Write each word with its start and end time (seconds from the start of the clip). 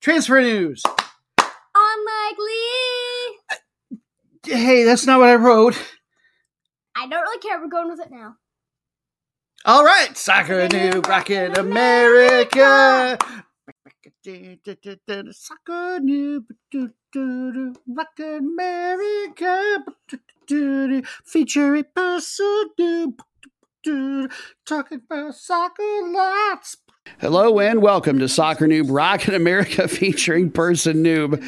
Transfer 0.00 0.40
news. 0.40 0.82
Unlikely. 1.74 2.54
Hey, 4.44 4.84
that's 4.84 5.06
not 5.06 5.18
what 5.18 5.28
I 5.28 5.34
wrote. 5.34 5.76
I 6.96 7.06
don't 7.08 7.20
really 7.22 7.38
care. 7.38 7.60
We're 7.60 7.68
going 7.68 7.88
with 7.88 8.00
it 8.00 8.10
now. 8.10 8.36
All 9.64 9.84
right, 9.84 10.16
soccer 10.16 10.68
dude 10.68 11.06
rocking 11.06 11.58
America. 11.58 13.18
Soccer 15.32 16.00
dude 16.00 16.46
rocking 17.86 18.38
America. 18.38 19.84
Featuring 21.26 21.84
person 21.94 22.70
dude 22.76 23.20
talking 24.64 25.02
about 25.10 25.34
soccer 25.34 25.82
lots. 26.04 26.76
Hello 27.16 27.58
and 27.58 27.82
welcome 27.82 28.20
to 28.20 28.28
Soccer 28.28 28.68
Noob 28.68 28.86
Rockin' 28.90 29.34
America 29.34 29.88
featuring 29.88 30.52
Person 30.52 31.02
Noob. 31.02 31.42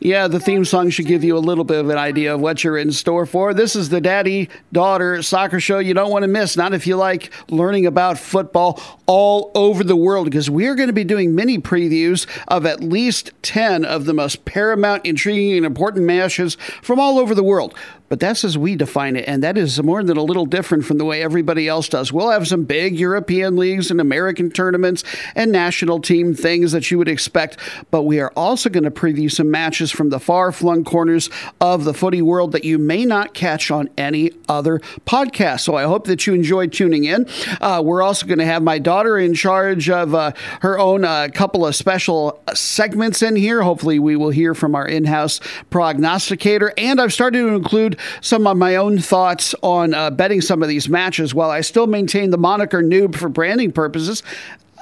Yeah, 0.00 0.28
the 0.28 0.40
theme 0.40 0.64
song 0.64 0.88
should 0.88 1.04
give 1.04 1.22
you 1.22 1.36
a 1.36 1.38
little 1.38 1.64
bit 1.64 1.78
of 1.78 1.90
an 1.90 1.98
idea 1.98 2.34
of 2.34 2.40
what 2.40 2.64
you're 2.64 2.78
in 2.78 2.90
store 2.90 3.26
for. 3.26 3.52
This 3.52 3.76
is 3.76 3.90
the 3.90 4.00
daddy 4.00 4.48
daughter 4.72 5.20
soccer 5.22 5.60
show 5.60 5.78
you 5.78 5.92
don't 5.92 6.10
want 6.10 6.22
to 6.22 6.28
miss, 6.28 6.56
not 6.56 6.72
if 6.72 6.86
you 6.86 6.96
like 6.96 7.30
learning 7.50 7.84
about 7.84 8.18
football 8.18 8.80
all 9.04 9.50
over 9.54 9.84
the 9.84 9.96
world, 9.96 10.24
because 10.24 10.48
we're 10.48 10.74
going 10.74 10.88
to 10.88 10.94
be 10.94 11.04
doing 11.04 11.34
mini 11.34 11.58
previews 11.58 12.26
of 12.48 12.64
at 12.64 12.80
least 12.80 13.32
10 13.42 13.84
of 13.84 14.06
the 14.06 14.14
most 14.14 14.46
paramount, 14.46 15.04
intriguing, 15.04 15.54
and 15.58 15.66
important 15.66 16.06
matches 16.06 16.56
from 16.80 16.98
all 16.98 17.18
over 17.18 17.34
the 17.34 17.44
world 17.44 17.74
but 18.10 18.18
that's 18.18 18.42
as 18.42 18.58
we 18.58 18.74
define 18.74 19.14
it, 19.14 19.24
and 19.28 19.44
that 19.44 19.56
is 19.56 19.80
more 19.80 20.02
than 20.02 20.16
a 20.16 20.22
little 20.22 20.44
different 20.44 20.84
from 20.84 20.98
the 20.98 21.04
way 21.04 21.22
everybody 21.22 21.68
else 21.68 21.88
does. 21.88 22.12
We'll 22.12 22.30
have 22.30 22.48
some 22.48 22.64
big 22.64 22.98
European 22.98 23.56
leagues 23.56 23.88
and 23.92 24.00
American 24.00 24.50
tournaments 24.50 25.04
and 25.36 25.52
national 25.52 26.00
team 26.00 26.34
things 26.34 26.72
that 26.72 26.90
you 26.90 26.98
would 26.98 27.08
expect, 27.08 27.56
but 27.92 28.02
we 28.02 28.18
are 28.18 28.32
also 28.34 28.68
going 28.68 28.82
to 28.82 28.90
preview 28.90 29.30
some 29.30 29.48
matches 29.48 29.92
from 29.92 30.10
the 30.10 30.18
far 30.18 30.50
flung 30.50 30.82
corners 30.82 31.30
of 31.60 31.84
the 31.84 31.94
footy 31.94 32.20
world 32.20 32.50
that 32.50 32.64
you 32.64 32.78
may 32.78 33.04
not 33.04 33.32
catch 33.32 33.70
on 33.70 33.88
any 33.96 34.32
other 34.48 34.80
podcast. 35.06 35.60
So 35.60 35.76
I 35.76 35.84
hope 35.84 36.08
that 36.08 36.26
you 36.26 36.34
enjoyed 36.34 36.72
tuning 36.72 37.04
in. 37.04 37.28
Uh, 37.60 37.80
we're 37.84 38.02
also 38.02 38.26
going 38.26 38.40
to 38.40 38.44
have 38.44 38.64
my 38.64 38.80
daughter 38.80 39.18
in 39.18 39.34
charge 39.34 39.88
of 39.88 40.16
uh, 40.16 40.32
her 40.62 40.80
own 40.80 41.04
uh, 41.04 41.28
couple 41.32 41.64
of 41.64 41.76
special 41.76 42.42
segments 42.54 43.22
in 43.22 43.36
here. 43.36 43.62
Hopefully, 43.62 44.00
we 44.00 44.16
will 44.16 44.30
hear 44.30 44.52
from 44.52 44.74
our 44.74 44.88
in 44.88 45.04
house 45.04 45.38
prognosticator, 45.70 46.72
and 46.76 47.00
I've 47.00 47.12
started 47.12 47.38
to 47.38 47.54
include 47.54 47.99
some 48.20 48.46
of 48.46 48.56
my 48.56 48.76
own 48.76 48.98
thoughts 48.98 49.54
on 49.62 49.94
uh, 49.94 50.10
betting 50.10 50.40
some 50.40 50.62
of 50.62 50.68
these 50.68 50.88
matches 50.88 51.34
while 51.34 51.50
I 51.50 51.60
still 51.60 51.86
maintain 51.86 52.30
the 52.30 52.38
moniker 52.38 52.82
noob 52.82 53.16
for 53.16 53.28
branding 53.28 53.72
purposes. 53.72 54.22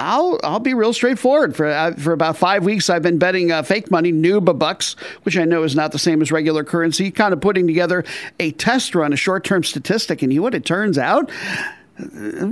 I'll 0.01 0.39
I'll 0.45 0.61
be 0.61 0.75
real 0.75 0.93
straightforward. 0.93 1.57
For 1.57 1.67
uh, 1.67 1.93
for 1.95 2.13
about 2.13 2.37
five 2.37 2.65
weeks, 2.65 2.89
I've 2.89 3.03
been 3.03 3.19
betting 3.19 3.51
uh, 3.51 3.63
fake 3.63 3.91
money, 3.91 4.13
noob 4.13 4.59
bucks, 4.59 4.95
which 5.25 5.37
I 5.37 5.45
know 5.45 5.65
is 5.65 5.75
not 5.75 5.93
the 5.93 5.99
same 5.99 6.23
as 6.23 6.31
regular 6.31 6.65
currency. 6.65 7.11
Kind 7.11 7.33
of 7.33 7.41
putting 7.41 7.67
together 7.67 8.05
a 8.39 8.53
test 8.53 8.95
run, 8.95 9.13
a 9.13 9.17
short 9.17 9.45
term 9.45 9.65
statistic, 9.65 10.23
and 10.23 10.33
you 10.33 10.39
know 10.39 10.45
what 10.45 10.55
it 10.55 10.65
turns 10.65 10.99
out 10.99 11.31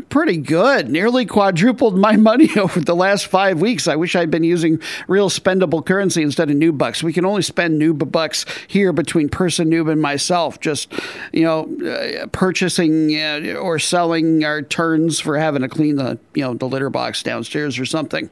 pretty 0.08 0.38
good. 0.38 0.88
Nearly 0.88 1.24
quadrupled 1.26 1.96
my 1.96 2.16
money 2.16 2.50
over 2.56 2.80
the 2.80 2.94
last 2.94 3.26
five 3.26 3.60
weeks. 3.60 3.86
I 3.86 3.96
wish 3.96 4.16
I'd 4.16 4.30
been 4.30 4.44
using 4.44 4.80
real 5.08 5.30
spendable 5.30 5.84
currency 5.84 6.22
instead 6.22 6.50
of 6.50 6.56
noob 6.56 6.78
bucks. 6.78 7.02
We 7.02 7.12
can 7.12 7.24
only 7.24 7.42
spend 7.42 7.80
noob 7.80 8.10
bucks 8.10 8.44
here 8.66 8.92
between 8.92 9.28
person 9.28 9.70
noob 9.70 9.90
and 9.90 10.00
myself. 10.00 10.60
Just 10.60 10.92
you 11.32 11.44
know, 11.44 11.64
uh, 11.86 12.26
purchasing 12.28 13.16
uh, 13.16 13.54
or 13.60 13.78
selling 13.78 14.44
our 14.44 14.62
turns 14.62 15.20
for 15.20 15.38
having 15.38 15.62
to 15.62 15.68
clean 15.68 15.96
the 15.96 16.18
you 16.34 16.42
know 16.42 16.54
the 16.54 16.66
litter 16.66 16.90
box 16.90 17.22
downstairs 17.22 17.78
or 17.78 17.86
something. 17.86 18.30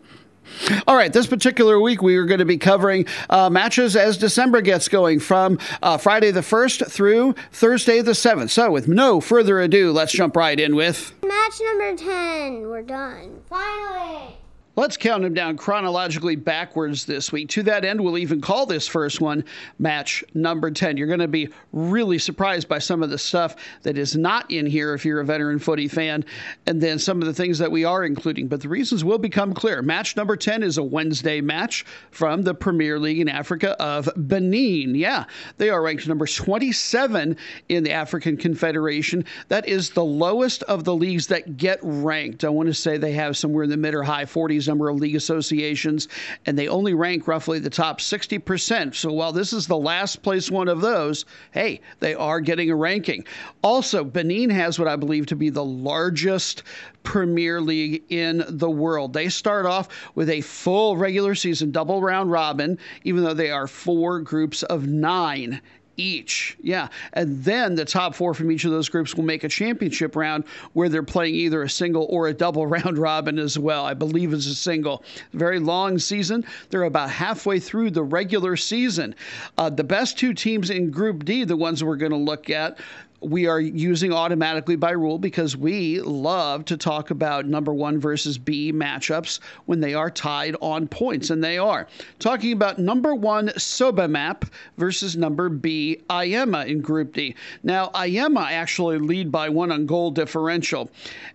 All 0.87 0.97
right, 0.97 1.13
this 1.13 1.27
particular 1.27 1.81
week 1.81 2.03
we 2.03 2.17
are 2.17 2.25
going 2.25 2.39
to 2.39 2.45
be 2.45 2.59
covering 2.59 3.07
uh, 3.31 3.51
matches 3.51 3.97
as 3.97 4.17
December 4.17 4.61
gets 4.61 4.89
going 4.89 5.21
from 5.21 5.59
uh, 5.83 5.99
Friday 5.99 6.31
the 6.31 6.41
1st 6.41 6.91
through 6.91 7.35
Thursday 7.53 8.01
the 8.01 8.13
7th. 8.13 8.51
So, 8.51 8.71
with 8.71 8.89
no 8.89 9.21
further 9.21 9.61
ado, 9.61 9.93
let's 9.93 10.13
jump 10.13 10.37
right 10.37 10.59
in 10.59 10.77
with 10.77 11.13
Match 11.25 11.61
number 11.61 11.97
10. 11.97 12.69
We're 12.69 12.83
done. 12.83 13.43
Finally. 13.49 14.37
Let's 14.77 14.97
count 14.97 15.23
them 15.23 15.35
down 15.35 15.57
chronologically 15.57 16.35
backwards 16.35 17.05
this 17.05 17.31
week. 17.31 17.49
To 17.51 17.63
that 17.63 17.85
end, 17.85 18.01
we'll 18.01 18.19
even 18.19 18.41
call 18.41 18.67
this 18.67 18.89
first 18.89 19.21
one 19.21 19.45
match 19.79 20.25
number 20.35 20.69
10. 20.69 20.97
You're 20.97 21.07
going 21.07 21.21
to 21.21 21.29
be 21.29 21.49
really 21.73 22.19
surprised 22.19 22.69
by 22.69 22.81
some 22.81 23.01
of 23.01 23.09
the 23.09 23.19
stuff 23.19 23.55
that 23.83 23.97
is 23.97 24.17
not 24.17 24.51
in 24.51 24.67
here 24.67 24.93
if 24.93 25.05
you're 25.05 25.21
a 25.21 25.25
veteran 25.25 25.61
footy 25.61 25.87
fan, 25.87 26.25
and 26.67 26.81
then 26.81 26.99
some 26.99 27.21
of 27.21 27.27
the 27.27 27.35
things 27.35 27.59
that 27.59 27.71
we 27.71 27.85
are 27.85 28.05
including. 28.05 28.49
But 28.49 28.63
the 28.63 28.69
reasons 28.69 29.05
will 29.05 29.19
become 29.19 29.55
clear. 29.55 29.81
Match 29.81 30.17
number 30.17 30.37
10 30.37 30.65
is 30.65 30.77
a 30.77 30.83
Wednesday 30.83 31.41
match 31.41 31.85
from 32.11 32.43
the 32.43 32.55
Premier 32.55 32.99
League 32.99 33.21
in 33.21 33.29
Africa 33.29 33.81
of 33.81 34.09
Benin. 34.17 34.97
Yeah, 34.97 35.27
they 35.57 35.71
are 35.71 35.83
ranked 35.83 36.09
number 36.09 36.27
27 36.27 37.37
in 37.69 37.85
the 37.85 37.93
African 37.93 38.37
Confederation. 38.37 39.25
That 39.49 39.69
is 39.69 39.91
the 39.91 40.05
lowest 40.05 40.65
of 40.65 40.83
the 40.83 40.97
leagues 40.97 41.29
that 41.29 41.59
get 41.59 41.79
ranked. 41.83 42.43
I 42.43 42.49
want 42.49 42.67
to 42.67 42.75
say 42.75 42.97
they 42.97 43.13
have 43.13 43.37
somewhere 43.37 43.63
in 43.63 43.71
the 43.71 43.77
mid 43.77 43.95
or 43.95 44.03
high 44.03 44.25
40s 44.25 44.64
number 44.69 44.89
of 44.89 44.97
league 44.97 45.17
associations, 45.17 46.09
and 46.47 46.59
they 46.59 46.69
only 46.69 46.95
rank 46.95 47.27
roughly 47.29 47.59
the 47.59 47.71
top 47.71 48.01
60%. 48.01 48.95
So 48.95 49.13
while 49.13 49.33
this 49.33 49.53
is 49.53 49.67
the 49.67 49.77
last 49.77 50.23
place 50.23 50.51
one 50.51 50.69
of 50.69 50.81
those, 50.81 51.25
hey, 51.53 51.81
they 52.01 52.15
are 52.15 52.41
getting 52.41 52.71
a 52.71 52.77
ranking. 52.77 53.25
Also, 53.63 54.05
Benin 54.05 54.51
has 54.51 54.79
what 54.79 54.89
I 54.89 54.97
believe 54.97 55.27
to 55.27 55.37
be 55.37 55.51
the 55.51 55.65
largest 55.65 56.63
Premier 57.03 57.61
League 57.61 58.03
in 58.09 58.45
the 58.49 58.71
world. 58.71 59.13
They 59.13 59.29
start 59.29 59.67
off 59.67 59.89
with 60.15 60.31
a 60.31 60.41
full 60.41 60.97
regular 60.97 61.35
season 61.35 61.71
double 61.71 62.03
round 62.03 62.31
robin, 62.31 62.79
even 63.05 63.23
though 63.23 63.35
they 63.35 63.51
are 63.51 63.67
four 63.67 64.21
groups 64.21 64.63
of 64.65 64.87
nine 64.87 65.61
each. 65.97 66.57
Yeah. 66.61 66.89
And 67.13 67.43
then 67.45 67.75
the 67.75 67.85
top 67.85 68.15
four 68.15 68.35
from 68.35 68.51
each 68.51 68.65
of 68.65 68.71
those 68.71 68.89
groups 68.89 69.15
will 69.15 69.25
make 69.25 69.45
a 69.45 69.49
championship 69.49 70.17
round 70.17 70.45
where 70.73 70.89
they're 70.89 71.03
playing 71.03 71.35
either 71.35 71.63
a 71.63 71.71
single 71.71 72.07
or 72.11 72.29
a 72.29 72.35
double 72.35 72.67
round 72.75 72.99
robin 72.99 73.39
as 73.39 73.59
well. 73.59 73.85
I 73.85 73.95
believe 73.95 74.33
it's 74.33 74.47
a 74.47 74.55
single. 74.55 75.03
Very 75.33 75.59
long 75.59 75.99
season. 75.99 76.45
They're 76.71 76.85
about 76.85 77.11
halfway 77.11 77.61
through 77.61 77.91
the 77.91 78.03
regular 78.03 78.57
season. 78.57 79.15
Uh, 79.59 79.71
the 79.71 79.85
best 79.85 80.19
two 80.19 80.35
teams 80.35 80.71
in 80.71 80.91
Group 80.91 81.25
D, 81.25 81.45
the 81.45 81.57
ones 81.57 81.83
we're 81.83 81.97
going 81.97 82.13
to 82.13 82.17
look 82.17 82.51
at, 82.51 82.79
we 83.25 83.47
are 83.47 83.61
using 83.61 84.13
automatically 84.13 84.77
by 84.77 84.91
rule 84.91 85.19
because 85.19 85.57
we 85.57 86.01
love 86.01 86.65
to 86.67 86.77
talk 86.77 87.11
about 87.11 87.47
number 87.47 87.73
one 87.73 87.99
versus 87.99 88.39
B 88.39 88.73
matchups 88.73 89.41
when 89.67 89.81
they 89.81 89.95
are 89.95 90.11
tied 90.11 90.57
on 90.61 90.87
points, 90.89 91.31
and 91.31 91.43
they 91.43 91.59
are. 91.59 91.89
Talking 92.19 92.53
about 92.53 92.79
number 92.79 93.15
one 93.15 93.49
Sobemap 93.49 94.49
versus 94.77 95.17
number 95.17 95.49
B 95.49 96.01
Ayema 96.11 96.67
in 96.67 96.81
Group 96.81 97.15
D. 97.15 97.35
Now, 97.63 97.89
Ayema 97.95 98.51
actually 98.51 98.99
lead 98.99 99.33
by 99.33 99.49
one 99.49 99.73
on 99.73 99.87
goal 99.87 100.11
differential, 100.11 100.91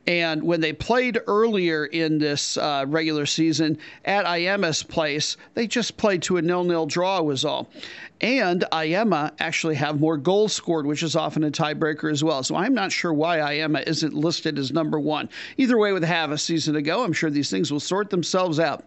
and 0.07 0.43
when 0.43 0.61
they 0.61 0.73
played 0.73 1.19
earlier 1.27 1.85
in 1.85 2.19
this 2.19 2.57
uh, 2.57 2.85
regular 2.87 3.25
season 3.25 3.77
at 4.05 4.25
Ayema's 4.25 4.83
place, 4.83 5.37
they 5.53 5.67
just 5.67 5.97
played 5.97 6.21
to 6.23 6.37
a 6.37 6.41
nil-nil 6.41 6.85
draw 6.85 7.21
was 7.21 7.45
all. 7.45 7.69
And 8.21 8.65
Ayema 8.73 9.31
actually 9.39 9.75
have 9.75 9.99
more 9.99 10.17
goals 10.17 10.51
scored, 10.53 10.85
which 10.85 11.03
is 11.03 11.15
often 11.15 11.43
a 11.45 11.51
tiebreaker 11.79 12.11
as 12.11 12.23
well. 12.23 12.43
So 12.43 12.55
I'm 12.55 12.73
not 12.73 12.91
sure 12.91 13.13
why 13.13 13.37
Ayema 13.37 13.87
isn't 13.87 14.13
listed 14.13 14.57
as 14.57 14.71
number 14.71 14.99
one. 14.99 15.29
Either 15.57 15.77
way, 15.77 15.93
with 15.93 16.03
half 16.03 16.29
a 16.31 16.37
season 16.37 16.73
to 16.73 16.81
go, 16.81 17.03
I'm 17.03 17.13
sure 17.13 17.29
these 17.29 17.49
things 17.49 17.71
will 17.71 17.79
sort 17.79 18.09
themselves 18.09 18.59
out. 18.59 18.85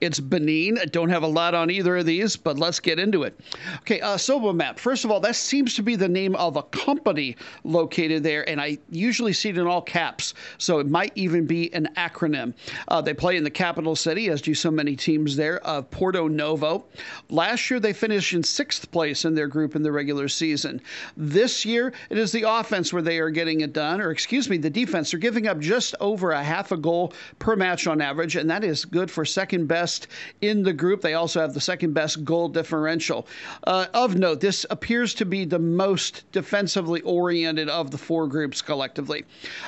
It's 0.00 0.18
Benin. 0.18 0.78
I 0.78 0.86
don't 0.86 1.10
have 1.10 1.22
a 1.22 1.28
lot 1.28 1.54
on 1.54 1.70
either 1.70 1.96
of 1.96 2.06
these, 2.06 2.36
but 2.36 2.58
let's 2.58 2.80
get 2.80 2.98
into 2.98 3.22
it. 3.22 3.38
Okay, 3.80 4.00
uh, 4.00 4.16
Sobemap. 4.16 4.78
First 4.78 5.04
of 5.04 5.10
all, 5.10 5.20
that 5.20 5.36
seems 5.36 5.74
to 5.74 5.82
be 5.82 5.94
the 5.94 6.08
name 6.08 6.34
of 6.36 6.56
a 6.56 6.62
company 6.64 7.36
located 7.62 8.22
there, 8.22 8.48
and 8.48 8.60
I 8.60 8.78
usually 8.90 9.32
see 9.32 9.50
it 9.50 9.58
in 9.58 9.66
all 9.66 9.82
caps, 9.82 10.34
so 10.58 10.80
it 10.80 10.88
might 10.88 11.12
even 11.14 11.46
be 11.46 11.72
an 11.72 11.88
acronym. 11.96 12.54
Uh, 12.88 13.00
they 13.00 13.14
play 13.14 13.36
in 13.36 13.44
the 13.44 13.50
capital 13.50 13.94
city, 13.94 14.28
as 14.28 14.42
do 14.42 14.54
so 14.54 14.70
many 14.70 14.96
teams 14.96 15.36
there, 15.36 15.64
of 15.66 15.90
Porto 15.90 16.26
Novo. 16.26 16.84
Last 17.30 17.70
year, 17.70 17.78
they 17.78 17.92
finished 17.92 18.32
in 18.32 18.42
sixth 18.42 18.90
place 18.90 19.24
in 19.24 19.34
their 19.34 19.46
group 19.46 19.76
in 19.76 19.82
the 19.82 19.92
regular 19.92 20.26
season. 20.26 20.80
This 21.16 21.64
year, 21.64 21.92
it 22.10 22.18
is 22.18 22.32
the 22.32 22.42
offense 22.42 22.92
where 22.92 23.02
they 23.02 23.18
are 23.18 23.30
getting 23.30 23.60
it 23.60 23.72
done, 23.72 24.00
or 24.00 24.10
excuse 24.10 24.48
me, 24.48 24.56
the 24.56 24.70
defense. 24.70 25.10
They're 25.10 25.20
giving 25.20 25.46
up 25.46 25.60
just 25.60 25.94
over 26.00 26.32
a 26.32 26.42
half 26.42 26.72
a 26.72 26.76
goal 26.76 27.12
per 27.38 27.54
match 27.54 27.86
on 27.86 28.00
average, 28.00 28.36
and 28.36 28.50
that 28.50 28.64
is 28.64 28.84
good 28.84 29.10
for 29.10 29.24
second 29.24 29.66
best 29.66 29.91
best 29.92 30.06
in 30.40 30.62
the 30.62 30.72
group. 30.72 31.02
They 31.02 31.14
also 31.14 31.40
have 31.40 31.52
the 31.52 31.60
second 31.60 31.92
best 31.92 32.24
goal 32.24 32.48
differential. 32.48 33.26
Uh, 33.64 33.86
of 33.92 34.16
note, 34.16 34.40
this 34.40 34.64
appears 34.70 35.12
to 35.14 35.26
be 35.26 35.44
the 35.44 35.58
most 35.58 36.24
defensively 36.32 37.02
oriented 37.02 37.68
of 37.68 37.90
the 37.90 37.98
four 37.98 38.26
groups 38.26 38.62
collectively. 38.62 39.24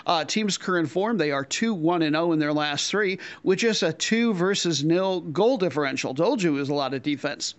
Uh, 0.06 0.24
teams 0.24 0.56
current 0.56 0.88
form, 0.88 1.18
they 1.18 1.30
are 1.30 1.44
2 1.44 1.74
1 1.74 2.02
and 2.02 2.16
0 2.16 2.32
in 2.32 2.38
their 2.38 2.52
last 2.52 2.90
three, 2.90 3.18
which 3.42 3.64
is 3.64 3.82
a 3.82 3.92
2 3.92 4.32
versus 4.32 4.82
nil 4.82 5.20
goal 5.20 5.58
differential. 5.58 6.14
Told 6.14 6.42
you 6.42 6.56
it 6.56 6.60
was 6.60 6.70
a 6.70 6.74
lot 6.74 6.94
of 6.94 7.02
defense. 7.02 7.54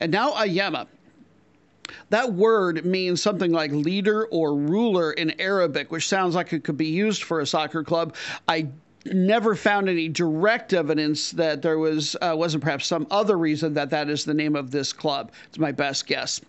And 0.00 0.10
now 0.10 0.32
Ayema. 0.32 0.86
That 2.10 2.34
word 2.34 2.84
means 2.84 3.22
something 3.22 3.50
like 3.50 3.70
leader 3.70 4.26
or 4.26 4.54
ruler 4.54 5.10
in 5.12 5.40
Arabic, 5.40 5.90
which 5.90 6.06
sounds 6.06 6.34
like 6.34 6.52
it 6.52 6.62
could 6.62 6.76
be 6.76 6.88
used 6.88 7.22
for 7.22 7.40
a 7.40 7.46
soccer 7.46 7.82
club. 7.82 8.14
I 8.46 8.68
never 9.06 9.54
found 9.54 9.88
any 9.88 10.08
direct 10.08 10.72
evidence 10.72 11.30
that 11.32 11.62
there 11.62 11.78
was 11.78 12.16
uh, 12.20 12.34
wasn't 12.36 12.62
perhaps 12.62 12.86
some 12.86 13.06
other 13.10 13.38
reason 13.38 13.74
that 13.74 13.90
that 13.90 14.08
is 14.08 14.24
the 14.24 14.34
name 14.34 14.56
of 14.56 14.70
this 14.70 14.92
club. 14.92 15.32
It's 15.48 15.58
my 15.58 15.72
best 15.72 16.06
guess. 16.06 16.40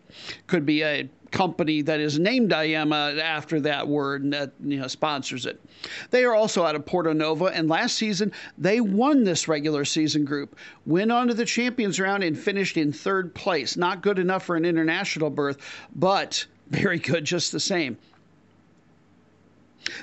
Could 0.48 0.66
be 0.66 0.84
a 0.84 1.10
company 1.32 1.82
that 1.84 2.00
is 2.00 2.18
named 2.18 2.52
Ayema 2.52 3.20
after 3.20 3.60
that 3.62 3.88
word 3.88 4.24
and 4.24 4.34
that 4.34 4.52
you 4.64 4.80
know 4.80 4.88
sponsors 4.88 5.46
it. 5.46 5.62
They 6.10 6.24
are 6.24 6.34
also 6.34 6.64
out 6.64 6.76
of 6.76 6.86
Porto 6.86 7.14
Novo, 7.14 7.48
and 7.48 7.70
last 7.70 7.96
season 7.96 8.32
they 8.58 8.82
won 8.82 9.24
this 9.24 9.48
regular 9.48 9.86
season 9.86 10.26
group, 10.26 10.58
went 10.86 11.12
on 11.12 11.28
to 11.28 11.34
the 11.34 11.46
Champions 11.46 12.00
round, 12.00 12.24
and 12.24 12.38
finished 12.38 12.78
in 12.78 12.92
third 12.92 13.34
place. 13.34 13.78
Not 13.78 14.02
good 14.02 14.20
enough 14.20 14.44
for 14.44 14.56
an 14.56 14.66
international 14.66 15.30
berth, 15.30 15.58
but 15.96 16.46
very 16.70 17.00
good 17.00 17.26
just 17.26 17.52
the 17.52 17.60
same. 17.60 17.98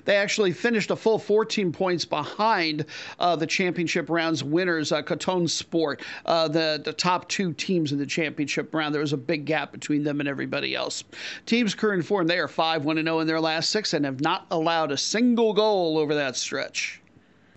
They 0.05 0.17
actually 0.17 0.53
finished 0.53 0.91
a 0.91 0.97
full 0.97 1.19
14 1.19 1.73
points 1.73 2.05
behind 2.05 2.87
uh, 3.19 3.37
the 3.37 3.47
championship 3.47 4.11
round's 4.11 4.43
winners, 4.43 4.93
uh, 4.93 5.03
Coton 5.03 5.49
Sport, 5.49 6.03
uh, 6.25 6.49
the, 6.49 6.81
the 6.85 6.93
top 6.93 7.29
two 7.29 7.53
teams 7.53 7.93
in 7.93 7.99
the 7.99 8.07
championship 8.07 8.75
round. 8.75 8.95
There 8.95 9.01
was 9.01 9.13
a 9.13 9.19
big 9.19 9.45
gap 9.45 9.73
between 9.73 10.05
them 10.05 10.21
and 10.21 10.29
everybody 10.29 10.75
else. 10.75 11.05
Teams 11.47 11.75
current 11.75 12.05
form, 12.05 12.27
they 12.27 12.39
are 12.39 12.49
5 12.49 12.85
1 12.85 12.97
0 13.03 13.21
in 13.21 13.27
their 13.27 13.41
last 13.41 13.71
six 13.71 13.93
and 13.93 14.05
have 14.05 14.21
not 14.21 14.47
allowed 14.51 14.93
a 14.93 14.97
single 14.97 15.53
goal 15.53 15.99
over 15.99 16.15
that 16.15 16.37
stretch. 16.37 17.01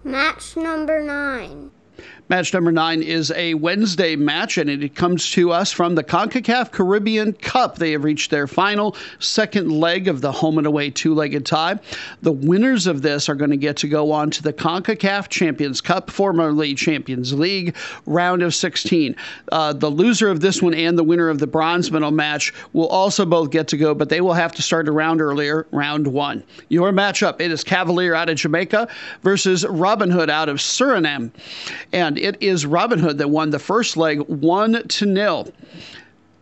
Match 0.04 0.56
number 0.56 1.04
nine. 1.04 1.72
Match 2.30 2.54
number 2.54 2.72
nine 2.72 3.02
is 3.02 3.32
a 3.32 3.56
Wednesday 3.56 4.16
match, 4.16 4.60
and 4.60 4.70
it 4.70 4.94
comes 4.94 5.32
to 5.32 5.52
us 5.52 5.72
from 5.72 5.96
the 5.96 6.04
CONCACAF 6.04 6.70
Caribbean 6.70 7.34
Cup. 7.34 7.80
They 7.80 7.94
have 7.94 8.04
reached 8.04 8.30
their 8.30 8.46
final 8.46 8.96
second 9.18 9.72
leg 9.72 10.08
of 10.08 10.22
the 10.22 10.32
home 10.32 10.60
and 10.60 10.68
away 10.68 10.92
two 10.92 11.16
legged 11.16 11.44
tie. 11.44 11.80
The 12.22 12.32
winners 12.32 12.86
of 12.86 13.02
this 13.02 13.30
are 13.30 13.34
going 13.34 13.50
to 13.50 13.58
get 13.58 13.78
to 13.78 13.88
go 13.88 14.12
on 14.12 14.30
to 14.30 14.44
the 14.44 14.54
CONCACAF 14.54 15.30
Champions 15.30 15.82
Cup, 15.82 16.12
formerly 16.12 16.76
Champions 16.76 17.34
League, 17.34 17.76
round 18.06 18.44
of 18.44 18.54
16. 18.54 19.16
Uh, 19.52 19.74
the 19.74 19.90
loser 19.90 20.30
of 20.30 20.40
this 20.40 20.62
one 20.62 20.76
and 20.76 21.00
the 21.00 21.04
winner 21.04 21.30
of 21.30 21.40
the 21.40 21.48
bronze 21.48 21.92
medal 21.92 22.12
match 22.12 22.54
will 22.74 22.90
also 22.90 23.26
both 23.26 23.50
get 23.50 23.68
to 23.70 23.78
go, 23.78 23.96
but 23.96 24.10
they 24.10 24.22
will 24.22 24.34
have 24.34 24.52
to 24.52 24.62
start 24.62 24.88
a 24.88 24.92
round 24.92 25.20
earlier, 25.20 25.66
round 25.72 26.06
one. 26.06 26.44
Your 26.68 26.92
matchup 26.92 27.42
it 27.42 27.50
is 27.50 27.64
Cavalier 27.64 28.14
out 28.14 28.30
of 28.30 28.38
Jamaica 28.38 28.88
versus 29.24 29.66
Robin 29.66 30.12
Hood 30.12 30.30
out 30.30 30.48
of 30.48 30.58
Suriname. 30.58 31.32
And 31.92 32.19
it 32.20 32.38
is 32.42 32.66
Robin 32.66 33.00
Hood 33.00 33.18
that 33.18 33.30
won 33.30 33.50
the 33.50 33.60
first 33.60 33.98
leg 33.98 34.20
one 34.28 34.88
to 34.88 35.06
nil. 35.06 35.52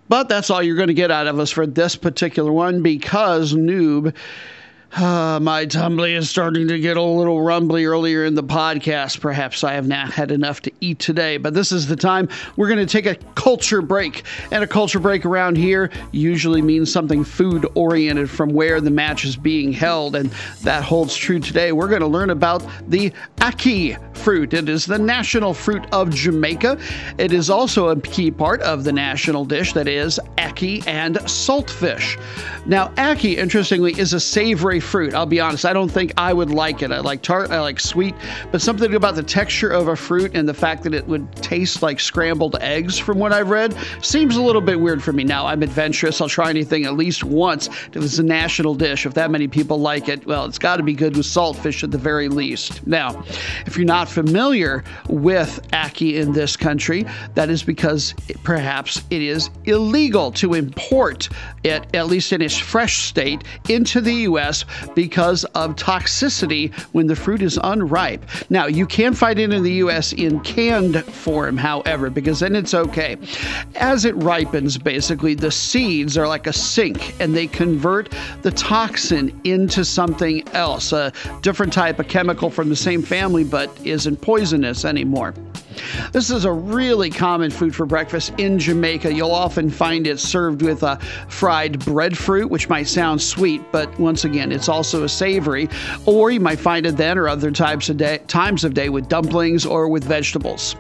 But 0.10 0.30
that's 0.30 0.50
all 0.50 0.64
you're 0.64 0.76
going 0.76 0.88
to 0.88 0.94
get 0.94 1.12
out 1.12 1.28
of 1.28 1.40
us 1.40 1.52
for 1.52 1.68
this 1.68 1.96
particular 1.96 2.52
one 2.52 2.82
because 2.82 3.54
Noob 3.54 4.14
uh, 4.94 5.40
my 5.42 5.66
tumbly 5.66 6.16
is 6.16 6.30
starting 6.30 6.68
to 6.68 6.80
get 6.80 6.98
a 6.98 7.02
little 7.02 7.42
rumbly 7.42 7.86
earlier 7.86 8.26
in 8.26 8.36
the 8.36 8.44
podcast. 8.44 9.20
Perhaps 9.20 9.64
I 9.64 9.74
have 9.74 9.88
not 9.88 10.12
had 10.12 10.32
enough 10.32 10.62
to 10.62 10.72
eat 10.82 11.00
today, 11.00 11.38
but 11.38 11.54
this 11.54 11.72
is 11.72 11.88
the 11.88 11.96
time 11.96 12.30
we're 12.56 12.68
going 12.68 12.80
to 12.80 12.86
take 12.86 13.06
a 13.06 13.16
culture 13.36 13.82
break. 13.82 14.24
And 14.52 14.64
a 14.64 14.68
culture 14.68 15.00
break 15.00 15.26
around 15.26 15.58
here 15.58 15.92
usually 16.12 16.62
means 16.62 16.92
something 16.92 17.24
food 17.24 17.68
oriented 17.76 18.30
from 18.30 18.50
where 18.50 18.80
the 18.80 18.90
match 18.90 19.26
is 19.26 19.36
being 19.36 19.74
held, 19.74 20.16
and 20.16 20.32
that 20.64 20.84
holds 20.84 21.16
true 21.16 21.40
today. 21.40 21.72
We're 21.74 21.90
going 21.90 22.02
to 22.02 22.08
learn 22.08 22.30
about 22.30 22.66
the 22.88 23.12
ackee 23.38 23.98
fruit. 24.18 24.54
It 24.54 24.70
is 24.70 24.86
the 24.86 24.98
national 24.98 25.54
fruit 25.54 25.86
of 25.92 26.10
Jamaica. 26.10 26.80
It 27.18 27.34
is 27.34 27.50
also 27.50 27.90
a 27.90 28.00
key 28.00 28.32
part 28.32 28.62
of 28.62 28.84
the 28.84 28.94
national 28.94 29.46
dish 29.46 29.74
that 29.74 29.88
is 29.88 30.20
ackee 30.38 30.86
and 30.88 31.18
saltfish. 31.18 32.20
Now, 32.66 32.90
ackee, 32.96 33.38
interestingly, 33.38 33.98
is 34.00 34.14
a 34.14 34.20
savory 34.20 34.77
fruit. 34.80 35.14
I'll 35.14 35.26
be 35.26 35.40
honest, 35.40 35.66
I 35.66 35.74
don't 35.74 35.90
think 35.90 36.14
I 36.18 36.34
would 36.34 36.52
like 36.52 36.82
it. 36.82 36.92
I 36.92 37.00
like 37.00 37.22
tart, 37.22 37.52
I 37.52 37.60
like 37.60 37.80
sweet, 37.80 38.16
but 38.52 38.62
something 38.62 38.96
about 38.96 39.16
the 39.16 39.24
texture 39.24 39.70
of 39.70 39.88
a 39.88 39.96
fruit 39.96 40.36
and 40.36 40.48
the 40.48 40.54
fact 40.54 40.84
that 40.84 40.94
it 40.94 41.08
would 41.08 41.32
taste 41.36 41.82
like 41.82 42.00
scrambled 42.00 42.56
eggs, 42.62 42.98
from 42.98 43.20
what 43.20 43.34
I've 43.34 43.50
read, 43.50 43.76
seems 44.02 44.36
a 44.36 44.42
little 44.42 44.62
bit 44.62 44.80
weird 44.80 45.04
for 45.04 45.14
me. 45.14 45.24
Now, 45.24 45.46
I'm 45.46 45.64
adventurous. 45.64 46.22
I'll 46.22 46.30
try 46.30 46.50
anything 46.50 46.86
at 46.86 46.94
least 46.94 47.24
once 47.24 47.68
if 47.68 47.98
it's 47.98 48.20
a 48.20 48.24
national 48.24 48.76
dish. 48.76 49.06
If 49.06 49.14
that 49.16 49.32
many 49.32 49.48
people 49.48 49.80
like 49.80 50.10
it, 50.10 50.26
well, 50.26 50.46
it's 50.46 50.60
got 50.60 50.78
to 50.78 50.84
be 50.84 50.94
good 50.94 51.16
with 51.16 51.26
saltfish 51.26 51.84
at 51.84 51.92
the 51.92 51.98
very 51.98 52.30
least. 52.30 52.86
Now, 52.86 53.24
if 53.66 53.78
you're 53.78 53.86
not 53.86 54.10
familiar 54.10 54.84
with 55.10 55.68
ackee 55.72 56.16
in 56.16 56.32
this 56.34 56.56
country, 56.56 57.06
that 57.36 57.50
is 57.50 57.64
because 57.64 58.14
it, 58.28 58.42
perhaps 58.44 59.02
it 59.10 59.22
is 59.22 59.50
illegal 59.66 60.32
to 60.34 60.54
import 60.54 61.30
it, 61.64 61.96
at 61.96 62.08
least 62.08 62.34
in 62.34 62.42
its 62.42 62.58
fresh 62.58 63.06
state 63.06 63.44
into 63.70 64.02
the 64.02 64.14
U.S. 64.14 64.66
because 64.96 65.44
of 65.56 65.76
toxicity 65.76 66.74
when 66.94 67.08
the 67.08 67.16
fruit 67.16 67.42
is 67.42 67.60
unripe. 67.64 68.24
Now, 68.50 68.68
you 68.68 68.86
can 68.86 69.14
find 69.14 69.40
it 69.40 69.52
in 69.52 69.64
the 69.64 69.74
U.S. 69.74 70.14
in 70.14 70.40
canned 70.42 71.04
form, 71.06 71.58
however, 71.58 72.10
because 72.10 72.40
then 72.40 72.56
it's 72.56 72.74
okay. 72.74 73.18
As 73.76 74.06
it 74.06 74.16
ripens, 74.16 74.78
basically, 74.78 75.34
the 75.36 75.52
seeds 75.52 76.18
are 76.18 76.28
like 76.28 76.48
a 76.48 76.54
sink 76.54 77.16
and 77.20 77.36
they 77.36 77.48
convert 77.48 78.14
the 78.42 78.52
toxin 78.52 79.40
into 79.44 79.84
something 79.86 80.48
else, 80.50 80.92
a 80.92 81.12
different 81.42 81.74
type 81.74 82.00
of 82.00 82.08
chemical 82.08 82.50
from 82.50 82.70
the 82.70 82.76
same 82.76 83.02
family 83.02 83.44
but 83.44 83.70
isn't 83.86 84.22
poisonous 84.22 84.86
anymore. 84.86 85.34
This 86.12 86.30
is 86.30 86.46
a 86.46 86.52
really 86.52 87.10
common 87.10 87.52
food 87.52 87.76
for 87.76 87.86
breakfast 87.86 88.34
in 88.38 88.60
Jamaica. 88.60 89.14
You'll 89.14 89.32
often 89.32 89.70
find 89.70 90.08
it 90.08 90.20
served 90.20 90.62
with 90.62 90.84
a 90.84 90.98
fried 91.28 91.84
breadfruit, 91.86 92.50
which 92.50 92.70
might 92.70 92.88
sound 92.88 93.22
sweet, 93.22 93.62
but 93.72 93.98
once 94.00 94.26
again, 94.26 94.52
it's 94.58 94.68
also 94.68 95.04
a 95.04 95.10
savory. 95.10 95.70
Or 96.06 96.32
you 96.32 96.42
might 96.42 96.60
find 96.60 96.86
it 96.86 96.98
then 96.98 97.18
or 97.18 97.30
other 97.30 97.52
types 97.52 97.90
of 97.90 97.98
day, 97.98 98.20
times 98.28 98.64
of 98.64 98.74
day 98.74 98.90
with 98.90 99.08
dumplings 99.08 99.66
or 99.66 99.88
with 99.88 100.04
vegetables. 100.04 100.76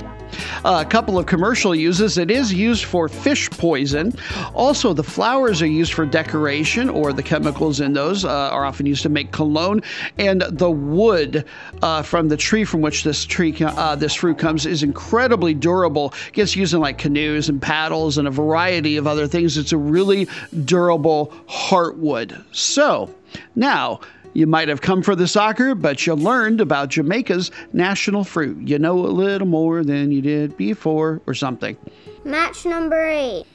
A 0.66 0.86
couple 0.86 1.18
of 1.18 1.26
commercial 1.26 1.74
uses. 1.74 2.18
It 2.18 2.30
is 2.30 2.54
used 2.54 2.84
for 2.84 3.07
fish 3.07 3.50
poison. 3.50 4.14
Also, 4.54 4.94
the 4.94 5.04
flowers 5.04 5.62
are 5.62 5.68
used 5.68 5.94
for 5.94 6.06
decoration, 6.06 6.90
or 6.90 7.14
the 7.14 7.24
chemicals 7.24 7.80
in 7.80 7.94
those 7.94 8.26
uh, 8.26 8.30
are 8.30 8.66
often 8.66 8.86
used 8.86 9.04
to 9.04 9.10
make 9.10 9.31
cologne. 9.31 9.81
And 10.18 10.42
the 10.42 10.69
wood 10.69 11.46
uh, 11.81 12.02
from 12.02 12.28
the 12.28 12.38
tree 12.38 12.66
from 12.66 12.81
which 12.81 13.04
this 13.04 13.26
tree, 13.26 13.56
uh, 13.62 13.96
this 13.96 14.14
fruit 14.16 14.38
comes, 14.38 14.66
is 14.66 14.84
incredibly 14.84 15.54
durable. 15.54 16.14
It 16.28 16.34
gets 16.34 16.56
used 16.56 16.74
in 16.74 16.81
like 16.81 16.98
canoes 16.98 17.48
and 17.50 17.62
paddles 17.62 18.18
and 18.18 18.28
a 18.28 18.31
variety 18.31 18.98
of 18.98 19.07
other 19.07 19.28
things. 19.28 19.57
It's 19.57 19.72
a 19.72 19.78
really 19.78 20.28
durable 20.66 21.34
heartwood. 21.48 22.44
So 22.52 23.14
now 23.56 24.00
you 24.34 24.46
might 24.46 24.68
have 24.68 24.81
come 24.81 25.02
for 25.02 25.16
the 25.16 25.28
soccer, 25.28 25.74
but 25.74 26.06
you 26.06 26.14
learned 26.14 26.62
about 26.62 26.90
Jamaica's 26.90 27.50
national 27.74 28.24
fruit. 28.24 28.68
You 28.68 28.78
know 28.78 29.00
a 29.00 29.07
little 29.07 29.48
more 29.48 29.84
than 29.84 30.12
you 30.12 30.22
did 30.22 30.56
before, 30.57 31.22
or 31.26 31.34
something. 31.34 31.76
Match 32.24 32.66
number 32.66 33.07
eight. 33.07 33.46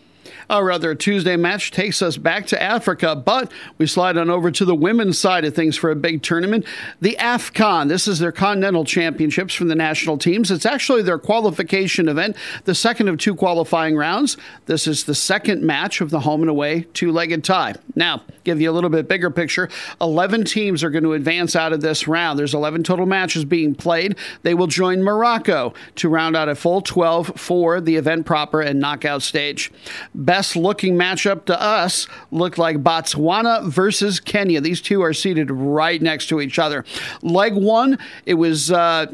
Our 0.52 0.70
other 0.70 0.94
Tuesday 0.94 1.36
match 1.36 1.70
takes 1.70 2.02
us 2.02 2.18
back 2.18 2.44
to 2.48 2.62
Africa, 2.62 3.16
but 3.16 3.50
we 3.78 3.86
slide 3.86 4.18
on 4.18 4.28
over 4.28 4.50
to 4.50 4.66
the 4.66 4.74
women's 4.74 5.18
side 5.18 5.46
of 5.46 5.54
things 5.54 5.78
for 5.78 5.90
a 5.90 5.96
big 5.96 6.22
tournament. 6.22 6.66
The 7.00 7.16
AFCON. 7.18 7.88
This 7.88 8.06
is 8.06 8.18
their 8.18 8.32
continental 8.32 8.84
championships 8.84 9.54
from 9.54 9.68
the 9.68 9.74
national 9.74 10.18
teams. 10.18 10.50
It's 10.50 10.66
actually 10.66 11.00
their 11.00 11.16
qualification 11.16 12.06
event, 12.06 12.36
the 12.64 12.74
second 12.74 13.08
of 13.08 13.16
two 13.16 13.34
qualifying 13.34 13.96
rounds. 13.96 14.36
This 14.66 14.86
is 14.86 15.04
the 15.04 15.14
second 15.14 15.62
match 15.62 16.02
of 16.02 16.10
the 16.10 16.20
home 16.20 16.42
and 16.42 16.50
away 16.50 16.82
two 16.92 17.12
legged 17.12 17.44
tie. 17.44 17.76
Now, 17.94 18.20
give 18.44 18.60
you 18.60 18.70
a 18.70 18.74
little 18.74 18.90
bit 18.90 19.08
bigger 19.08 19.30
picture 19.30 19.70
11 20.02 20.44
teams 20.44 20.84
are 20.84 20.90
going 20.90 21.04
to 21.04 21.14
advance 21.14 21.56
out 21.56 21.72
of 21.72 21.80
this 21.80 22.06
round. 22.06 22.38
There's 22.38 22.52
11 22.52 22.82
total 22.82 23.06
matches 23.06 23.46
being 23.46 23.74
played. 23.74 24.16
They 24.42 24.52
will 24.52 24.66
join 24.66 25.02
Morocco 25.02 25.72
to 25.94 26.10
round 26.10 26.36
out 26.36 26.50
a 26.50 26.54
full 26.54 26.82
12 26.82 27.40
for 27.40 27.80
the 27.80 27.96
event 27.96 28.26
proper 28.26 28.60
and 28.60 28.78
knockout 28.78 29.22
stage. 29.22 29.72
Best 30.14 30.41
looking 30.56 30.94
matchup 30.96 31.44
to 31.46 31.60
us 31.60 32.06
looked 32.30 32.58
like 32.58 32.78
Botswana 32.78 33.68
versus 33.68 34.20
Kenya. 34.20 34.60
These 34.60 34.80
two 34.80 35.02
are 35.02 35.12
seated 35.12 35.50
right 35.50 36.00
next 36.00 36.28
to 36.28 36.40
each 36.40 36.58
other. 36.58 36.84
Leg 37.22 37.54
one, 37.54 37.98
it 38.26 38.34
was 38.34 38.70
uh, 38.70 39.06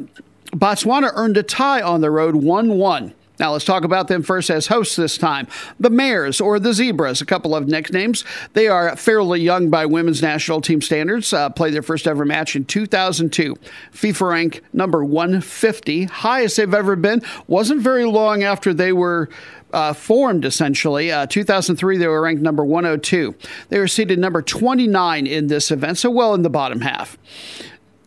Botswana 0.52 1.12
earned 1.14 1.36
a 1.36 1.42
tie 1.42 1.82
on 1.82 2.00
the 2.00 2.10
road 2.10 2.36
1 2.36 2.78
1. 2.78 3.14
Now 3.38 3.52
let's 3.52 3.64
talk 3.64 3.84
about 3.84 4.08
them 4.08 4.22
first 4.22 4.50
as 4.50 4.66
hosts 4.66 4.96
this 4.96 5.16
time. 5.16 5.46
The 5.78 5.90
Mares 5.90 6.40
or 6.40 6.58
the 6.58 6.72
Zebras, 6.72 7.20
a 7.20 7.26
couple 7.26 7.54
of 7.54 7.68
nicknames. 7.68 8.24
They 8.54 8.66
are 8.66 8.96
fairly 8.96 9.40
young 9.40 9.70
by 9.70 9.86
women's 9.86 10.20
national 10.20 10.60
team 10.60 10.82
standards. 10.82 11.32
Uh, 11.32 11.48
played 11.50 11.72
their 11.72 11.82
first 11.82 12.08
ever 12.08 12.24
match 12.24 12.56
in 12.56 12.64
2002. 12.64 13.54
FIFA 13.92 14.28
rank 14.28 14.62
number 14.72 15.04
150, 15.04 16.04
highest 16.04 16.56
they've 16.56 16.74
ever 16.74 16.96
been. 16.96 17.22
Wasn't 17.46 17.80
very 17.80 18.04
long 18.04 18.42
after 18.42 18.74
they 18.74 18.92
were 18.92 19.28
uh, 19.72 19.92
formed, 19.92 20.44
essentially. 20.44 21.10
Uh, 21.10 21.26
2003, 21.26 21.98
they 21.98 22.06
were 22.06 22.20
ranked 22.20 22.42
number 22.42 22.64
102. 22.64 23.34
They 23.68 23.78
were 23.78 23.88
seated 23.88 24.18
number 24.18 24.42
29 24.42 25.26
in 25.26 25.46
this 25.48 25.70
event, 25.70 25.98
so 25.98 26.10
well 26.10 26.34
in 26.34 26.42
the 26.42 26.50
bottom 26.50 26.80
half. 26.80 27.18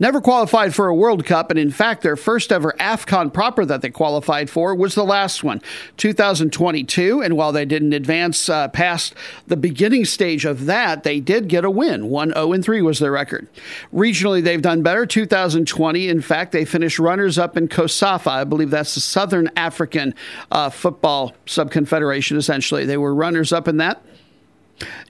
Never 0.01 0.19
qualified 0.19 0.73
for 0.73 0.87
a 0.87 0.95
World 0.95 1.25
Cup, 1.25 1.51
and 1.51 1.59
in 1.59 1.69
fact, 1.69 2.01
their 2.01 2.15
first 2.15 2.51
ever 2.51 2.73
AFCON 2.79 3.31
proper 3.31 3.65
that 3.65 3.83
they 3.83 3.91
qualified 3.91 4.49
for 4.49 4.73
was 4.73 4.95
the 4.95 5.03
last 5.03 5.43
one, 5.43 5.61
2022. 5.97 7.21
And 7.21 7.37
while 7.37 7.51
they 7.51 7.65
didn't 7.65 7.93
advance 7.93 8.49
uh, 8.49 8.69
past 8.69 9.13
the 9.45 9.55
beginning 9.55 10.05
stage 10.05 10.43
of 10.43 10.65
that, 10.65 11.03
they 11.03 11.19
did 11.19 11.47
get 11.47 11.63
a 11.63 11.69
win. 11.69 12.07
1 12.07 12.33
0 12.33 12.61
3 12.63 12.81
was 12.81 12.97
their 12.97 13.11
record. 13.11 13.47
Regionally, 13.93 14.43
they've 14.43 14.63
done 14.63 14.81
better. 14.81 15.05
2020, 15.05 16.09
in 16.09 16.19
fact, 16.19 16.51
they 16.51 16.65
finished 16.65 16.97
runners 16.97 17.37
up 17.37 17.55
in 17.55 17.67
COSAFA. 17.67 18.25
I 18.25 18.43
believe 18.43 18.71
that's 18.71 18.95
the 18.95 19.01
Southern 19.01 19.51
African 19.55 20.15
uh, 20.49 20.71
Football 20.71 21.35
Subconfederation, 21.45 22.37
essentially. 22.37 22.85
They 22.85 22.97
were 22.97 23.13
runners 23.13 23.53
up 23.53 23.67
in 23.67 23.77
that. 23.77 24.03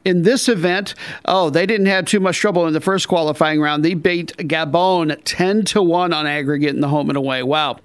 In 0.04 0.24
this 0.24 0.50
event, 0.50 0.96
oh, 1.26 1.50
they 1.50 1.66
didn't 1.66 1.88
have 1.88 2.06
too 2.06 2.20
much 2.20 2.38
trouble 2.38 2.68
in 2.68 2.74
the 2.74 2.82
first 2.82 3.08
qualifying 3.08 3.62
round. 3.62 3.86
They 3.86 3.94
beat 3.94 4.36
Gabon 4.38 5.20
10 5.24 5.66
to 5.66 5.82
1 5.82 6.14
on 6.14 6.28
aggregate 6.28 6.74
in 6.74 6.82
the 6.82 6.88
home 6.88 7.10
and 7.10 7.18
away. 7.18 7.44
Wow. 7.44 7.78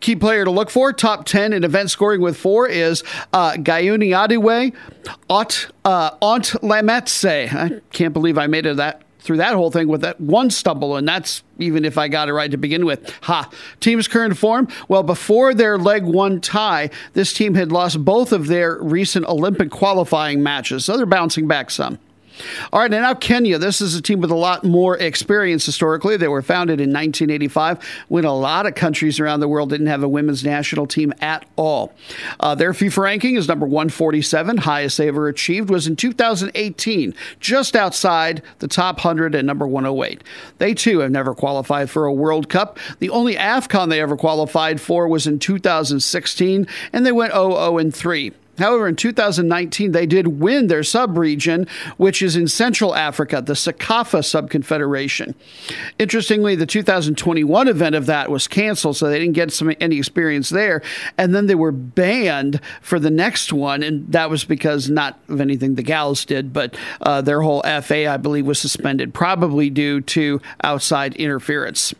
Key 0.00 0.16
player 0.16 0.46
to 0.46 0.50
look 0.50 0.70
for, 0.70 0.92
top 0.92 1.26
10 1.26 1.52
in 1.52 1.62
event 1.62 1.90
scoring 1.90 2.22
with 2.22 2.36
four, 2.36 2.66
is 2.66 3.04
uh, 3.34 3.52
Gayuni 3.52 4.08
Adiwe, 4.08 4.74
Ot, 5.28 5.70
uh, 5.84 6.12
Ont 6.22 6.44
Lametse. 6.62 7.52
I 7.52 7.80
can't 7.92 8.14
believe 8.14 8.38
I 8.38 8.46
made 8.46 8.64
it 8.64 8.78
that 8.78 9.02
through 9.20 9.38
that 9.38 9.54
whole 9.54 9.70
thing 9.70 9.88
with 9.88 10.00
that 10.02 10.20
one 10.20 10.50
stumble, 10.50 10.96
and 10.96 11.06
that's 11.06 11.42
even 11.58 11.84
if 11.84 11.98
I 11.98 12.08
got 12.08 12.28
it 12.28 12.32
right 12.32 12.50
to 12.50 12.56
begin 12.56 12.84
with. 12.84 13.14
Ha! 13.22 13.50
Team's 13.80 14.08
current 14.08 14.36
form? 14.36 14.68
Well, 14.88 15.02
before 15.02 15.54
their 15.54 15.78
leg 15.78 16.04
one 16.04 16.40
tie, 16.40 16.90
this 17.12 17.32
team 17.32 17.54
had 17.54 17.70
lost 17.70 18.04
both 18.04 18.32
of 18.32 18.46
their 18.46 18.78
recent 18.82 19.26
Olympic 19.26 19.70
qualifying 19.70 20.42
matches, 20.42 20.84
so 20.84 20.96
they're 20.96 21.06
bouncing 21.06 21.46
back 21.46 21.70
some. 21.70 21.98
All 22.72 22.80
right, 22.80 22.92
and 22.92 23.02
now 23.02 23.14
Kenya. 23.14 23.58
This 23.58 23.80
is 23.80 23.94
a 23.94 24.02
team 24.02 24.20
with 24.20 24.30
a 24.30 24.36
lot 24.36 24.64
more 24.64 24.96
experience 24.98 25.66
historically. 25.66 26.16
They 26.16 26.28
were 26.28 26.42
founded 26.42 26.80
in 26.80 26.90
1985 26.90 27.78
when 28.08 28.24
a 28.24 28.34
lot 28.34 28.66
of 28.66 28.74
countries 28.74 29.20
around 29.20 29.40
the 29.40 29.48
world 29.48 29.70
didn't 29.70 29.86
have 29.86 30.02
a 30.02 30.08
women's 30.08 30.44
national 30.44 30.86
team 30.86 31.12
at 31.20 31.44
all. 31.56 31.92
Uh, 32.38 32.54
their 32.54 32.72
FIFA 32.72 32.98
ranking 32.98 33.36
is 33.36 33.48
number 33.48 33.66
147. 33.66 34.58
Highest 34.58 34.98
they 34.98 35.08
ever 35.08 35.28
achieved 35.28 35.70
was 35.70 35.86
in 35.86 35.96
2018, 35.96 37.14
just 37.40 37.76
outside 37.76 38.42
the 38.58 38.68
top 38.68 38.96
100 38.96 39.34
and 39.34 39.46
number 39.46 39.66
108. 39.66 40.22
They 40.58 40.74
too 40.74 41.00
have 41.00 41.10
never 41.10 41.34
qualified 41.34 41.90
for 41.90 42.06
a 42.06 42.12
World 42.12 42.48
Cup. 42.48 42.78
The 42.98 43.10
only 43.10 43.34
AFCON 43.34 43.88
they 43.88 44.00
ever 44.00 44.16
qualified 44.16 44.80
for 44.80 45.08
was 45.08 45.26
in 45.26 45.38
2016, 45.38 46.66
and 46.92 47.06
they 47.06 47.12
went 47.12 47.32
0 47.32 47.54
0 47.54 47.90
3. 47.90 48.32
However, 48.60 48.86
in 48.86 48.96
2019, 48.96 49.92
they 49.92 50.06
did 50.06 50.28
win 50.28 50.68
their 50.68 50.82
sub-region, 50.82 51.66
which 51.96 52.22
is 52.22 52.36
in 52.36 52.46
Central 52.48 52.94
Africa, 52.94 53.42
the 53.42 53.54
CECAFA 53.54 54.20
Subconfederation. 54.20 55.34
Interestingly, 55.98 56.54
the 56.54 56.66
2021 56.66 57.68
event 57.68 57.94
of 57.94 58.06
that 58.06 58.30
was 58.30 58.46
canceled, 58.46 58.96
so 58.96 59.08
they 59.08 59.18
didn't 59.18 59.34
get 59.34 59.52
some, 59.52 59.72
any 59.80 59.98
experience 59.98 60.50
there. 60.50 60.82
And 61.18 61.34
then 61.34 61.46
they 61.46 61.54
were 61.54 61.72
banned 61.72 62.60
for 62.80 63.00
the 63.00 63.10
next 63.10 63.52
one, 63.52 63.82
and 63.82 64.10
that 64.12 64.30
was 64.30 64.44
because 64.44 64.88
not 64.88 65.18
of 65.28 65.40
anything 65.40 65.74
the 65.74 65.82
gals 65.82 66.24
did, 66.24 66.52
but 66.52 66.76
uh, 67.00 67.20
their 67.20 67.42
whole 67.42 67.62
FA, 67.62 68.06
I 68.08 68.16
believe, 68.16 68.46
was 68.46 68.58
suspended, 68.58 69.14
probably 69.14 69.70
due 69.70 70.00
to 70.02 70.40
outside 70.62 71.14
interference. 71.16 71.94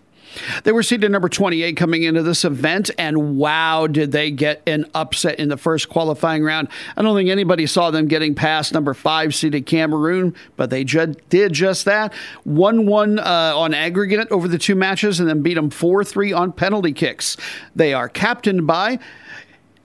They 0.65 0.73
were 0.73 0.83
seeded 0.83 1.11
number 1.11 1.29
28 1.29 1.77
coming 1.77 2.03
into 2.03 2.23
this 2.23 2.45
event, 2.45 2.91
and 2.99 3.37
wow, 3.37 3.87
did 3.87 4.13
they 4.13 4.31
get 4.31 4.63
an 4.67 4.87
upset 4.95 5.39
in 5.39 5.49
the 5.49 5.57
first 5.57 5.89
qualifying 5.89 6.43
round. 6.43 6.69
I 6.97 7.03
don't 7.03 7.17
think 7.17 7.31
anybody 7.31 7.67
saw 7.67 7.91
them 7.91 8.07
getting 8.07 8.35
past 8.35 8.73
number 8.73 8.95
five 8.95 9.35
seeded 9.35 9.67
Cameroon, 9.67 10.35
but 10.57 10.71
they 10.71 10.85
ju- 10.85 11.15
did 11.29 11.53
just 11.53 11.85
that. 11.85 12.13
1 12.45 12.87
1 12.87 13.19
uh, 13.19 13.53
on 13.57 13.75
aggregate 13.75 14.29
over 14.31 14.49
the 14.49 14.59
two 14.59 14.75
matches, 14.75 15.21
and 15.21 15.29
then 15.29 15.43
beat 15.43 15.55
them 15.55 15.71
4 15.71 16.05
3 16.05 16.33
on 16.33 16.53
penalty 16.53 16.93
kicks. 16.93 17.37
They 17.75 17.93
are 17.93 18.09
captained 18.09 18.67
by. 18.67 18.99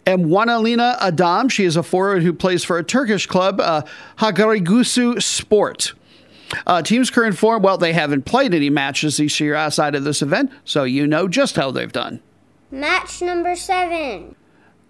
Emwanalina 0.05 0.97
Adam. 1.01 1.49
She 1.49 1.65
is 1.65 1.75
a 1.75 1.83
forward 1.83 2.21
who 2.21 2.31
plays 2.31 2.63
for 2.63 2.77
a 2.77 2.83
Turkish 2.83 3.25
club, 3.25 3.59
uh, 3.59 3.81
Hakkarigücü 4.19 5.21
Sport. 5.21 5.93
Uh, 6.65 6.81
team's 6.81 7.09
current 7.09 7.37
form, 7.37 7.61
well, 7.61 7.77
they 7.77 7.93
haven't 7.93 8.25
played 8.25 8.53
any 8.53 8.69
matches 8.69 9.17
this 9.17 9.39
year 9.39 9.55
outside 9.55 9.95
of 9.95 10.03
this 10.03 10.21
event, 10.21 10.51
so 10.63 10.83
you 10.83 11.07
know 11.07 11.27
just 11.27 11.55
how 11.55 11.71
they've 11.71 11.91
done. 11.91 12.21
Match 12.71 13.21
number 13.21 13.55
seven. 13.55 14.35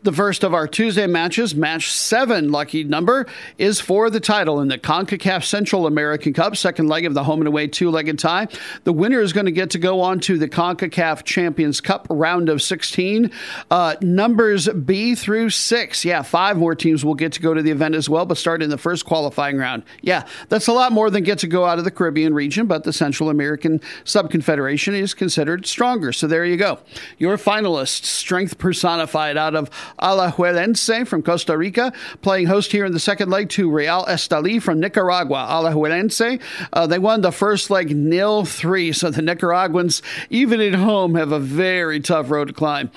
The 0.06 0.14
first 0.14 0.44
of 0.44 0.54
our 0.54 0.68
Tuesday 0.68 1.08
matches, 1.08 1.56
match 1.56 1.92
seven, 1.92 2.52
lucky 2.52 2.84
number, 2.84 3.26
is 3.58 3.82
for 3.82 4.12
the 4.12 4.20
title 4.20 4.62
in 4.62 4.68
the 4.68 4.78
CONCACAF 4.78 5.44
Central 5.44 5.88
American 5.88 6.32
Cup, 6.32 6.56
second 6.56 6.88
leg 6.88 7.06
of 7.06 7.16
the 7.16 7.24
home 7.24 7.42
and 7.42 7.48
away 7.48 7.66
two 7.66 7.90
legged 7.90 8.20
tie. 8.20 8.48
The 8.84 8.94
winner 8.94 9.20
is 9.20 9.34
going 9.34 9.48
to 9.48 9.52
get 9.52 9.72
to 9.72 9.80
go 9.80 10.02
on 10.02 10.20
to 10.20 10.38
the 10.38 10.48
CONCACAF 10.48 11.24
Champions 11.24 11.82
Cup 11.82 12.06
round 12.12 12.50
of 12.50 12.62
16. 12.62 13.32
Uh, 13.72 13.96
numbers 14.00 14.70
B 14.70 15.16
through 15.16 15.50
six. 15.50 16.06
Yeah, 16.06 16.22
five 16.22 16.56
more 16.56 16.76
teams 16.76 17.04
will 17.04 17.16
get 17.16 17.32
to 17.32 17.42
go 17.42 17.56
to 17.56 17.64
the 17.64 17.72
event 17.72 17.96
as 17.96 18.08
well, 18.08 18.28
but 18.28 18.38
start 18.38 18.62
in 18.62 18.70
the 18.70 18.78
first 18.78 19.06
qualifying 19.06 19.58
round. 19.58 19.82
Yeah, 20.04 20.28
that's 20.50 20.68
a 20.68 20.74
lot 20.74 20.92
more 20.92 21.10
than 21.10 21.24
get 21.24 21.40
to 21.40 21.48
go 21.48 21.66
out 21.66 21.80
of 21.80 21.84
the 21.84 21.90
Caribbean 21.90 22.36
region, 22.36 22.68
but 22.68 22.84
the 22.84 22.94
Central 22.94 23.32
American 23.32 23.80
Subconfederation 24.04 24.94
is 24.94 25.16
considered 25.16 25.66
stronger. 25.66 26.14
So 26.14 26.28
there 26.28 26.46
you 26.46 26.58
go. 26.58 26.78
Your 27.18 27.40
finalists, 27.40 28.06
strength 28.06 28.60
personified 28.60 29.36
out 29.36 29.56
of 29.56 29.72
Alajuelense 30.00 31.08
from 31.08 31.24
Costa 31.24 31.58
Rica, 31.58 31.94
playing 32.22 32.48
host 32.48 32.72
here 32.72 32.86
in 32.86 32.94
the 32.94 33.00
second 33.00 33.30
leg 33.30 33.50
to 33.50 33.70
Real 33.70 34.06
Esteli 34.06 34.62
from 34.62 34.80
Nicaragua. 34.80 35.48
Alajuelense, 35.50 36.42
uh, 36.74 36.88
they 36.88 37.00
won 37.00 37.22
the 37.22 37.32
first 37.32 37.70
leg 37.70 37.96
nil 37.96 38.46
3, 38.46 38.92
so 38.92 39.10
the 39.10 39.22
Nicaraguans, 39.22 40.02
even 40.30 40.62
at 40.62 40.76
home, 40.76 41.16
have 41.16 41.32
a 41.32 41.40
very 41.40 42.00
tough 42.00 42.30
road 42.30 42.50
to 42.50 42.54
climb. 42.54 42.92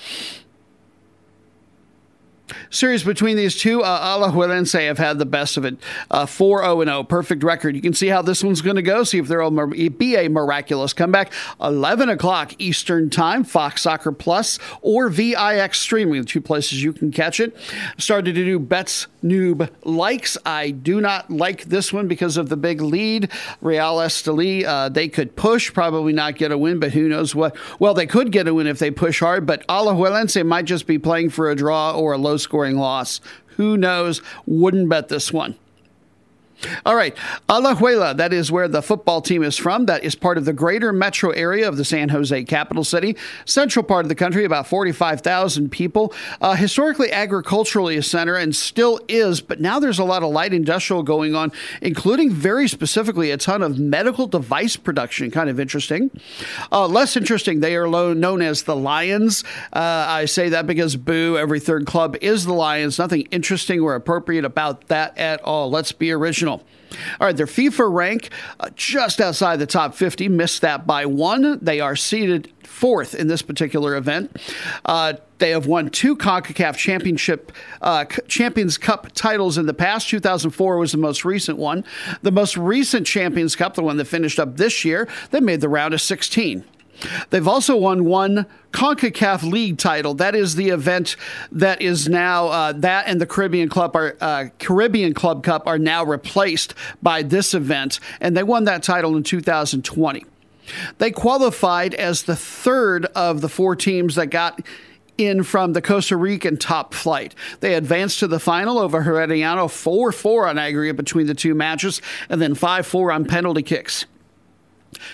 Series 2.70 3.04
between 3.04 3.36
these 3.36 3.56
two, 3.56 3.82
uh, 3.82 4.16
Alajuelense 4.18 4.78
have 4.86 4.98
had 4.98 5.18
the 5.18 5.26
best 5.26 5.56
of 5.56 5.64
it. 5.64 5.76
Uh, 6.10 6.26
4 6.26 6.62
0 6.62 6.84
0, 6.84 7.04
perfect 7.04 7.42
record. 7.42 7.74
You 7.74 7.82
can 7.82 7.94
see 7.94 8.08
how 8.08 8.22
this 8.22 8.42
one's 8.42 8.60
going 8.60 8.76
to 8.76 8.82
go. 8.82 9.04
See 9.04 9.18
if 9.18 9.28
there'll 9.28 9.50
be 9.50 10.16
a 10.16 10.28
miraculous 10.28 10.92
comeback. 10.92 11.32
11 11.60 12.08
o'clock 12.08 12.54
Eastern 12.58 13.10
Time, 13.10 13.44
Fox 13.44 13.82
Soccer 13.82 14.12
Plus 14.12 14.58
or 14.82 15.08
VIX 15.08 15.78
streaming, 15.78 16.20
the 16.20 16.26
two 16.26 16.40
places 16.40 16.82
you 16.82 16.92
can 16.92 17.10
catch 17.10 17.40
it. 17.40 17.56
Started 17.98 18.34
to 18.34 18.44
do 18.44 18.58
bets 18.58 19.06
noob 19.22 19.68
likes. 19.84 20.36
I 20.44 20.70
do 20.70 21.00
not 21.00 21.30
like 21.30 21.64
this 21.64 21.92
one 21.92 22.08
because 22.08 22.36
of 22.36 22.48
the 22.48 22.56
big 22.56 22.80
lead. 22.80 23.30
Real 23.60 23.96
Esteli, 23.98 24.64
uh, 24.64 24.88
they 24.88 25.08
could 25.08 25.36
push, 25.36 25.72
probably 25.72 26.12
not 26.12 26.36
get 26.36 26.52
a 26.52 26.58
win, 26.58 26.78
but 26.78 26.92
who 26.92 27.08
knows 27.08 27.34
what. 27.34 27.56
Well, 27.78 27.94
they 27.94 28.06
could 28.06 28.32
get 28.32 28.48
a 28.48 28.54
win 28.54 28.66
if 28.66 28.78
they 28.78 28.90
push 28.90 29.20
hard, 29.20 29.46
but 29.46 29.66
Alajuelense 29.66 30.44
might 30.46 30.64
just 30.64 30.86
be 30.86 30.98
playing 30.98 31.30
for 31.30 31.50
a 31.50 31.56
draw 31.56 31.92
or 31.92 32.12
a 32.12 32.18
low 32.18 32.36
scoring 32.38 32.76
loss. 32.76 33.20
Who 33.56 33.76
knows? 33.76 34.22
Wouldn't 34.46 34.88
bet 34.88 35.08
this 35.08 35.32
one. 35.32 35.56
All 36.84 36.96
right. 36.96 37.16
Alajuela, 37.48 38.16
that 38.16 38.32
is 38.32 38.50
where 38.50 38.68
the 38.68 38.82
football 38.82 39.20
team 39.20 39.42
is 39.42 39.56
from. 39.56 39.86
That 39.86 40.04
is 40.04 40.14
part 40.14 40.38
of 40.38 40.44
the 40.44 40.52
greater 40.52 40.92
metro 40.92 41.30
area 41.30 41.68
of 41.68 41.76
the 41.76 41.84
San 41.84 42.08
Jose 42.08 42.44
capital 42.44 42.84
city. 42.84 43.16
Central 43.44 43.82
part 43.82 44.04
of 44.04 44.08
the 44.08 44.14
country, 44.14 44.44
about 44.44 44.66
45,000 44.66 45.70
people. 45.70 46.12
Uh, 46.40 46.54
historically, 46.54 47.12
agriculturally 47.12 47.96
a 47.96 48.02
center 48.02 48.34
and 48.34 48.54
still 48.54 49.00
is, 49.08 49.40
but 49.40 49.60
now 49.60 49.78
there's 49.78 49.98
a 49.98 50.04
lot 50.04 50.22
of 50.22 50.30
light 50.30 50.52
industrial 50.52 51.02
going 51.02 51.34
on, 51.34 51.52
including 51.80 52.30
very 52.30 52.66
specifically 52.66 53.30
a 53.30 53.36
ton 53.36 53.62
of 53.62 53.78
medical 53.78 54.26
device 54.26 54.76
production. 54.76 55.30
Kind 55.30 55.50
of 55.50 55.60
interesting. 55.60 56.10
Uh, 56.72 56.86
less 56.86 57.16
interesting, 57.16 57.60
they 57.60 57.76
are 57.76 58.14
known 58.14 58.42
as 58.42 58.64
the 58.64 58.76
Lions. 58.76 59.44
Uh, 59.72 60.06
I 60.08 60.24
say 60.24 60.48
that 60.50 60.66
because, 60.66 60.96
boo, 60.96 61.36
every 61.38 61.60
third 61.60 61.86
club 61.86 62.16
is 62.20 62.44
the 62.44 62.52
Lions. 62.52 62.98
Nothing 62.98 63.22
interesting 63.30 63.80
or 63.80 63.94
appropriate 63.94 64.44
about 64.44 64.88
that 64.88 65.16
at 65.18 65.40
all. 65.42 65.70
Let's 65.70 65.92
be 65.92 66.10
original. 66.12 66.47
All 66.52 67.26
right, 67.26 67.36
their 67.36 67.46
FIFA 67.46 67.92
rank 67.92 68.30
uh, 68.60 68.70
just 68.74 69.20
outside 69.20 69.56
the 69.56 69.66
top 69.66 69.94
50, 69.94 70.28
missed 70.28 70.62
that 70.62 70.86
by 70.86 71.06
one. 71.06 71.58
They 71.62 71.80
are 71.80 71.96
seated 71.96 72.52
fourth 72.64 73.14
in 73.14 73.28
this 73.28 73.42
particular 73.42 73.96
event. 73.96 74.36
Uh, 74.84 75.14
they 75.38 75.50
have 75.50 75.66
won 75.66 75.90
two 75.90 76.16
CONCACAF 76.16 76.76
championship 76.76 77.52
uh, 77.82 78.04
Champions 78.26 78.78
Cup 78.78 79.12
titles 79.12 79.58
in 79.58 79.66
the 79.66 79.74
past. 79.74 80.08
2004 80.08 80.78
was 80.78 80.92
the 80.92 80.98
most 80.98 81.24
recent 81.24 81.58
one. 81.58 81.84
The 82.22 82.32
most 82.32 82.56
recent 82.56 83.06
Champions 83.06 83.54
Cup, 83.54 83.74
the 83.74 83.82
one 83.82 83.96
that 83.98 84.06
finished 84.06 84.38
up 84.38 84.56
this 84.56 84.84
year, 84.84 85.08
they 85.30 85.40
made 85.40 85.60
the 85.60 85.68
round 85.68 85.94
of 85.94 86.00
16. 86.00 86.64
They've 87.30 87.46
also 87.46 87.76
won 87.76 88.04
one 88.04 88.46
CONCACAF 88.72 89.42
League 89.42 89.78
title. 89.78 90.14
That 90.14 90.34
is 90.34 90.54
the 90.54 90.70
event 90.70 91.16
that 91.52 91.80
is 91.80 92.08
now 92.08 92.48
uh, 92.48 92.72
that 92.72 93.06
and 93.06 93.20
the 93.20 93.26
Caribbean 93.26 93.68
Club 93.68 93.96
are 93.96 94.16
uh, 94.20 94.46
Caribbean 94.58 95.14
Club 95.14 95.42
Cup 95.42 95.66
are 95.66 95.78
now 95.78 96.04
replaced 96.04 96.74
by 97.02 97.22
this 97.22 97.54
event, 97.54 98.00
and 98.20 98.36
they 98.36 98.42
won 98.42 98.64
that 98.64 98.82
title 98.82 99.16
in 99.16 99.22
2020. 99.22 100.24
They 100.98 101.10
qualified 101.10 101.94
as 101.94 102.24
the 102.24 102.36
third 102.36 103.06
of 103.06 103.40
the 103.40 103.48
four 103.48 103.74
teams 103.74 104.16
that 104.16 104.26
got 104.26 104.60
in 105.16 105.42
from 105.42 105.72
the 105.72 105.82
Costa 105.82 106.16
Rican 106.16 106.56
top 106.56 106.94
flight. 106.94 107.34
They 107.60 107.74
advanced 107.74 108.20
to 108.20 108.28
the 108.28 108.38
final 108.38 108.78
over 108.78 109.02
Herediano 109.02 109.70
4 109.70 110.12
4 110.12 110.48
on 110.48 110.58
aggregate 110.58 110.96
between 110.96 111.26
the 111.26 111.34
two 111.34 111.54
matches, 111.54 112.00
and 112.28 112.40
then 112.40 112.54
5 112.54 112.86
4 112.86 113.12
on 113.12 113.24
penalty 113.24 113.62
kicks. 113.62 114.06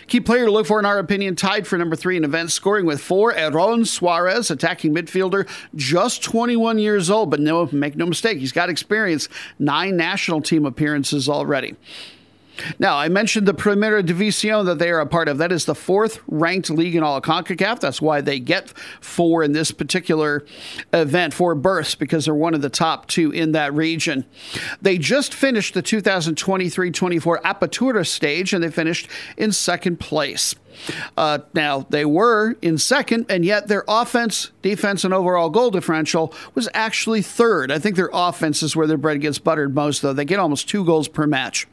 Key 0.07 0.21
player 0.21 0.47
to 0.47 0.50
look 0.50 0.66
for, 0.66 0.78
in 0.78 0.87
our 0.87 0.99
opinion, 0.99 1.37
tied 1.37 1.66
for 1.66 1.76
number 1.76 1.97
three 1.97 2.16
in 2.16 2.25
events, 2.25 2.54
scoring 2.54 2.87
with 2.87 3.00
four. 3.00 3.33
Aaron 3.33 3.85
Suarez, 3.85 4.50
attacking 4.50 4.95
midfielder, 4.95 5.49
just 5.75 6.23
21 6.23 6.78
years 6.78 7.11
old, 7.11 7.31
but 7.31 7.40
no, 7.40 7.69
make 7.73 7.97
no 7.97 8.07
mistake, 8.07 8.38
he's 8.38 8.52
got 8.52 8.71
experience. 8.71 9.28
Nine 9.59 9.97
national 9.97 10.40
team 10.43 10.64
appearances 10.64 11.28
already. 11.28 11.76
Now, 12.78 12.96
I 12.96 13.08
mentioned 13.08 13.46
the 13.46 13.54
Primera 13.54 14.02
División 14.02 14.64
that 14.66 14.78
they 14.78 14.90
are 14.90 15.00
a 15.00 15.06
part 15.06 15.28
of. 15.28 15.38
That 15.38 15.52
is 15.52 15.64
the 15.64 15.75
fourth 15.75 16.20
ranked 16.26 16.70
league 16.70 16.94
in 16.94 17.02
all 17.02 17.16
of 17.16 17.23
CONCACAF. 17.23 17.80
That's 17.80 18.00
why 18.00 18.20
they 18.20 18.38
get 18.38 18.73
four 19.00 19.42
in 19.42 19.52
this 19.52 19.70
particular 19.70 20.44
event, 20.92 21.34
four 21.34 21.54
berths, 21.54 21.94
because 21.94 22.25
they're 22.25 22.34
one 22.34 22.54
of 22.54 22.62
the 22.62 22.70
top 22.70 23.06
two 23.06 23.30
in 23.30 23.52
that 23.52 23.75
region. 23.75 24.25
They 24.80 24.99
just 24.99 25.34
finished 25.34 25.75
the 25.75 25.82
2023 25.82 26.90
24 26.90 27.40
Apertura 27.40 28.06
stage 28.06 28.52
and 28.52 28.62
they 28.62 28.70
finished 28.70 29.08
in 29.37 29.52
second 29.52 30.00
place. 30.00 30.54
Uh, 31.16 31.38
now, 31.52 31.87
they 31.90 32.04
were 32.04 32.57
in 32.62 32.78
second, 32.78 33.26
and 33.28 33.45
yet 33.45 33.69
their 33.69 33.85
offense, 33.88 34.50
defense, 34.62 35.04
and 35.04 35.14
overall 35.14 35.50
goal 35.50 35.71
differential 35.71 36.33
was 36.54 36.69
actually 36.75 37.23
third. 37.23 37.71
I 37.71 37.78
think 37.78 37.97
their 37.97 38.11
offense 38.12 38.62
is 38.62 38.75
where 38.76 38.87
their 38.87 38.97
bread 38.97 39.21
gets 39.21 39.38
buttered 39.38 39.75
most, 39.75 40.02
though. 40.02 40.12
They 40.12 40.25
get 40.25 40.38
almost 40.38 40.69
two 40.69 40.85
goals 40.85 41.09
per 41.09 41.26
match. 41.26 41.66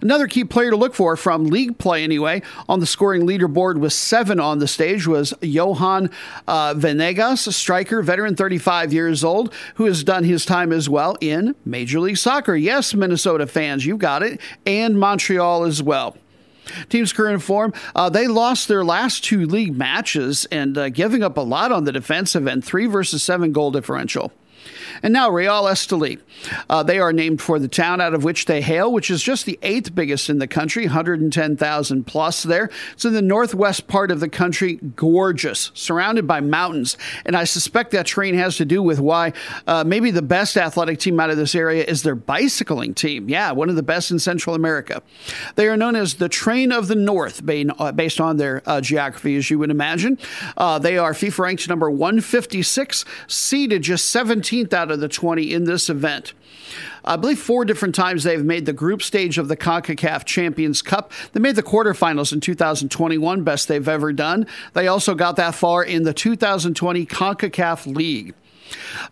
Another 0.00 0.26
key 0.26 0.44
player 0.44 0.70
to 0.70 0.76
look 0.76 0.94
for 0.94 1.16
from 1.16 1.46
league 1.46 1.78
play, 1.78 2.04
anyway, 2.04 2.42
on 2.68 2.80
the 2.80 2.86
scoring 2.86 3.22
leaderboard 3.26 3.78
with 3.78 3.92
seven 3.92 4.40
on 4.40 4.58
the 4.58 4.68
stage 4.68 5.06
was 5.06 5.34
Johan 5.40 6.10
uh, 6.46 6.74
Venegas, 6.76 7.46
a 7.46 7.52
striker, 7.52 8.02
veteran, 8.02 8.36
35 8.36 8.92
years 8.92 9.24
old, 9.24 9.52
who 9.76 9.86
has 9.86 10.04
done 10.04 10.24
his 10.24 10.44
time 10.44 10.72
as 10.72 10.88
well 10.88 11.16
in 11.20 11.54
Major 11.64 12.00
League 12.00 12.16
Soccer. 12.16 12.54
Yes, 12.56 12.94
Minnesota 12.94 13.46
fans, 13.46 13.86
you 13.86 13.96
got 13.96 14.22
it, 14.22 14.40
and 14.66 14.98
Montreal 14.98 15.64
as 15.64 15.82
well. 15.82 16.16
Team's 16.88 17.12
current 17.12 17.42
form, 17.42 17.72
uh, 17.94 18.08
they 18.08 18.26
lost 18.26 18.68
their 18.68 18.84
last 18.84 19.24
two 19.24 19.46
league 19.46 19.76
matches 19.76 20.46
and 20.50 20.76
uh, 20.76 20.88
giving 20.88 21.22
up 21.22 21.36
a 21.36 21.42
lot 21.42 21.72
on 21.72 21.84
the 21.84 21.92
defensive 21.92 22.46
end, 22.46 22.64
three 22.64 22.86
versus 22.86 23.22
seven 23.22 23.52
goal 23.52 23.70
differential. 23.70 24.32
And 25.02 25.12
now 25.12 25.30
Real 25.30 25.64
Esteli. 25.64 26.20
Uh, 26.68 26.82
they 26.82 26.98
are 26.98 27.12
named 27.12 27.40
for 27.40 27.58
the 27.58 27.68
town 27.68 28.00
out 28.00 28.14
of 28.14 28.24
which 28.24 28.46
they 28.46 28.60
hail, 28.60 28.92
which 28.92 29.10
is 29.10 29.22
just 29.22 29.46
the 29.46 29.58
eighth 29.62 29.94
biggest 29.94 30.28
in 30.30 30.38
the 30.38 30.46
country, 30.46 30.84
110,000 30.84 32.04
plus 32.04 32.42
there. 32.42 32.70
It's 32.92 33.04
in 33.04 33.12
the 33.12 33.22
northwest 33.22 33.86
part 33.86 34.10
of 34.10 34.20
the 34.20 34.28
country, 34.28 34.74
gorgeous, 34.96 35.70
surrounded 35.74 36.26
by 36.26 36.40
mountains. 36.40 36.96
And 37.24 37.36
I 37.36 37.44
suspect 37.44 37.90
that 37.92 38.06
terrain 38.06 38.34
has 38.34 38.56
to 38.56 38.64
do 38.64 38.82
with 38.82 39.00
why 39.00 39.32
uh, 39.66 39.84
maybe 39.84 40.10
the 40.10 40.22
best 40.22 40.56
athletic 40.56 40.98
team 40.98 41.18
out 41.20 41.30
of 41.30 41.36
this 41.36 41.54
area 41.54 41.84
is 41.84 42.02
their 42.02 42.14
bicycling 42.14 42.94
team. 42.94 43.28
Yeah, 43.28 43.52
one 43.52 43.68
of 43.68 43.76
the 43.76 43.82
best 43.82 44.10
in 44.10 44.18
Central 44.18 44.54
America. 44.54 45.02
They 45.56 45.68
are 45.68 45.76
known 45.76 45.96
as 45.96 46.14
the 46.14 46.28
Train 46.28 46.72
of 46.72 46.88
the 46.88 46.94
North, 46.94 47.42
uh, 47.48 47.92
based 47.92 48.20
on 48.20 48.36
their 48.36 48.62
uh, 48.66 48.80
geography, 48.80 49.36
as 49.36 49.50
you 49.50 49.58
would 49.58 49.70
imagine. 49.70 50.18
Uh, 50.56 50.78
they 50.78 50.98
are 50.98 51.12
FIFA 51.12 51.38
ranked 51.38 51.68
number 51.68 51.90
156, 51.90 53.04
seeded 53.26 53.82
just 53.82 54.14
17th 54.14 54.72
out 54.72 54.83
of 54.90 55.00
the 55.00 55.08
20 55.08 55.52
in 55.52 55.64
this 55.64 55.88
event. 55.88 56.32
I 57.04 57.16
believe 57.16 57.38
four 57.38 57.64
different 57.64 57.94
times 57.94 58.24
they've 58.24 58.44
made 58.44 58.66
the 58.66 58.72
group 58.72 59.02
stage 59.02 59.36
of 59.38 59.48
the 59.48 59.56
CONCACAF 59.56 60.24
Champions 60.24 60.82
Cup. 60.82 61.12
They 61.32 61.40
made 61.40 61.56
the 61.56 61.62
quarterfinals 61.62 62.32
in 62.32 62.40
2021, 62.40 63.42
best 63.44 63.68
they've 63.68 63.88
ever 63.88 64.12
done. 64.12 64.46
They 64.72 64.88
also 64.88 65.14
got 65.14 65.36
that 65.36 65.54
far 65.54 65.84
in 65.84 66.04
the 66.04 66.14
2020 66.14 67.06
CONCACAF 67.06 67.94
League. 67.94 68.34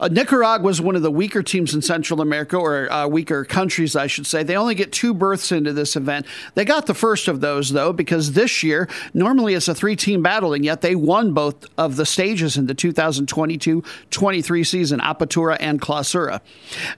Uh, 0.01 0.09
Nicaragua 0.09 0.65
was 0.65 0.81
one 0.81 0.97
of 0.97 1.03
the 1.03 1.11
weaker 1.11 1.43
teams 1.43 1.75
in 1.75 1.83
Central 1.83 2.21
America, 2.21 2.57
or 2.57 2.91
uh, 2.93 3.07
weaker 3.07 3.45
countries, 3.45 3.97
I 3.97 4.07
should 4.07 4.27
say. 4.27 4.43
They 4.43 4.57
only 4.57 4.75
get 4.75 4.93
two 4.93 5.15
berths 5.15 5.53
into 5.53 5.73
this 5.73 5.97
event. 5.97 6.27
They 6.55 6.65
got 6.65 6.87
the 6.87 6.95
first 6.95 7.29
of 7.29 7.41
those, 7.41 7.71
though, 7.71 7.93
because 7.93 8.33
this 8.33 8.63
year, 8.63 8.89
normally 9.15 9.55
it's 9.55 9.69
a 9.69 9.75
three 9.75 9.97
team 9.97 10.23
battle, 10.23 10.53
and 10.53 10.65
yet 10.65 10.81
they 10.81 10.95
won 10.95 11.33
both 11.33 11.67
of 11.79 11.97
the 11.97 12.07
stages 12.07 12.57
in 12.57 12.67
the 12.67 12.75
2022 12.75 13.83
23 14.11 14.65
season, 14.65 15.01
Apertura 15.01 15.57
and 15.61 15.81
Clausura. 15.81 16.41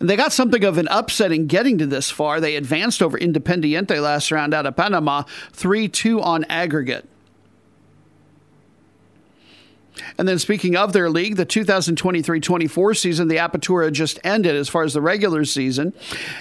And 0.01 0.09
they 0.09 0.17
got 0.17 0.33
something 0.33 0.65
of 0.65 0.79
an 0.79 0.89
upset 0.89 1.33
in 1.33 1.47
getting 1.47 1.79
to 1.79 1.87
this 1.87 2.11
far. 2.11 2.41
They 2.41 2.57
advanced 2.57 3.03
over 3.03 3.19
Independiente 3.19 4.01
last 4.01 4.31
round 4.31 4.55
out 4.55 4.67
of 4.67 4.77
Panama, 4.77 5.25
3 5.53 5.89
2 5.89 6.21
on 6.21 6.45
aggregate. 6.45 7.09
And 10.19 10.27
then 10.27 10.39
speaking 10.39 10.77
of 10.77 10.93
their 10.93 11.11
league, 11.11 11.37
the 11.37 11.47
2023-24 11.47 12.97
season, 12.97 13.29
the 13.29 13.37
Apertura 13.37 13.93
just 13.93 14.19
ended 14.25 14.57
as 14.57 14.69
far 14.69 14.83
as 14.83 14.95
the 14.95 15.01
regular 15.01 15.45
season, 15.45 15.93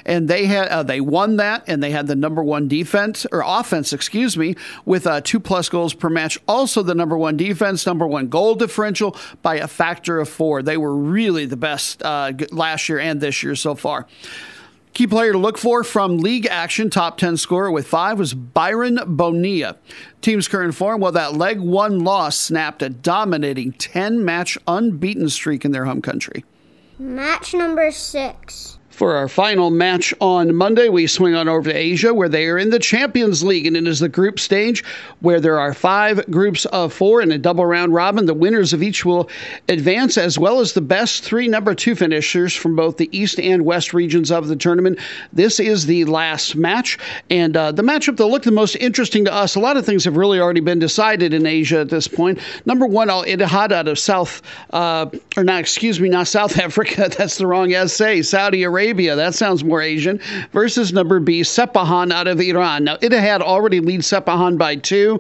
and 0.06 0.28
they 0.28 0.46
had 0.46 0.68
uh, 0.70 0.84
they 0.84 1.02
won 1.02 1.38
that, 1.38 1.64
and 1.68 1.82
they 1.82 1.92
had 1.92 2.08
the 2.08 2.16
number 2.16 2.44
one 2.44 2.68
defense 2.68 3.26
or 3.32 3.44
offense, 3.46 3.94
excuse 3.94 4.38
me, 4.38 4.56
with 4.86 5.06
uh, 5.06 5.22
two 5.22 5.40
plus 5.40 5.70
goals 5.70 5.94
per 5.94 6.10
match. 6.10 6.40
Also, 6.48 6.84
the 6.84 6.96
number 6.96 7.18
one 7.18 7.38
defense, 7.38 7.86
number 7.86 8.08
one 8.08 8.28
goal 8.28 8.56
differential 8.56 9.16
by 9.42 9.56
a 9.56 9.68
factor 9.68 10.20
of 10.20 10.30
four. 10.30 10.62
They 10.62 10.78
were 10.78 10.96
really 10.96 11.46
the 11.46 11.58
best 11.58 12.02
uh, 12.04 12.34
last 12.52 12.90
year 12.90 13.00
and 13.00 13.22
this 13.22 13.44
year 13.44 13.56
so 13.56 13.76
far. 13.76 14.08
Key 14.94 15.08
player 15.08 15.32
to 15.32 15.40
look 15.40 15.58
for 15.58 15.84
from 15.84 16.20
league 16.20 16.46
action, 16.46 16.92
top 16.92 17.18
10 17.18 17.38
scorer 17.38 17.72
with 17.72 17.88
five 17.88 18.20
was 18.20 18.36
Byron 18.36 19.00
Bonilla. 19.08 19.78
Team's 20.22 20.48
current 20.48 20.76
form, 20.76 21.02
well, 21.02 21.12
that 21.14 21.34
leg 21.34 21.60
one 21.60 22.04
loss 22.04 22.38
snapped 22.38 22.84
a 22.84 22.90
dominating 22.90 23.72
10 23.74 24.24
match 24.24 24.56
unbeaten 24.68 25.30
streak 25.30 25.66
in 25.66 25.72
their 25.72 25.86
home 25.86 26.00
country. 26.00 26.46
Match 27.00 27.56
number 27.56 27.90
six. 27.90 28.78
For 29.04 29.18
our 29.18 29.28
final 29.28 29.70
match 29.70 30.14
on 30.22 30.56
Monday, 30.56 30.88
we 30.88 31.08
swing 31.08 31.36
on 31.36 31.50
over 31.50 31.70
to 31.70 31.78
Asia, 31.78 32.14
where 32.14 32.30
they 32.30 32.48
are 32.48 32.58
in 32.58 32.70
the 32.70 32.80
Champions 32.80 33.44
League, 33.44 33.68
and 33.68 33.76
it 33.76 33.86
is 33.86 34.00
the 34.00 34.08
group 34.08 34.40
stage 34.40 34.82
where 35.20 35.42
there 35.42 35.60
are 35.60 35.74
five 35.74 36.26
groups 36.32 36.64
of 36.68 36.94
four 36.94 37.22
in 37.22 37.30
a 37.30 37.38
double 37.38 37.66
round 37.66 37.94
robin. 37.94 38.26
The 38.26 38.34
winners 38.34 38.72
of 38.72 38.82
each 38.82 39.04
will 39.04 39.30
advance, 39.68 40.18
as 40.18 40.40
well 40.40 40.62
as 40.62 40.72
the 40.72 40.80
best 40.80 41.22
three 41.22 41.50
number 41.50 41.76
two 41.76 41.96
finishers 41.96 42.56
from 42.56 42.78
both 42.78 42.96
the 42.96 43.10
East 43.12 43.42
and 43.42 43.66
West 43.66 43.94
regions 43.94 44.32
of 44.32 44.48
the 44.48 44.56
tournament. 44.56 45.00
This 45.34 45.60
is 45.60 45.86
the 45.86 46.06
last 46.06 46.56
match, 46.56 46.98
and 47.30 47.58
uh, 47.58 47.74
the 47.74 47.84
matchup 47.84 48.16
that 48.16 48.28
looked 48.28 48.46
the 48.46 48.52
most 48.52 48.78
interesting 48.78 49.26
to 49.26 49.34
us. 49.34 49.56
A 49.56 49.60
lot 49.60 49.76
of 49.76 49.86
things 49.86 50.06
have 50.06 50.16
really 50.16 50.40
already 50.40 50.62
been 50.62 50.80
decided 50.80 51.34
in 51.34 51.46
Asia 51.46 51.82
at 51.82 51.90
this 51.90 52.08
point. 52.08 52.40
Number 52.66 52.86
one, 52.86 53.10
Al 53.10 53.26
Ittihad 53.26 53.74
out 53.74 53.90
of 53.90 54.00
South, 54.00 54.42
uh, 54.70 55.08
or 55.36 55.44
not, 55.44 55.60
excuse 55.60 56.00
me, 56.00 56.08
not 56.08 56.30
South 56.30 56.58
Africa. 56.62 57.10
That's 57.18 57.38
the 57.38 57.48
wrong 57.48 57.74
essay. 57.74 58.22
Saudi 58.22 58.64
Arabia. 58.64 58.93
Arabia. 58.94 59.16
That 59.16 59.34
sounds 59.34 59.64
more 59.64 59.82
Asian. 59.82 60.20
Versus 60.52 60.94
number 60.94 61.20
B, 61.20 61.42
Sepahan 61.42 62.14
out 62.14 62.28
of 62.28 62.40
Iran. 62.40 62.84
Now, 62.84 63.00
it 63.02 63.12
had 63.12 63.42
already 63.42 63.80
lead 63.80 64.02
Sepahan 64.02 64.56
by 64.56 64.76
two. 64.76 65.20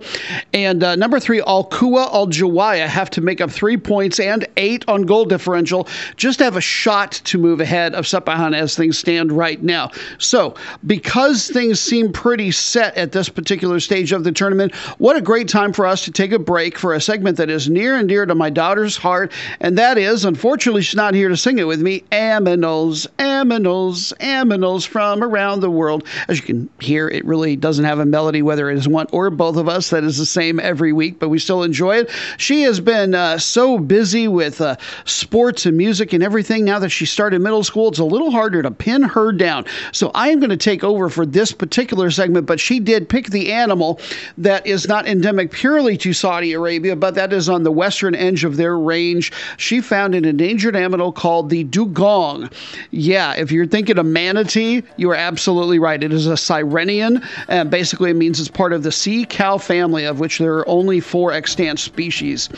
And 0.53 0.83
uh, 0.83 0.95
number 0.95 1.19
three, 1.19 1.41
Al 1.41 1.67
Quwa 1.67 2.05
Al 2.13 2.27
Jawaya 2.27 2.86
have 2.86 3.09
to 3.09 3.21
make 3.21 3.41
up 3.41 3.49
three 3.49 3.75
points 3.75 4.19
and 4.19 4.47
eight 4.57 4.86
on 4.88 5.07
goal 5.07 5.25
differential 5.25 5.88
just 6.17 6.38
have 6.38 6.55
a 6.55 6.62
shot 6.62 7.13
to 7.23 7.39
move 7.39 7.62
ahead 7.62 7.95
of 7.95 8.05
Sepahan 8.05 8.55
as 8.55 8.75
things 8.75 8.99
stand 8.99 9.31
right 9.31 9.63
now. 9.63 9.89
So, 10.19 10.53
because 10.86 11.47
things 11.47 11.79
seem 11.79 12.12
pretty 12.12 12.51
set 12.51 12.95
at 12.95 13.12
this 13.12 13.27
particular 13.27 13.79
stage 13.79 14.12
of 14.12 14.23
the 14.23 14.31
tournament, 14.31 14.75
what 14.99 15.15
a 15.15 15.21
great 15.21 15.47
time 15.47 15.73
for 15.73 15.88
us 15.88 16.05
to 16.05 16.12
take 16.12 16.31
a 16.31 16.38
break 16.38 16.77
for 16.77 16.93
a 16.93 17.01
segment 17.01 17.38
that 17.38 17.49
is 17.49 17.67
near 17.67 17.95
and 17.95 18.07
dear 18.07 18.27
to 18.27 18.36
my 18.36 18.51
daughter's 18.51 18.97
heart. 18.97 19.31
And 19.62 19.79
that 19.79 19.97
is, 19.97 20.25
unfortunately, 20.25 20.83
she's 20.83 20.95
not 20.95 21.15
here 21.15 21.29
to 21.29 21.38
sing 21.38 21.57
it 21.57 21.65
with 21.65 21.81
me, 21.81 22.03
Aminals. 22.12 22.83
Aminals 22.83 23.07
aminals, 23.53 24.13
aminals 24.17 24.85
from 24.85 25.23
around 25.23 25.59
the 25.59 25.69
world. 25.69 26.05
As 26.27 26.37
you 26.37 26.43
can 26.43 26.69
hear, 26.79 27.07
it 27.07 27.25
really 27.25 27.55
doesn't 27.55 27.85
have 27.85 27.99
a 27.99 28.05
melody, 28.05 28.41
whether 28.41 28.69
it 28.69 28.77
is 28.77 28.87
one 28.87 29.07
or 29.11 29.29
both 29.29 29.57
of 29.57 29.67
us. 29.67 29.89
That 29.89 30.03
is 30.03 30.17
the 30.17 30.25
same 30.25 30.59
every 30.59 30.93
week, 30.93 31.19
but 31.19 31.29
we 31.29 31.39
still 31.39 31.63
enjoy 31.63 31.97
it. 31.97 32.11
She 32.37 32.63
has 32.63 32.79
been 32.79 33.13
uh, 33.13 33.37
so 33.37 33.77
busy 33.77 34.27
with 34.27 34.61
uh, 34.61 34.75
sports 35.05 35.65
and 35.65 35.77
music 35.77 36.13
and 36.13 36.23
everything 36.23 36.65
now 36.65 36.79
that 36.79 36.89
she 36.89 37.05
started 37.05 37.41
middle 37.41 37.63
school. 37.63 37.89
It's 37.89 37.99
a 37.99 38.05
little 38.05 38.31
harder 38.31 38.61
to 38.61 38.71
pin 38.71 39.03
her 39.03 39.31
down. 39.31 39.65
So 39.91 40.11
I 40.13 40.29
am 40.29 40.39
going 40.39 40.49
to 40.49 40.57
take 40.57 40.83
over 40.83 41.09
for 41.09 41.25
this 41.25 41.51
particular 41.51 42.11
segment, 42.11 42.45
but 42.45 42.59
she 42.59 42.79
did 42.79 43.09
pick 43.09 43.27
the 43.27 43.51
animal 43.51 43.99
that 44.37 44.65
is 44.65 44.87
not 44.87 45.07
endemic 45.07 45.51
purely 45.51 45.97
to 45.97 46.13
Saudi 46.13 46.53
Arabia, 46.53 46.95
but 46.95 47.15
that 47.15 47.33
is 47.33 47.49
on 47.49 47.63
the 47.63 47.71
western 47.71 48.15
edge 48.15 48.43
of 48.43 48.57
their 48.57 48.77
range. 48.77 49.31
She 49.57 49.81
found 49.81 50.15
an 50.15 50.25
endangered 50.25 50.75
animal 50.75 51.11
called 51.11 51.49
the 51.49 51.63
dugong. 51.63 52.49
Yeah, 52.91 53.33
if 53.43 53.51
you're 53.51 53.67
thinking 53.67 53.97
a 53.97 54.03
manatee, 54.03 54.82
you 54.95 55.12
are 55.12 55.15
absolutely 55.15 55.77
right. 55.77 56.01
It 56.01 56.13
is 56.13 56.25
a 56.27 56.38
sirenian, 56.38 57.21
and 57.49 57.69
basically 57.69 58.10
it 58.10 58.15
means 58.15 58.39
it's 58.39 58.49
part 58.49 58.71
of 58.71 58.84
the 58.84 58.91
sea 58.91 59.25
cow 59.25 59.58
family, 59.58 60.06
of 60.06 60.19
which 60.19 60.39
there 60.39 60.56
are 60.56 60.67
only 60.67 61.01
four 61.01 61.34
extant 61.34 61.77
species. 61.77 62.49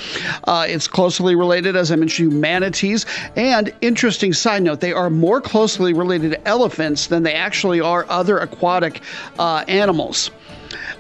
Uh, 0.46 0.66
it's 0.70 0.88
closely 0.88 1.36
related, 1.36 1.76
as 1.76 1.92
I 1.92 1.96
mentioned, 1.96 2.32
to 2.32 2.38
manatees. 2.38 3.06
And 3.36 3.74
interesting 3.82 4.32
side 4.32 4.62
note, 4.62 4.80
they 4.80 4.94
are 4.94 5.10
more 5.10 5.42
closely 5.42 5.92
related 5.92 6.32
to 6.32 6.48
elephants 6.48 7.08
than 7.08 7.24
they 7.24 7.34
actually 7.34 7.82
are 7.82 8.06
other 8.08 8.38
aquatic 8.38 9.02
uh, 9.40 9.66
animals. 9.68 10.30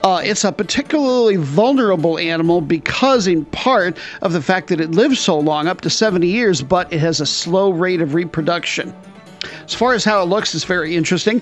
Uh, 0.03 0.21
it's 0.23 0.43
a 0.43 0.51
particularly 0.51 1.35
vulnerable 1.35 2.17
animal 2.17 2.61
because, 2.61 3.27
in 3.27 3.45
part, 3.45 3.97
of 4.21 4.33
the 4.33 4.41
fact 4.41 4.67
that 4.67 4.81
it 4.81 4.91
lives 4.91 5.19
so 5.19 5.39
long, 5.39 5.67
up 5.67 5.81
to 5.81 5.89
70 5.89 6.27
years, 6.27 6.61
but 6.61 6.91
it 6.91 6.99
has 6.99 7.21
a 7.21 7.25
slow 7.25 7.71
rate 7.71 8.01
of 8.01 8.13
reproduction. 8.13 8.93
As 9.65 9.73
far 9.73 9.93
as 9.93 10.03
how 10.03 10.21
it 10.21 10.25
looks, 10.25 10.53
it's 10.55 10.63
very 10.63 10.95
interesting. 10.95 11.41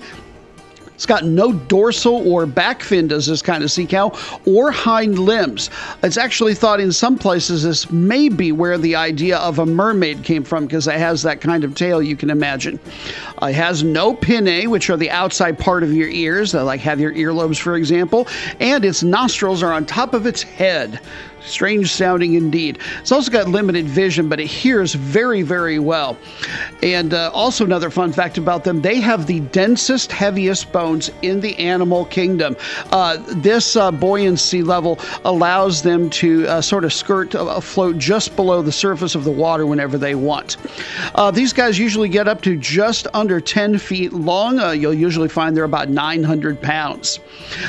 It's 0.94 1.06
got 1.06 1.24
no 1.24 1.52
dorsal 1.52 2.26
or 2.26 2.46
back 2.46 2.80
fin, 2.80 3.08
does 3.08 3.26
this 3.26 3.42
kind 3.42 3.64
of 3.64 3.70
sea 3.70 3.84
cow, 3.84 4.12
or 4.46 4.70
hind 4.70 5.18
limbs. 5.18 5.68
It's 6.04 6.16
actually 6.16 6.54
thought 6.54 6.80
in 6.80 6.92
some 6.92 7.18
places 7.18 7.64
this 7.64 7.90
may 7.90 8.28
be 8.28 8.52
where 8.52 8.78
the 8.78 8.94
idea 8.94 9.38
of 9.38 9.58
a 9.58 9.66
mermaid 9.66 10.22
came 10.22 10.44
from 10.44 10.66
because 10.66 10.86
it 10.86 10.94
has 10.94 11.22
that 11.22 11.40
kind 11.40 11.64
of 11.64 11.74
tail 11.74 12.00
you 12.00 12.14
can 12.14 12.30
imagine. 12.30 12.78
Uh, 13.42 13.46
it 13.46 13.56
has 13.56 13.82
no 13.82 14.14
pinnae, 14.14 14.68
which 14.68 14.88
are 14.88 14.96
the 14.96 15.10
outside 15.10 15.58
part 15.58 15.82
of 15.82 15.92
your 15.92 16.08
ears, 16.08 16.54
like 16.54 16.80
have 16.80 17.00
your 17.00 17.12
earlobes, 17.12 17.58
for 17.58 17.74
example, 17.74 18.28
and 18.60 18.84
its 18.84 19.02
nostrils 19.02 19.64
are 19.64 19.72
on 19.72 19.84
top 19.84 20.14
of 20.14 20.26
its 20.26 20.42
head. 20.42 21.00
Strange 21.44 21.92
sounding 21.92 22.34
indeed. 22.34 22.78
It's 23.00 23.12
also 23.12 23.30
got 23.30 23.48
limited 23.48 23.86
vision, 23.86 24.28
but 24.28 24.40
it 24.40 24.46
hears 24.46 24.94
very, 24.94 25.42
very 25.42 25.78
well. 25.78 26.16
And 26.82 27.12
uh, 27.12 27.30
also, 27.34 27.64
another 27.64 27.90
fun 27.90 28.12
fact 28.12 28.38
about 28.38 28.64
them 28.64 28.80
they 28.80 29.00
have 29.00 29.26
the 29.26 29.40
densest, 29.40 30.10
heaviest 30.10 30.72
bones 30.72 31.10
in 31.20 31.40
the 31.40 31.56
animal 31.58 32.06
kingdom. 32.06 32.56
Uh, 32.92 33.18
this 33.28 33.76
uh, 33.76 33.90
buoyancy 33.90 34.62
level 34.62 34.98
allows 35.24 35.82
them 35.82 36.08
to 36.10 36.46
uh, 36.48 36.60
sort 36.62 36.84
of 36.84 36.92
skirt, 36.92 37.34
uh, 37.34 37.60
float 37.60 37.98
just 37.98 38.34
below 38.36 38.62
the 38.62 38.72
surface 38.72 39.14
of 39.14 39.24
the 39.24 39.30
water 39.30 39.66
whenever 39.66 39.98
they 39.98 40.14
want. 40.14 40.56
Uh, 41.14 41.30
these 41.30 41.52
guys 41.52 41.78
usually 41.78 42.08
get 42.08 42.26
up 42.26 42.40
to 42.40 42.56
just 42.56 43.06
under 43.12 43.38
10 43.38 43.78
feet 43.78 44.12
long. 44.14 44.58
you'll 44.74 44.94
usually 44.94 45.28
find 45.28 45.54
they're 45.54 45.64
about 45.64 45.90
900 45.90 46.60
pounds. 46.62 47.20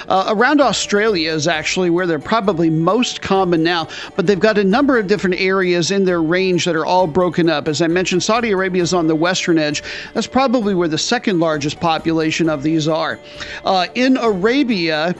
around 0.08 0.62
Australia 0.62 1.34
is 1.34 1.48
actually 1.48 1.90
where 1.90 2.08
they're 2.08 2.20
probably 2.20 2.70
most 2.70 3.22
common 3.22 3.65
now, 3.66 3.90
but 4.16 4.26
they've 4.26 4.40
got 4.40 4.58
a 4.58 4.64
number 4.64 4.98
of 4.98 5.08
different 5.08 5.36
areas 5.42 5.92
in 5.92 6.06
their 6.06 6.22
range 6.22 6.64
that 6.64 6.76
are 6.78 6.86
all 6.86 7.08
broken 7.08 7.50
up. 7.50 7.68
As 7.68 7.82
I 7.82 7.88
mentioned, 7.88 8.24
Saudi 8.24 8.52
Arabia 8.52 8.82
is 8.82 8.94
on 8.94 9.08
the 9.08 9.16
western 9.16 9.58
edge. 9.58 9.84
That's 10.14 10.28
probably 10.28 10.74
where 10.74 10.88
the 10.88 10.98
second 10.98 11.40
largest 11.40 11.82
population 11.82 12.48
of 12.48 12.64
these 12.64 12.88
are. 12.88 13.20
Uh, 13.66 13.88
in 13.96 14.16
Arabia, 14.16 15.14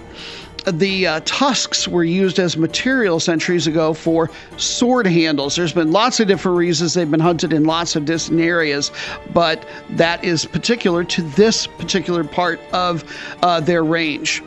the 0.66 1.08
uh, 1.08 1.22
tusks 1.26 1.88
were 1.88 2.04
used 2.04 2.40
as 2.40 2.58
material 2.58 3.20
centuries 3.20 3.68
ago 3.68 3.94
for 3.94 4.30
sword 4.58 5.08
handles. 5.08 5.56
There's 5.56 5.74
been 5.74 5.92
lots 5.92 6.20
of 6.20 6.28
different 6.28 6.58
reasons 6.58 6.94
they've 6.94 7.10
been 7.10 7.20
hunted 7.20 7.54
in 7.54 7.66
lots 7.66 7.96
of 7.96 8.06
distant 8.06 8.40
areas, 8.40 8.92
but 9.34 9.66
that 9.92 10.24
is 10.24 10.46
particular 10.46 11.04
to 11.04 11.22
this 11.22 11.68
particular 11.68 12.24
part 12.24 12.60
of 12.74 13.04
uh, 13.42 13.60
their 13.60 13.84
range. 13.84 14.44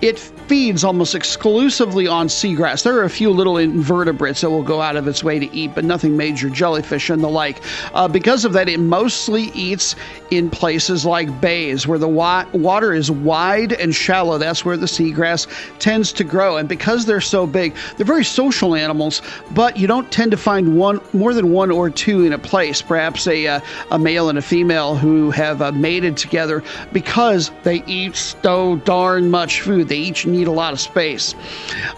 It 0.00 0.18
feeds 0.18 0.82
almost 0.82 1.14
exclusively 1.14 2.08
on 2.08 2.26
seagrass. 2.26 2.82
There 2.82 2.98
are 2.98 3.04
a 3.04 3.10
few 3.10 3.30
little 3.30 3.56
invertebrates 3.56 4.40
that 4.40 4.50
will 4.50 4.64
go 4.64 4.80
out 4.80 4.96
of 4.96 5.06
its 5.06 5.22
way 5.22 5.38
to 5.38 5.54
eat, 5.54 5.76
but 5.76 5.84
nothing 5.84 6.16
major, 6.16 6.50
jellyfish 6.50 7.08
and 7.08 7.22
the 7.22 7.28
like. 7.28 7.60
Uh, 7.94 8.08
because 8.08 8.44
of 8.44 8.52
that, 8.54 8.68
it 8.68 8.80
mostly 8.80 9.44
eats 9.54 9.94
in 10.32 10.50
places 10.50 11.04
like 11.04 11.40
bays 11.40 11.86
where 11.86 11.98
the 11.98 12.08
wa- 12.08 12.46
water 12.52 12.92
is 12.92 13.12
wide 13.12 13.74
and 13.74 13.94
shallow. 13.94 14.38
That's 14.38 14.64
where 14.64 14.76
the 14.76 14.86
seagrass 14.86 15.46
tends 15.78 16.12
to 16.12 16.24
grow. 16.24 16.56
And 16.56 16.68
because 16.68 17.06
they're 17.06 17.20
so 17.20 17.46
big, 17.46 17.74
they're 17.96 18.06
very 18.06 18.24
social 18.24 18.74
animals, 18.74 19.22
but 19.52 19.76
you 19.76 19.86
don't 19.86 20.10
tend 20.10 20.30
to 20.30 20.36
find 20.36 20.76
one 20.76 21.00
more 21.12 21.34
than 21.34 21.52
one 21.52 21.70
or 21.70 21.90
two 21.90 22.24
in 22.24 22.32
a 22.32 22.38
place. 22.38 22.82
Perhaps 22.82 23.26
a, 23.26 23.46
uh, 23.46 23.60
a 23.90 23.98
male 23.98 24.28
and 24.28 24.38
a 24.38 24.42
female 24.42 24.94
who 24.96 25.30
have 25.30 25.62
uh, 25.62 25.72
mated 25.72 26.16
together 26.16 26.62
because 26.92 27.50
they 27.62 27.82
eat 27.86 28.16
so 28.16 28.76
darn 28.76 29.30
much 29.30 29.60
food. 29.60 29.88
They 29.88 29.98
each 29.98 30.26
need 30.26 30.46
a 30.46 30.52
lot 30.52 30.72
of 30.72 30.80
space. 30.80 31.34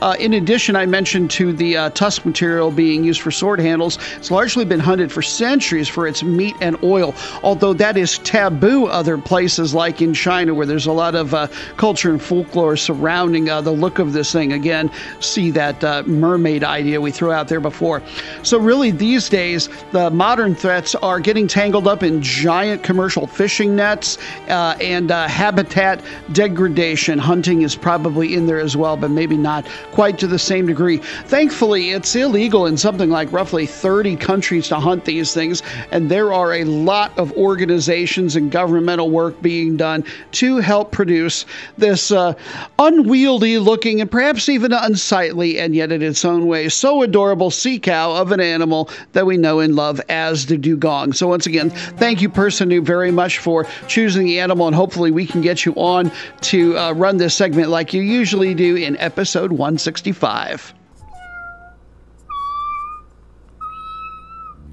Uh, 0.01 0.17
in 0.19 0.35
addition, 0.35 0.77
I 0.77 0.87
mentioned 0.87 1.31
to 1.33 1.53
the 1.53 1.77
uh, 1.77 1.91
tusk 1.91 2.25
material 2.25 2.71
being 2.71 3.05
used 3.05 3.21
for 3.21 3.31
sword 3.31 3.61
handles. 3.61 3.99
It's 4.17 4.31
largely 4.31 4.65
been 4.65 4.81
hunted 4.81 5.13
for 5.13 5.23
centuries 5.23 5.89
for 5.89 6.07
its 6.07 6.23
meat 6.23 6.57
and 6.61 6.77
oil, 6.83 7.15
although 7.43 7.73
that 7.75 7.97
is 7.97 8.19
taboo 8.19 8.87
other 8.87 9.19
places 9.19 9.75
like 9.75 10.01
in 10.01 10.15
China 10.15 10.55
where 10.55 10.67
there's 10.67 10.87
a 10.87 10.93
lot 10.93 11.15
of 11.15 11.35
uh, 11.35 11.49
culture 11.77 12.11
and 12.11 12.23
folklore 12.23 12.77
surrounding 12.77 13.42
uh, 13.49 13.61
the 13.61 13.71
look 13.71 13.99
of 13.99 14.13
this 14.13 14.33
thing. 14.33 14.53
Again, 14.53 14.91
see 15.21 15.51
that 15.51 15.83
uh, 15.83 16.03
mermaid 16.07 16.65
idea 16.65 17.01
we 17.01 17.11
threw 17.11 17.33
out 17.33 17.49
there 17.49 17.61
before. 17.61 18.03
So, 18.43 18.59
really, 18.59 18.91
these 18.91 19.29
days, 19.29 19.69
the 19.93 20.11
modern 20.11 20.55
threats 20.55 20.95
are 20.97 21.21
getting 21.21 21.47
tangled 21.47 21.89
up 21.89 22.03
in 22.03 22.23
giant 22.23 22.83
commercial 22.83 23.27
fishing 23.27 23.75
nets 23.77 24.19
uh, 24.49 24.77
and 24.81 25.11
uh, 25.11 25.29
habitat 25.29 26.03
degradation. 26.33 27.19
Hunting 27.19 27.63
is 27.63 27.75
probably 27.75 28.35
in 28.35 28.47
there 28.47 28.61
as 28.61 28.77
well, 28.77 28.97
but 28.97 29.11
maybe 29.11 29.37
not 29.37 29.67
quite 29.93 30.19
to 30.19 30.27
the 30.27 30.39
same 30.39 30.67
degree. 30.67 30.99
Thankfully, 30.99 31.91
it's 31.91 32.15
illegal 32.15 32.67
in 32.67 32.77
something 32.77 33.11
like 33.11 33.33
roughly 33.33 33.67
30 33.67 34.17
countries 34.17 34.69
to 34.69 34.77
hunt 34.77 35.05
these 35.05 35.35
things, 35.35 35.63
and 35.91 36.11
there 36.11 36.33
are 36.33 36.55
a 36.55 36.65
lot 36.65 37.17
of 37.19 37.33
organizations 37.33 38.37
and 38.37 38.51
governmental 38.51 39.11
work 39.11 39.41
being 39.43 39.77
done 39.77 40.05
to 40.33 40.59
help 40.59 40.93
produce 40.93 41.45
this 41.77 42.13
uh, 42.13 42.35
unwieldy 42.79 43.32
unwieldy 43.33 43.59
looking 43.59 44.01
and 44.03 44.11
perhaps 44.11 44.49
even 44.51 44.73
unsightly, 44.75 45.59
and 45.59 45.75
yet 45.75 45.91
in 45.91 46.03
its 46.03 46.23
own 46.23 46.47
way, 46.47 46.69
so 46.69 47.03
adorable 47.03 47.51
sea 47.51 47.79
cow 47.79 48.13
of 48.13 48.31
an 48.31 48.41
animal 48.41 48.91
that 49.13 49.25
we 49.25 49.39
know 49.39 49.61
and 49.61 49.75
love 49.75 50.01
as 50.11 50.45
the 50.47 50.59
dugong. 50.59 51.15
So, 51.15 51.29
once 51.29 51.47
again, 51.47 51.71
thank 51.71 52.21
you, 52.21 52.29
Person 52.29 52.69
Noob, 52.69 52.85
very 52.85 53.11
much 53.11 53.39
for 53.39 53.67
choosing 53.89 54.27
the 54.27 54.39
animal, 54.39 54.67
and 54.67 54.77
hopefully, 54.77 55.11
we 55.11 55.27
can 55.27 55.41
get 55.41 55.65
you 55.65 55.73
on 55.77 56.13
to 56.43 56.77
uh, 56.77 56.93
run 56.93 57.17
this 57.17 57.35
segment 57.35 57.71
like 57.71 57.95
you 57.95 58.03
usually 58.03 58.55
do 58.55 58.77
in 58.77 58.99
episode 58.99 59.51
165. 59.51 60.75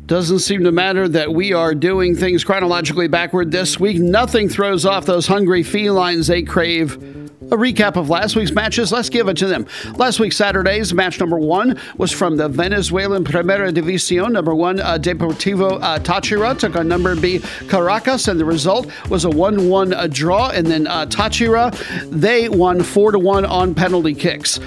Doesn't 0.10 0.40
seem 0.40 0.64
to 0.64 0.72
matter 0.72 1.08
that 1.08 1.36
we 1.36 1.54
are 1.54 1.76
doing 1.76 2.16
things 2.16 2.44
chronologically 2.44 3.08
backward 3.08 3.52
this 3.52 3.80
week. 3.80 4.00
Nothing 4.00 4.50
throws 4.50 4.84
off 4.84 5.06
those 5.06 5.28
hungry 5.28 5.62
felines 5.62 6.26
they 6.26 6.42
crave 6.42 6.96
a 7.52 7.56
recap 7.56 7.96
of 7.96 8.10
last 8.10 8.36
week's 8.36 8.52
matches. 8.52 8.92
Let's 8.92 9.10
give 9.10 9.28
it 9.28 9.38
to 9.38 9.46
them. 9.46 9.68
Last 9.98 10.20
week, 10.20 10.34
Saturday's 10.34 10.96
match 10.96 11.20
number 11.20 11.38
one 11.38 11.80
was 11.98 12.12
from 12.12 12.38
the 12.38 12.50
Venezuelan 12.50 13.24
Primera 13.24 13.72
División. 13.72 14.32
Number 14.32 14.56
one, 14.56 14.80
uh, 14.80 14.98
Deportivo 15.00 15.80
uh, 15.80 16.00
Táchira 16.00 16.58
took 16.58 16.76
on 16.76 16.88
number 16.88 17.16
B, 17.16 17.40
Caracas, 17.68 18.28
and 18.28 18.40
the 18.40 18.46
result 18.46 18.88
was 19.12 19.26
a 19.26 19.30
1 19.30 19.70
1 19.70 20.10
draw. 20.10 20.50
And 20.50 20.66
then 20.66 20.88
uh, 20.88 21.06
Táchira, 21.06 21.72
they 22.10 22.50
won 22.50 22.82
4 22.82 23.12
1 23.12 23.46
on 23.46 23.76
penalty 23.76 24.16
kicks. 24.16 24.60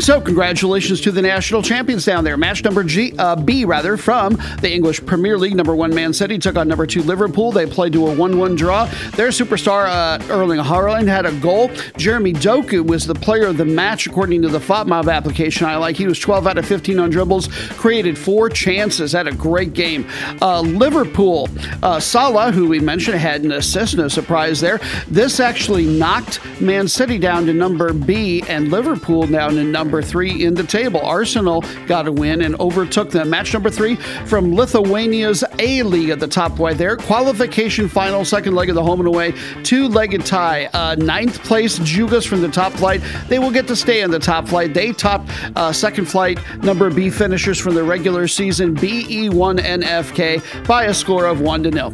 So, 0.00 0.20
congratulations 0.20 1.00
to 1.02 1.12
the 1.12 1.22
national 1.22 1.62
champions 1.62 2.04
down 2.04 2.24
there. 2.24 2.36
Match 2.36 2.64
number 2.64 2.82
G, 2.82 3.14
uh, 3.16 3.36
B, 3.36 3.64
rather, 3.64 3.96
from 3.96 4.34
the 4.60 4.70
English 4.70 5.04
Premier 5.06 5.38
League. 5.38 5.54
Number 5.54 5.74
one, 5.74 5.94
Man 5.94 6.12
City 6.12 6.36
took 6.36 6.56
on 6.56 6.68
number 6.68 6.84
two, 6.84 7.02
Liverpool. 7.02 7.52
They 7.52 7.64
played 7.64 7.92
to 7.94 8.08
a 8.08 8.14
1 8.14 8.36
1 8.36 8.56
draw. 8.56 8.86
Their 9.12 9.28
superstar, 9.28 9.86
uh, 9.86 10.22
Erling 10.32 10.60
Haaland, 10.60 11.06
had 11.06 11.26
a 11.26 11.32
goal. 11.40 11.70
Jeremy 11.96 12.32
Doku 12.32 12.84
was 12.84 13.06
the 13.06 13.14
player 13.14 13.46
of 13.46 13.56
the 13.56 13.64
match, 13.64 14.06
according 14.06 14.42
to 14.42 14.48
the 14.48 14.58
FotMob 14.58 15.10
application 15.10 15.66
I 15.66 15.76
like. 15.76 15.96
He 15.96 16.06
was 16.06 16.18
12 16.18 16.48
out 16.48 16.58
of 16.58 16.66
15 16.66 16.98
on 16.98 17.08
dribbles, 17.10 17.46
created 17.76 18.18
four 18.18 18.50
chances, 18.50 19.12
had 19.12 19.28
a 19.28 19.34
great 19.34 19.74
game. 19.74 20.06
Uh, 20.42 20.60
Liverpool, 20.60 21.48
uh, 21.82 22.00
Salah, 22.00 22.50
who 22.52 22.68
we 22.68 22.80
mentioned, 22.80 23.18
had 23.18 23.42
an 23.44 23.52
assist, 23.52 23.96
no 23.96 24.08
surprise 24.08 24.60
there. 24.60 24.80
This 25.08 25.40
actually 25.40 25.86
knocked 25.86 26.40
Man 26.60 26.88
City 26.88 27.16
down 27.16 27.46
to 27.46 27.54
number 27.54 27.92
B 27.92 28.42
and 28.48 28.70
Liverpool 28.70 29.26
down 29.26 29.54
to 29.54 29.62
number 29.64 29.83
number 29.84 30.02
three 30.02 30.44
in 30.44 30.54
the 30.54 30.64
table. 30.64 31.00
Arsenal 31.00 31.62
got 31.86 32.08
a 32.08 32.12
win 32.12 32.40
and 32.40 32.58
overtook 32.58 33.10
them. 33.10 33.28
Match 33.28 33.52
number 33.52 33.68
three 33.70 33.96
from 34.26 34.54
Lithuania's 34.54 35.44
A 35.58 35.82
League 35.82 36.08
at 36.08 36.20
the 36.20 36.26
top 36.26 36.58
right 36.58 36.76
there. 36.76 36.96
Qualification 36.96 37.86
final, 37.86 38.24
second 38.24 38.54
leg 38.54 38.70
of 38.70 38.74
the 38.74 38.82
home 38.82 39.00
and 39.00 39.06
away, 39.06 39.34
two 39.62 39.88
legged 39.88 40.24
tie. 40.24 40.66
Uh, 40.72 40.94
ninth 40.94 41.42
place 41.44 41.78
Džiugas 41.78 42.26
from 42.26 42.40
the 42.40 42.48
top 42.48 42.72
flight. 42.72 43.02
They 43.28 43.38
will 43.38 43.50
get 43.50 43.66
to 43.68 43.76
stay 43.76 44.00
in 44.00 44.10
the 44.10 44.18
top 44.18 44.48
flight. 44.48 44.72
They 44.72 44.92
topped 44.92 45.28
uh, 45.54 45.70
second 45.72 46.06
flight 46.06 46.38
number 46.62 46.90
B 46.90 47.10
finishers 47.10 47.58
from 47.58 47.74
the 47.74 47.84
regular 47.84 48.26
season 48.26 48.74
BE1NFK 48.74 50.66
by 50.66 50.84
a 50.84 50.94
score 50.94 51.26
of 51.26 51.42
1 51.42 51.64
to 51.64 51.72
0. 51.72 51.90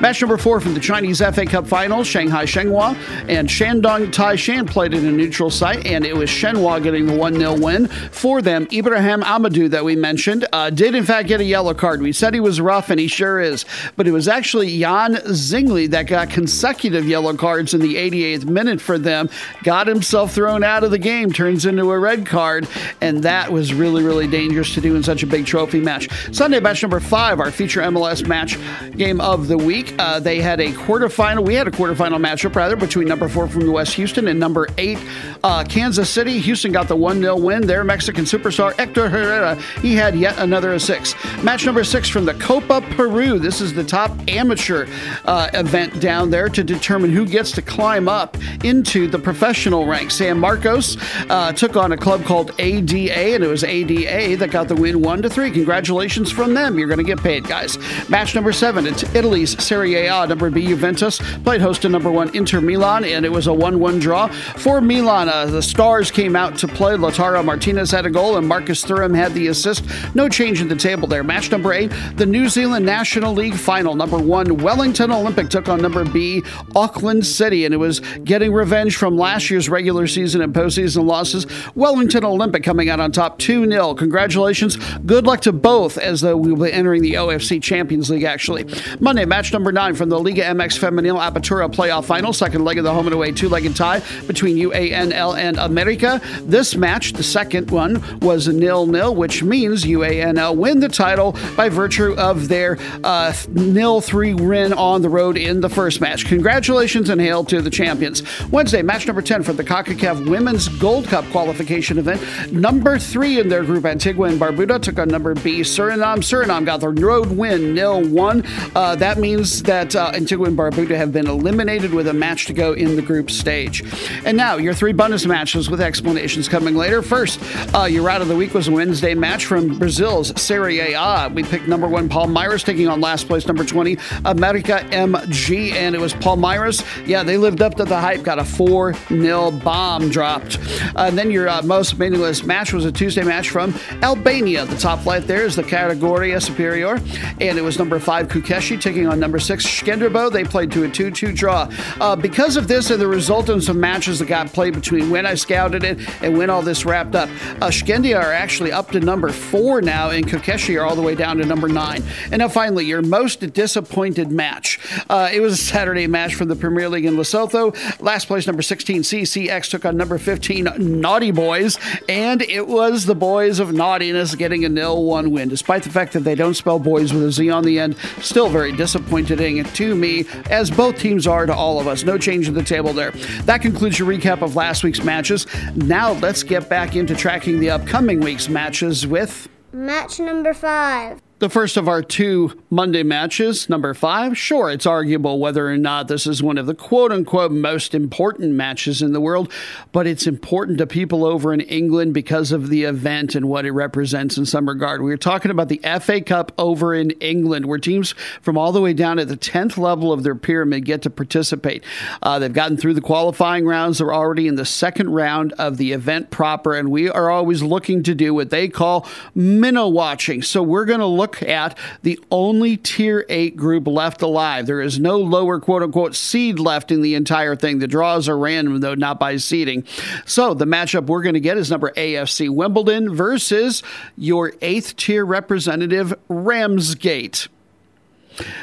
Match 0.00 0.22
number 0.22 0.38
four 0.38 0.60
from 0.60 0.72
the 0.72 0.80
Chinese 0.80 1.20
FA 1.20 1.44
Cup 1.44 1.66
final, 1.66 2.02
Shanghai 2.04 2.44
Shenhua 2.44 2.96
and 3.28 3.48
Shandong 3.48 4.06
Taishan 4.06 4.66
played 4.66 4.94
in 4.94 5.04
a 5.04 5.12
neutral 5.12 5.50
site, 5.50 5.86
and 5.86 6.06
it 6.06 6.16
was 6.16 6.30
Shenhua 6.30 6.82
getting 6.82 7.04
the 7.06 7.14
1 7.14 7.33
1 7.34 7.40
0 7.40 7.58
win 7.58 7.88
for 7.88 8.40
them. 8.40 8.66
Ibrahim 8.72 9.22
Amadou, 9.22 9.70
that 9.70 9.84
we 9.84 9.96
mentioned, 9.96 10.46
uh, 10.52 10.70
did 10.70 10.94
in 10.94 11.04
fact 11.04 11.28
get 11.28 11.40
a 11.40 11.44
yellow 11.44 11.74
card. 11.74 12.00
We 12.00 12.12
said 12.12 12.34
he 12.34 12.40
was 12.40 12.60
rough, 12.60 12.90
and 12.90 13.00
he 13.00 13.08
sure 13.08 13.40
is. 13.40 13.64
But 13.96 14.06
it 14.06 14.12
was 14.12 14.28
actually 14.28 14.78
Jan 14.78 15.14
Zingli 15.14 15.90
that 15.90 16.06
got 16.06 16.30
consecutive 16.30 17.06
yellow 17.06 17.36
cards 17.36 17.74
in 17.74 17.80
the 17.80 17.96
88th 17.96 18.44
minute 18.44 18.80
for 18.80 18.98
them, 18.98 19.28
got 19.62 19.86
himself 19.86 20.32
thrown 20.32 20.62
out 20.62 20.84
of 20.84 20.90
the 20.90 20.98
game, 20.98 21.32
turns 21.32 21.66
into 21.66 21.90
a 21.90 21.98
red 21.98 22.26
card, 22.26 22.68
and 23.00 23.22
that 23.22 23.50
was 23.50 23.74
really, 23.74 24.02
really 24.02 24.28
dangerous 24.28 24.74
to 24.74 24.80
do 24.80 24.94
in 24.94 25.02
such 25.02 25.22
a 25.22 25.26
big 25.26 25.46
trophy 25.46 25.80
match. 25.80 26.08
Sunday 26.34 26.60
match 26.60 26.82
number 26.82 27.00
five, 27.00 27.40
our 27.40 27.50
feature 27.50 27.80
MLS 27.82 28.26
match 28.26 28.58
game 28.96 29.20
of 29.20 29.48
the 29.48 29.58
week. 29.58 29.94
Uh, 29.98 30.20
they 30.20 30.40
had 30.40 30.60
a 30.60 30.72
quarterfinal. 30.72 31.44
We 31.44 31.54
had 31.54 31.66
a 31.66 31.70
quarterfinal 31.70 32.24
matchup 32.24 32.54
rather 32.54 32.76
between 32.76 33.08
number 33.08 33.28
four 33.28 33.48
from 33.48 33.66
the 33.66 33.72
West 33.72 33.94
Houston 33.94 34.28
and 34.28 34.38
number 34.38 34.68
eight 34.78 34.98
uh, 35.42 35.64
Kansas 35.64 36.08
City. 36.08 36.38
Houston 36.38 36.72
got 36.72 36.88
the 36.88 36.96
1 36.96 37.20
0 37.24 37.36
win. 37.38 37.66
Their 37.66 37.84
Mexican 37.84 38.24
superstar 38.24 38.74
Hector 38.76 39.08
Herrera, 39.08 39.56
he 39.80 39.94
had 39.94 40.16
yet 40.16 40.38
another 40.38 40.78
six. 40.78 41.14
Match 41.42 41.66
number 41.66 41.84
six 41.84 42.08
from 42.08 42.24
the 42.24 42.34
Copa 42.34 42.80
Peru. 42.96 43.38
This 43.38 43.60
is 43.60 43.72
the 43.72 43.84
top 43.84 44.10
amateur 44.28 44.86
uh, 45.24 45.48
event 45.54 46.00
down 46.00 46.30
there 46.30 46.48
to 46.48 46.64
determine 46.64 47.10
who 47.10 47.26
gets 47.26 47.52
to 47.52 47.62
climb 47.62 48.08
up 48.08 48.36
into 48.64 49.06
the 49.08 49.18
professional 49.18 49.86
ranks. 49.86 50.14
San 50.14 50.38
Marcos 50.38 50.96
uh, 51.30 51.52
took 51.52 51.76
on 51.76 51.92
a 51.92 51.96
club 51.96 52.24
called 52.24 52.52
ADA, 52.58 53.34
and 53.34 53.44
it 53.44 53.48
was 53.48 53.64
ADA 53.64 54.36
that 54.36 54.50
got 54.50 54.68
the 54.68 54.74
win 54.74 55.02
one 55.02 55.22
to 55.22 55.28
three. 55.28 55.50
Congratulations 55.50 56.30
from 56.30 56.54
them. 56.54 56.78
You're 56.78 56.88
going 56.88 56.98
to 56.98 57.04
get 57.04 57.20
paid, 57.20 57.44
guys. 57.44 57.78
Match 58.08 58.34
number 58.34 58.52
seven, 58.52 58.86
it's 58.86 59.02
Italy's 59.14 59.62
Serie 59.62 60.06
A. 60.06 60.26
Number 60.26 60.50
B 60.50 60.66
Juventus 60.66 61.20
played 61.42 61.60
host 61.60 61.82
to 61.82 61.88
number 61.88 62.10
one 62.10 62.34
Inter 62.34 62.60
Milan, 62.60 63.04
and 63.04 63.24
it 63.24 63.32
was 63.32 63.46
a 63.46 63.52
1 63.52 63.78
1 63.78 63.98
draw. 63.98 64.28
For 64.28 64.80
Milan, 64.80 65.28
uh, 65.28 65.46
the 65.46 65.62
Stars 65.62 66.10
came 66.10 66.36
out 66.36 66.56
to 66.58 66.68
play. 66.68 66.94
Lautaro 67.14 67.44
Martinez 67.44 67.92
had 67.92 68.06
a 68.06 68.10
goal, 68.10 68.36
and 68.38 68.48
Marcus 68.48 68.84
Thuram 68.84 69.14
had 69.14 69.34
the 69.34 69.46
assist. 69.46 69.84
No 70.16 70.28
change 70.28 70.60
in 70.60 70.66
the 70.66 70.74
table 70.74 71.06
there. 71.06 71.22
Match 71.22 71.48
number 71.48 71.72
eight, 71.72 71.92
the 72.16 72.26
New 72.26 72.48
Zealand 72.48 72.84
National 72.84 73.32
League 73.32 73.54
final. 73.54 73.94
Number 73.94 74.18
one, 74.18 74.56
Wellington 74.56 75.12
Olympic 75.12 75.48
took 75.48 75.68
on 75.68 75.80
number 75.80 76.04
B, 76.04 76.42
Auckland 76.74 77.24
City, 77.24 77.64
and 77.66 77.72
it 77.72 77.76
was 77.76 78.00
getting 78.24 78.52
revenge 78.52 78.96
from 78.96 79.16
last 79.16 79.48
year's 79.48 79.68
regular 79.68 80.08
season 80.08 80.40
and 80.40 80.52
postseason 80.52 81.04
losses. 81.04 81.46
Wellington 81.76 82.24
Olympic 82.24 82.64
coming 82.64 82.88
out 82.88 82.98
on 82.98 83.12
top 83.12 83.38
2 83.38 83.70
0. 83.70 83.94
Congratulations. 83.94 84.76
Good 85.06 85.24
luck 85.24 85.40
to 85.42 85.52
both 85.52 85.96
as 85.98 86.20
though 86.20 86.36
we 86.36 86.52
will 86.52 86.64
be 86.64 86.72
entering 86.72 87.02
the 87.02 87.14
OFC 87.14 87.62
Champions 87.62 88.10
League, 88.10 88.24
actually. 88.24 88.66
Monday, 88.98 89.24
match 89.24 89.52
number 89.52 89.70
nine 89.70 89.94
from 89.94 90.08
the 90.08 90.18
Liga 90.18 90.42
MX 90.42 90.80
Femenil 90.80 91.20
Apertura 91.20 91.72
playoff 91.72 92.06
final, 92.06 92.32
second 92.32 92.64
leg 92.64 92.78
of 92.78 92.82
the 92.82 92.92
home 92.92 93.06
and 93.06 93.14
away 93.14 93.30
two 93.30 93.48
legged 93.48 93.76
tie 93.76 94.02
between 94.26 94.56
UANL 94.56 95.38
and 95.38 95.58
America. 95.58 96.20
This 96.42 96.74
match, 96.74 97.03
the 97.12 97.22
second 97.22 97.70
one, 97.70 98.02
was 98.20 98.48
a 98.48 98.52
nil 98.52 98.86
nil, 98.86 99.14
which 99.14 99.42
means 99.42 99.84
UANL 99.84 100.56
win 100.56 100.80
the 100.80 100.88
title 100.88 101.36
by 101.56 101.68
virtue 101.68 102.14
of 102.14 102.48
their 102.48 102.78
uh, 103.02 103.32
nil 103.50 104.00
three 104.00 104.34
win 104.34 104.72
on 104.72 105.02
the 105.02 105.08
road 105.08 105.36
in 105.36 105.60
the 105.60 105.68
first 105.68 106.00
match. 106.00 106.26
Congratulations 106.26 107.10
and 107.10 107.20
hail 107.20 107.44
to 107.44 107.60
the 107.60 107.70
champions. 107.70 108.22
Wednesday, 108.50 108.82
match 108.82 109.06
number 109.06 109.22
10 109.22 109.42
for 109.42 109.52
the 109.52 109.64
CONCACAF 109.64 110.28
Women's 110.28 110.68
Gold 110.68 111.06
Cup 111.06 111.24
qualification 111.26 111.98
event. 111.98 112.52
Number 112.52 112.98
three 112.98 113.40
in 113.40 113.48
their 113.48 113.64
group, 113.64 113.84
Antigua 113.84 114.28
and 114.28 114.40
Barbuda, 114.40 114.80
took 114.80 114.98
on 114.98 115.08
number 115.08 115.34
B, 115.34 115.60
Suriname. 115.60 116.18
Suriname 116.18 116.64
got 116.64 116.80
the 116.80 116.88
road 116.88 117.30
win, 117.30 117.74
nil 117.74 118.06
1. 118.08 118.44
Uh, 118.74 118.96
that 118.96 119.18
means 119.18 119.62
that 119.64 119.94
uh, 119.94 120.12
Antigua 120.14 120.46
and 120.46 120.58
Barbuda 120.58 120.96
have 120.96 121.12
been 121.12 121.26
eliminated 121.26 121.92
with 121.92 122.08
a 122.08 122.12
match 122.12 122.46
to 122.46 122.52
go 122.52 122.72
in 122.72 122.96
the 122.96 123.02
group 123.02 123.30
stage. 123.30 123.82
And 124.24 124.36
now, 124.36 124.56
your 124.56 124.74
three 124.74 124.92
bonus 124.92 125.26
matches 125.26 125.70
with 125.70 125.80
explanations 125.80 126.48
coming 126.48 126.74
later. 126.74 126.93
First, 127.02 127.40
uh, 127.74 127.84
your 127.84 128.02
route 128.02 128.22
of 128.22 128.28
the 128.28 128.36
week 128.36 128.54
was 128.54 128.68
a 128.68 128.72
Wednesday 128.72 129.14
match 129.14 129.46
from 129.46 129.78
Brazil's 129.78 130.40
Serie 130.40 130.80
A. 130.80 131.28
We 131.28 131.42
picked 131.42 131.68
number 131.68 131.88
one 131.88 132.08
Palmeiras 132.08 132.64
taking 132.64 132.88
on 132.88 133.00
last 133.00 133.26
place 133.26 133.46
number 133.46 133.64
20 133.64 133.96
America 134.24 134.80
MG, 134.90 135.72
and 135.72 135.94
it 135.94 136.00
was 136.00 136.14
Palmeiras. 136.14 136.84
Yeah, 137.06 137.22
they 137.22 137.36
lived 137.36 137.62
up 137.62 137.74
to 137.76 137.84
the 137.84 137.98
hype, 137.98 138.22
got 138.22 138.38
a 138.38 138.44
4 138.44 138.94
0 139.08 139.50
bomb 139.50 140.08
dropped. 140.10 140.58
Uh, 140.96 141.06
and 141.08 141.18
then 141.18 141.30
your 141.30 141.48
uh, 141.48 141.62
most 141.62 141.98
meaningless 141.98 142.44
match 142.44 142.72
was 142.72 142.84
a 142.84 142.92
Tuesday 142.92 143.22
match 143.22 143.50
from 143.50 143.74
Albania. 144.02 144.64
The 144.66 144.76
top 144.76 145.00
flight 145.00 145.26
there 145.26 145.42
is 145.42 145.56
the 145.56 145.62
Categoria 145.62 146.40
Superior, 146.40 147.00
and 147.40 147.58
it 147.58 147.62
was 147.62 147.78
number 147.78 147.98
five 147.98 148.28
Kukreshi 148.28 148.80
taking 148.80 149.06
on 149.06 149.18
number 149.18 149.38
six 149.38 149.66
Skenderbo. 149.66 150.30
They 150.30 150.44
played 150.44 150.70
to 150.72 150.84
a 150.84 150.88
2 150.88 151.10
2 151.10 151.32
draw. 151.32 151.70
Uh, 152.00 152.16
because 152.16 152.56
of 152.56 152.68
this 152.68 152.90
and 152.90 153.00
the 153.00 153.06
result 153.06 153.48
of 153.48 153.62
some 153.62 153.80
matches 153.80 154.18
that 154.18 154.26
got 154.26 154.52
played 154.52 154.74
between 154.74 155.10
when 155.10 155.26
I 155.26 155.34
scouted 155.34 155.84
it 155.84 155.98
and 156.22 156.36
when 156.36 156.50
all 156.50 156.62
this 156.62 156.83
wrapped 156.84 157.14
up, 157.14 157.28
uh, 157.60 157.68
Skendia 157.68 158.16
are 158.16 158.32
actually 158.32 158.72
up 158.72 158.90
to 158.92 159.00
number 159.00 159.30
four 159.30 159.80
now, 159.80 160.10
and 160.10 160.26
Kukreshi 160.26 160.80
are 160.80 160.84
all 160.84 160.96
the 160.96 161.02
way 161.02 161.14
down 161.14 161.38
to 161.38 161.44
number 161.44 161.68
nine. 161.68 162.02
And 162.30 162.38
now 162.38 162.48
finally, 162.48 162.84
your 162.84 163.02
most 163.02 163.40
disappointed 163.52 164.30
match. 164.30 164.78
Uh, 165.08 165.30
it 165.32 165.40
was 165.40 165.54
a 165.54 165.56
Saturday 165.56 166.06
match 166.06 166.34
from 166.34 166.48
the 166.48 166.56
Premier 166.56 166.88
League 166.88 167.04
in 167.04 167.16
Lesotho. 167.16 167.74
Last 168.00 168.26
place, 168.26 168.46
number 168.46 168.62
16 168.62 169.02
CCX 169.02 169.70
took 169.70 169.84
on 169.84 169.96
number 169.96 170.18
15 170.18 170.68
Naughty 170.78 171.30
Boys, 171.30 171.78
and 172.08 172.42
it 172.42 172.66
was 172.66 173.06
the 173.06 173.14
boys 173.14 173.58
of 173.58 173.72
naughtiness 173.72 174.34
getting 174.34 174.64
a 174.64 174.68
nil 174.68 175.04
one 175.04 175.30
win. 175.30 175.48
Despite 175.48 175.82
the 175.82 175.90
fact 175.90 176.12
that 176.12 176.20
they 176.20 176.34
don't 176.34 176.54
spell 176.54 176.78
boys 176.78 177.12
with 177.12 177.24
a 177.24 177.32
Z 177.32 177.50
on 177.50 177.64
the 177.64 177.78
end, 177.78 177.96
still 178.20 178.48
very 178.48 178.72
disappointing 178.72 179.64
to 179.64 179.94
me, 179.94 180.26
as 180.50 180.70
both 180.70 180.98
teams 180.98 181.26
are 181.26 181.46
to 181.46 181.54
all 181.54 181.80
of 181.80 181.86
us. 181.86 182.04
No 182.04 182.18
change 182.18 182.48
in 182.48 182.54
the 182.54 182.62
table 182.62 182.92
there. 182.92 183.12
That 183.44 183.62
concludes 183.62 183.98
your 183.98 184.08
recap 184.08 184.42
of 184.42 184.56
last 184.56 184.84
week's 184.84 185.02
matches. 185.02 185.46
Now 185.74 186.12
let's 186.12 186.42
get 186.42 186.68
back 186.68 186.73
into 186.96 187.14
tracking 187.14 187.60
the 187.60 187.70
upcoming 187.70 188.18
week's 188.18 188.48
matches 188.48 189.06
with 189.06 189.48
Match 189.72 190.18
number 190.18 190.52
five. 190.52 191.23
The 191.40 191.50
first 191.50 191.76
of 191.76 191.88
our 191.88 192.02
two 192.02 192.62
Monday 192.70 193.02
matches, 193.02 193.68
number 193.68 193.92
five. 193.92 194.38
Sure, 194.38 194.70
it's 194.70 194.86
arguable 194.86 195.40
whether 195.40 195.68
or 195.68 195.76
not 195.76 196.06
this 196.06 196.26
is 196.26 196.42
one 196.42 196.58
of 196.58 196.66
the 196.66 196.74
quote 196.74 197.10
unquote 197.10 197.50
most 197.50 197.94
important 197.94 198.52
matches 198.52 199.02
in 199.02 199.12
the 199.12 199.20
world, 199.20 199.52
but 199.90 200.06
it's 200.06 200.26
important 200.26 200.78
to 200.78 200.86
people 200.86 201.24
over 201.24 201.52
in 201.52 201.60
England 201.60 202.14
because 202.14 202.52
of 202.52 202.68
the 202.68 202.84
event 202.84 203.34
and 203.34 203.48
what 203.48 203.66
it 203.66 203.72
represents 203.72 204.38
in 204.38 204.46
some 204.46 204.68
regard. 204.68 205.02
We 205.02 205.12
are 205.12 205.16
talking 205.16 205.50
about 205.50 205.68
the 205.68 205.80
FA 206.00 206.20
Cup 206.20 206.52
over 206.56 206.94
in 206.94 207.10
England, 207.12 207.66
where 207.66 207.78
teams 207.78 208.14
from 208.40 208.56
all 208.56 208.70
the 208.70 208.80
way 208.80 208.92
down 208.92 209.18
at 209.18 209.28
the 209.28 209.36
10th 209.36 209.76
level 209.76 210.12
of 210.12 210.22
their 210.22 210.36
pyramid 210.36 210.84
get 210.84 211.02
to 211.02 211.10
participate. 211.10 211.84
Uh, 212.22 212.38
they've 212.38 212.52
gotten 212.52 212.76
through 212.76 212.94
the 212.94 213.00
qualifying 213.00 213.66
rounds, 213.66 213.98
they're 213.98 214.14
already 214.14 214.46
in 214.46 214.54
the 214.54 214.64
second 214.64 215.10
round 215.10 215.52
of 215.54 215.78
the 215.78 215.92
event 215.92 216.30
proper, 216.30 216.74
and 216.74 216.90
we 216.90 217.10
are 217.10 217.28
always 217.28 217.62
looking 217.62 218.02
to 218.04 218.14
do 218.14 218.32
what 218.32 218.50
they 218.50 218.68
call 218.68 219.06
minnow 219.34 219.88
watching. 219.88 220.40
So 220.40 220.62
we're 220.62 220.84
going 220.84 221.00
to 221.00 221.06
look 221.06 221.23
at 221.42 221.78
the 222.02 222.18
only 222.30 222.76
tier 222.76 223.24
8 223.28 223.56
group 223.56 223.86
left 223.86 224.22
alive. 224.22 224.66
There 224.66 224.80
is 224.80 224.98
no 224.98 225.18
lower 225.18 225.60
quote 225.60 225.82
unquote 225.82 226.14
seed 226.14 226.58
left 226.58 226.90
in 226.90 227.02
the 227.02 227.14
entire 227.14 227.56
thing. 227.56 227.78
The 227.78 227.88
draws 227.88 228.28
are 228.28 228.38
random, 228.38 228.80
though, 228.80 228.94
not 228.94 229.18
by 229.18 229.36
seeding. 229.36 229.84
So 230.26 230.54
the 230.54 230.66
matchup 230.66 231.06
we're 231.06 231.22
going 231.22 231.34
to 231.34 231.40
get 231.40 231.56
is 231.56 231.70
number 231.70 231.90
AFC 231.96 232.48
Wimbledon 232.50 233.14
versus 233.14 233.82
your 234.16 234.52
eighth 234.60 234.96
tier 234.96 235.24
representative, 235.24 236.14
Ramsgate. 236.28 237.48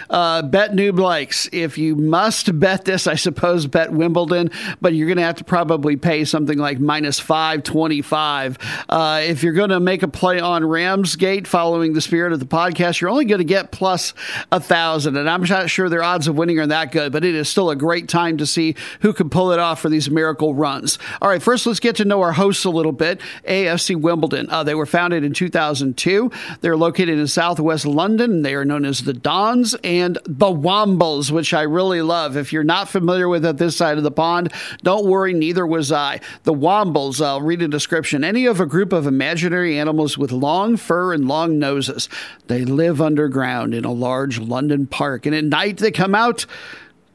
Uh, 0.10 0.42
bet 0.42 0.72
noob 0.72 1.00
likes. 1.00 1.48
If 1.52 1.78
you 1.78 1.96
must 1.96 2.60
bet 2.60 2.86
this, 2.86 3.08
I 3.08 3.16
suppose 3.16 3.68
bet 3.68 3.92
Wimbledon, 3.92 4.52
but 4.82 4.94
you're 4.94 5.08
going 5.08 5.18
to 5.18 5.24
have 5.24 5.36
to 5.38 5.44
probably 5.44 5.96
pay 5.96 6.26
something 6.26 6.58
like 6.58 6.80
minus 6.80 7.20
525. 7.20 8.58
Uh, 8.90 9.22
if 9.24 9.44
you're 9.44 9.54
going 9.54 9.70
to 9.70 9.80
make 9.80 10.04
a 10.04 10.08
play 10.08 10.40
on 10.40 10.66
Ramsgate 10.66 11.48
following 11.48 11.94
the 11.94 12.02
spirit 12.02 12.34
of 12.34 12.40
the 12.40 12.46
podcast, 12.46 13.00
you're 13.00 13.10
only 13.10 13.26
going 13.26 13.40
to 13.40 13.46
get 13.46 13.72
plus 13.72 14.14
a 14.52 14.60
thousand. 14.60 15.18
And 15.18 15.30
I'm 15.30 15.44
not 15.44 15.70
sure 15.70 15.90
their 15.90 16.04
odds 16.04 16.28
of 16.28 16.36
winning 16.36 16.60
are 16.60 16.68
that 16.68 16.92
good, 16.92 17.12
but 17.12 17.24
it 17.24 17.36
is 17.36 17.48
still 17.50 17.70
a 17.70 17.76
great 17.76 18.10
time 18.10 18.38
to 18.38 18.46
see 18.46 18.76
who 19.02 19.14
can 19.14 19.30
pull 19.30 19.52
it 19.52 19.60
off 19.60 19.82
for 19.82 19.90
these 19.90 20.10
miracle 20.10 20.54
runs. 20.54 21.00
All 21.22 21.30
right, 21.30 21.42
first 21.42 21.66
let's 21.66 21.80
get 21.80 21.96
to 21.98 22.06
know 22.06 22.22
our 22.22 22.34
hosts 22.34 22.66
a 22.66 22.70
little 22.70 22.92
bit. 22.92 23.22
AFC 23.48 23.96
Wimbledon. 24.00 24.50
Uh, 24.50 24.64
they 24.64 24.76
were 24.76 24.86
founded 24.86 25.24
in 25.24 25.34
2002. 25.34 26.32
They're 26.62 26.78
located 26.78 27.20
in 27.20 27.28
southwest 27.28 27.86
London. 27.86 28.42
They 28.42 28.56
are 28.56 28.66
known 28.66 28.86
as 28.86 29.04
the 29.04 29.14
Dons 29.14 29.61
and 29.84 30.18
the 30.26 30.48
Wombles, 30.48 31.32
which 31.32 31.54
I 31.54 31.62
really 31.62 32.02
love. 32.02 32.36
If 32.36 32.52
you're 32.52 32.64
not 32.64 32.90
familiar 32.90 33.28
with 33.28 33.46
it 33.46 33.58
this 33.58 33.78
side 33.78 33.98
of 33.98 34.04
the 34.04 34.12
pond, 34.12 34.52
don't 34.84 35.06
worry, 35.06 35.34
neither 35.34 35.66
was 35.66 35.92
I. 35.92 36.20
The 36.44 36.54
Wombles, 36.54 37.24
I'll 37.24 37.42
read 37.42 37.62
a 37.62 37.68
description. 37.68 38.24
Any 38.24 38.46
of 38.46 38.60
a 38.60 38.66
group 38.66 38.94
of 38.94 39.08
imaginary 39.08 39.78
animals 39.78 40.18
with 40.18 40.32
long 40.32 40.78
fur 40.78 41.14
and 41.14 41.28
long 41.28 41.60
noses. 41.60 42.10
They 42.48 42.66
live 42.66 43.02
underground 43.02 43.74
in 43.74 43.86
a 43.86 43.92
large 43.92 44.40
London 44.40 44.88
park, 44.88 45.26
and 45.26 45.36
at 45.36 45.46
night 45.46 45.78
they 45.78 45.92
come 45.92 46.16
out 46.16 46.46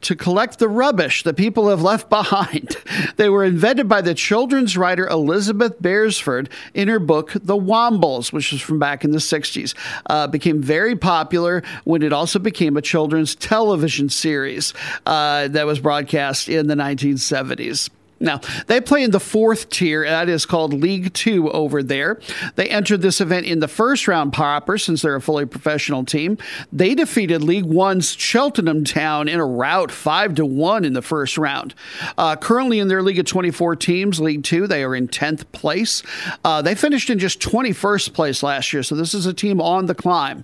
to 0.01 0.15
collect 0.15 0.59
the 0.59 0.69
rubbish 0.69 1.23
that 1.23 1.35
people 1.35 1.69
have 1.69 1.81
left 1.81 2.09
behind. 2.17 2.77
They 3.17 3.29
were 3.29 3.43
invented 3.43 3.87
by 3.87 4.01
the 4.01 4.13
children's 4.13 4.77
writer 4.77 5.07
Elizabeth 5.07 5.81
Beresford 5.81 6.49
in 6.73 6.87
her 6.87 6.99
book 6.99 7.33
The 7.33 7.57
Wombles, 7.57 8.31
which 8.31 8.51
was 8.51 8.61
from 8.61 8.79
back 8.79 9.03
in 9.03 9.11
the 9.11 9.17
60s. 9.17 9.73
Uh, 10.07 10.27
became 10.27 10.61
very 10.61 10.95
popular 10.95 11.63
when 11.83 12.03
it 12.03 12.13
also 12.13 12.39
became 12.39 12.77
a 12.77 12.81
children's 12.81 13.35
television 13.35 14.09
series 14.09 14.73
uh, 15.05 15.47
that 15.49 15.65
was 15.65 15.79
broadcast 15.79 16.49
in 16.49 16.67
the 16.67 16.75
1970s. 16.75 17.89
Now, 18.19 18.41
they 18.67 18.81
play 18.81 19.03
in 19.03 19.11
the 19.11 19.19
fourth 19.19 19.69
tier, 19.69 20.03
that 20.03 20.29
is 20.29 20.45
called 20.45 20.73
League 20.73 21.13
Two 21.13 21.51
over 21.51 21.83
there. 21.83 22.19
They 22.55 22.67
entered 22.69 23.01
this 23.01 23.21
event 23.21 23.45
in 23.45 23.59
the 23.59 23.67
first 23.67 24.07
round 24.07 24.33
proper 24.33 24.77
since 24.77 25.01
they're 25.01 25.15
a 25.15 25.21
fully 25.21 25.45
professional 25.45 26.03
team. 26.03 26.37
They 26.71 26.95
defeated 26.95 27.43
League 27.43 27.65
One's 27.65 28.13
Cheltenham 28.13 28.83
Town 28.83 29.27
in 29.27 29.39
a 29.39 29.45
rout, 29.45 29.91
5 29.91 30.35
to 30.35 30.45
1 30.45 30.85
in 30.85 30.93
the 30.93 31.01
first 31.01 31.37
round. 31.37 31.75
Uh, 32.17 32.35
currently 32.35 32.79
in 32.79 32.87
their 32.87 33.03
league 33.03 33.19
of 33.19 33.25
24 33.25 33.75
teams, 33.75 34.19
League 34.19 34.43
Two, 34.43 34.67
they 34.67 34.83
are 34.83 34.95
in 34.95 35.07
10th 35.07 35.51
place. 35.51 36.03
Uh, 36.43 36.61
they 36.61 36.75
finished 36.75 37.09
in 37.09 37.19
just 37.19 37.39
21st 37.39 38.13
place 38.13 38.43
last 38.43 38.73
year, 38.73 38.83
so 38.83 38.95
this 38.95 39.13
is 39.13 39.25
a 39.25 39.33
team 39.33 39.61
on 39.61 39.85
the 39.85 39.95
climb. 39.95 40.43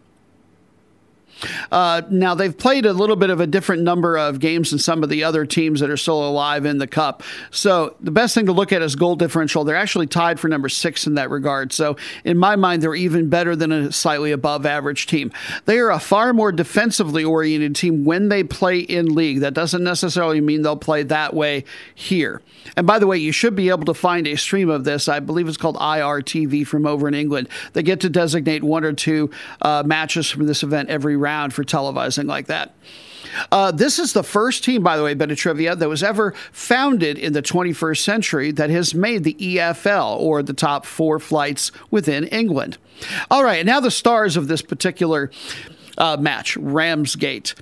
Uh, 1.71 2.01
now, 2.09 2.35
they've 2.35 2.57
played 2.57 2.85
a 2.85 2.93
little 2.93 3.15
bit 3.15 3.29
of 3.29 3.39
a 3.39 3.47
different 3.47 3.83
number 3.83 4.17
of 4.17 4.39
games 4.39 4.69
than 4.69 4.79
some 4.79 5.03
of 5.03 5.09
the 5.09 5.23
other 5.23 5.45
teams 5.45 5.79
that 5.79 5.89
are 5.89 5.97
still 5.97 6.27
alive 6.27 6.65
in 6.65 6.77
the 6.77 6.87
Cup. 6.87 7.23
So, 7.51 7.95
the 7.99 8.11
best 8.11 8.35
thing 8.35 8.45
to 8.45 8.51
look 8.51 8.71
at 8.71 8.81
is 8.81 8.95
goal 8.95 9.15
differential. 9.15 9.63
They're 9.63 9.75
actually 9.75 10.07
tied 10.07 10.39
for 10.39 10.47
number 10.47 10.69
six 10.69 11.07
in 11.07 11.15
that 11.15 11.29
regard. 11.29 11.73
So, 11.73 11.97
in 12.23 12.37
my 12.37 12.55
mind, 12.55 12.81
they're 12.81 12.95
even 12.95 13.29
better 13.29 13.55
than 13.55 13.71
a 13.71 13.91
slightly 13.91 14.31
above 14.31 14.65
average 14.65 15.07
team. 15.07 15.31
They 15.65 15.79
are 15.79 15.91
a 15.91 15.99
far 15.99 16.33
more 16.33 16.51
defensively 16.51 17.23
oriented 17.23 17.75
team 17.75 18.05
when 18.05 18.29
they 18.29 18.43
play 18.43 18.79
in 18.79 19.13
league. 19.13 19.39
That 19.39 19.53
doesn't 19.53 19.83
necessarily 19.83 20.41
mean 20.41 20.61
they'll 20.61 20.77
play 20.77 21.03
that 21.03 21.33
way 21.33 21.65
here. 21.93 22.41
And 22.77 22.87
by 22.87 22.99
the 22.99 23.07
way, 23.07 23.17
you 23.17 23.31
should 23.31 23.55
be 23.55 23.69
able 23.69 23.85
to 23.85 23.93
find 23.93 24.27
a 24.27 24.35
stream 24.35 24.69
of 24.69 24.83
this. 24.83 25.07
I 25.07 25.19
believe 25.19 25.47
it's 25.47 25.57
called 25.57 25.77
IRTV 25.77 26.65
from 26.65 26.85
over 26.85 27.07
in 27.07 27.13
England. 27.13 27.49
They 27.73 27.83
get 27.83 27.99
to 28.01 28.09
designate 28.09 28.63
one 28.63 28.83
or 28.83 28.93
two 28.93 29.29
uh, 29.61 29.83
matches 29.85 30.29
from 30.29 30.47
this 30.47 30.63
event 30.63 30.89
every 30.89 31.17
round 31.17 31.32
for 31.53 31.63
televising 31.63 32.27
like 32.27 32.47
that. 32.47 32.73
Uh, 33.51 33.71
this 33.71 33.99
is 33.99 34.13
the 34.13 34.23
first 34.23 34.63
team, 34.63 34.83
by 34.83 34.97
the 34.97 35.03
way, 35.03 35.13
bit 35.13 35.31
of 35.31 35.37
trivia, 35.37 35.75
that 35.75 35.89
was 35.89 36.03
ever 36.03 36.33
founded 36.51 37.17
in 37.17 37.33
the 37.33 37.41
21st 37.41 37.97
century 37.97 38.51
that 38.51 38.69
has 38.69 38.93
made 38.93 39.23
the 39.23 39.33
EFL, 39.35 40.19
or 40.19 40.43
the 40.43 40.53
top 40.53 40.85
four 40.85 41.19
flights 41.19 41.71
within 41.89 42.25
England. 42.25 42.77
All 43.31 43.43
right, 43.43 43.59
and 43.59 43.67
now 43.67 43.79
the 43.79 43.91
stars 43.91 44.37
of 44.37 44.47
this 44.47 44.61
particular 44.61 45.31
uh, 45.97 46.17
match 46.19 46.55
Ramsgate. 46.57 47.55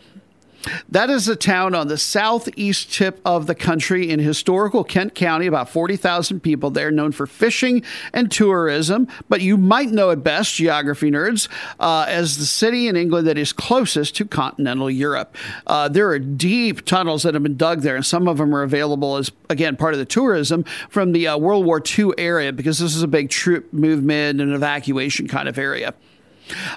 That 0.89 1.09
is 1.09 1.27
a 1.27 1.35
town 1.35 1.75
on 1.75 1.87
the 1.87 1.97
southeast 1.97 2.93
tip 2.93 3.19
of 3.25 3.47
the 3.47 3.55
country 3.55 4.09
in 4.09 4.19
historical 4.19 4.83
Kent 4.83 5.15
County, 5.15 5.47
about 5.47 5.69
40,000 5.69 6.39
people 6.41 6.69
there, 6.69 6.91
known 6.91 7.11
for 7.11 7.27
fishing 7.27 7.83
and 8.13 8.31
tourism. 8.31 9.07
But 9.29 9.41
you 9.41 9.57
might 9.57 9.89
know 9.89 10.09
it 10.09 10.23
best, 10.23 10.55
geography 10.55 11.11
nerds, 11.11 11.47
uh, 11.79 12.05
as 12.07 12.37
the 12.37 12.45
city 12.45 12.87
in 12.87 12.95
England 12.95 13.27
that 13.27 13.37
is 13.37 13.53
closest 13.53 14.15
to 14.17 14.25
continental 14.25 14.89
Europe. 14.89 15.35
Uh, 15.67 15.87
there 15.87 16.09
are 16.09 16.19
deep 16.19 16.85
tunnels 16.85 17.23
that 17.23 17.33
have 17.33 17.43
been 17.43 17.57
dug 17.57 17.81
there, 17.81 17.95
and 17.95 18.05
some 18.05 18.27
of 18.27 18.37
them 18.37 18.55
are 18.55 18.63
available 18.63 19.17
as, 19.17 19.31
again, 19.49 19.75
part 19.75 19.93
of 19.93 19.99
the 19.99 20.05
tourism 20.05 20.63
from 20.89 21.11
the 21.11 21.27
uh, 21.27 21.37
World 21.37 21.65
War 21.65 21.81
II 21.81 22.11
area 22.17 22.53
because 22.53 22.79
this 22.79 22.95
is 22.95 23.03
a 23.03 23.07
big 23.07 23.29
troop 23.29 23.71
movement 23.73 24.41
and 24.41 24.53
evacuation 24.53 25.27
kind 25.27 25.49
of 25.49 25.57
area. 25.57 25.93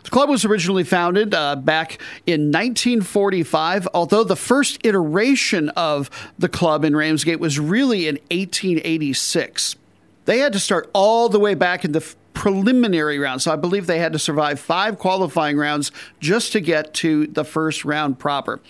The 0.02 0.10
club 0.10 0.28
was 0.28 0.44
originally 0.44 0.84
founded 0.84 1.34
uh, 1.34 1.56
back 1.56 2.00
in 2.26 2.52
1945, 2.52 3.88
although 3.94 4.24
the 4.24 4.36
first 4.36 4.78
iteration 4.84 5.68
of 5.70 6.10
the 6.38 6.48
club 6.48 6.84
in 6.84 6.96
Ramsgate 6.96 7.40
was 7.40 7.58
really 7.58 8.08
in 8.08 8.16
1886. 8.30 9.76
They 10.24 10.38
had 10.38 10.52
to 10.54 10.58
start 10.58 10.90
all 10.94 11.28
the 11.28 11.38
way 11.38 11.54
back 11.54 11.84
in 11.84 11.92
the 11.92 12.14
preliminary 12.34 13.18
round. 13.18 13.40
So 13.40 13.52
I 13.52 13.56
believe 13.56 13.86
they 13.86 13.98
had 13.98 14.12
to 14.12 14.18
survive 14.18 14.60
five 14.60 14.98
qualifying 14.98 15.56
rounds 15.56 15.92
just 16.20 16.52
to 16.52 16.60
get 16.60 16.92
to 16.94 17.26
the 17.28 17.44
first 17.44 17.84
round 17.84 18.18
proper. 18.18 18.60